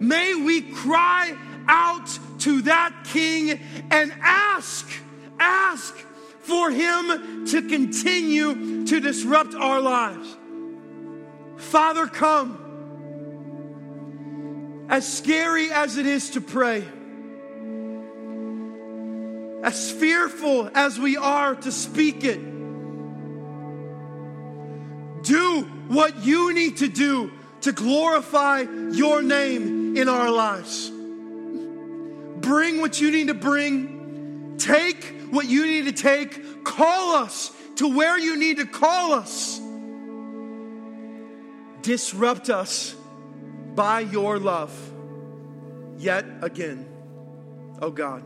may 0.00 0.34
we 0.34 0.62
cry 0.62 1.36
out 1.68 2.18
to 2.40 2.62
that 2.62 2.92
King 3.04 3.60
and 3.90 4.12
ask, 4.20 4.88
ask 5.38 5.94
for 6.40 6.70
Him 6.70 7.46
to 7.46 7.62
continue 7.62 8.86
to 8.86 9.00
disrupt 9.00 9.54
our 9.54 9.80
lives. 9.80 10.36
Father, 11.56 12.06
come. 12.06 12.62
As 14.88 15.10
scary 15.10 15.72
as 15.72 15.96
it 15.96 16.06
is 16.06 16.30
to 16.30 16.40
pray, 16.40 16.84
as 19.64 19.90
fearful 19.90 20.70
as 20.74 20.96
we 20.96 21.16
are 21.16 21.56
to 21.56 21.72
speak 21.72 22.22
it, 22.22 22.38
do 25.24 25.68
what 25.88 26.24
you 26.24 26.52
need 26.52 26.78
to 26.78 26.88
do 26.88 27.32
to 27.62 27.72
glorify 27.72 28.60
your 28.92 29.22
name 29.22 29.96
in 29.96 30.08
our 30.08 30.30
lives. 30.30 30.90
Bring 32.40 32.80
what 32.80 33.00
you 33.00 33.10
need 33.10 33.28
to 33.28 33.34
bring. 33.34 34.54
Take 34.58 35.16
what 35.30 35.46
you 35.46 35.66
need 35.66 35.84
to 35.86 35.92
take, 35.92 36.64
call 36.64 37.14
us 37.16 37.52
to 37.76 37.94
where 37.94 38.18
you 38.18 38.36
need 38.36 38.58
to 38.58 38.66
call 38.66 39.12
us. 39.12 39.60
Disrupt 41.82 42.50
us 42.50 42.94
by 43.74 44.00
your 44.00 44.38
love 44.38 44.72
yet 45.98 46.24
again. 46.42 46.86
Oh 47.80 47.90
God. 47.90 48.22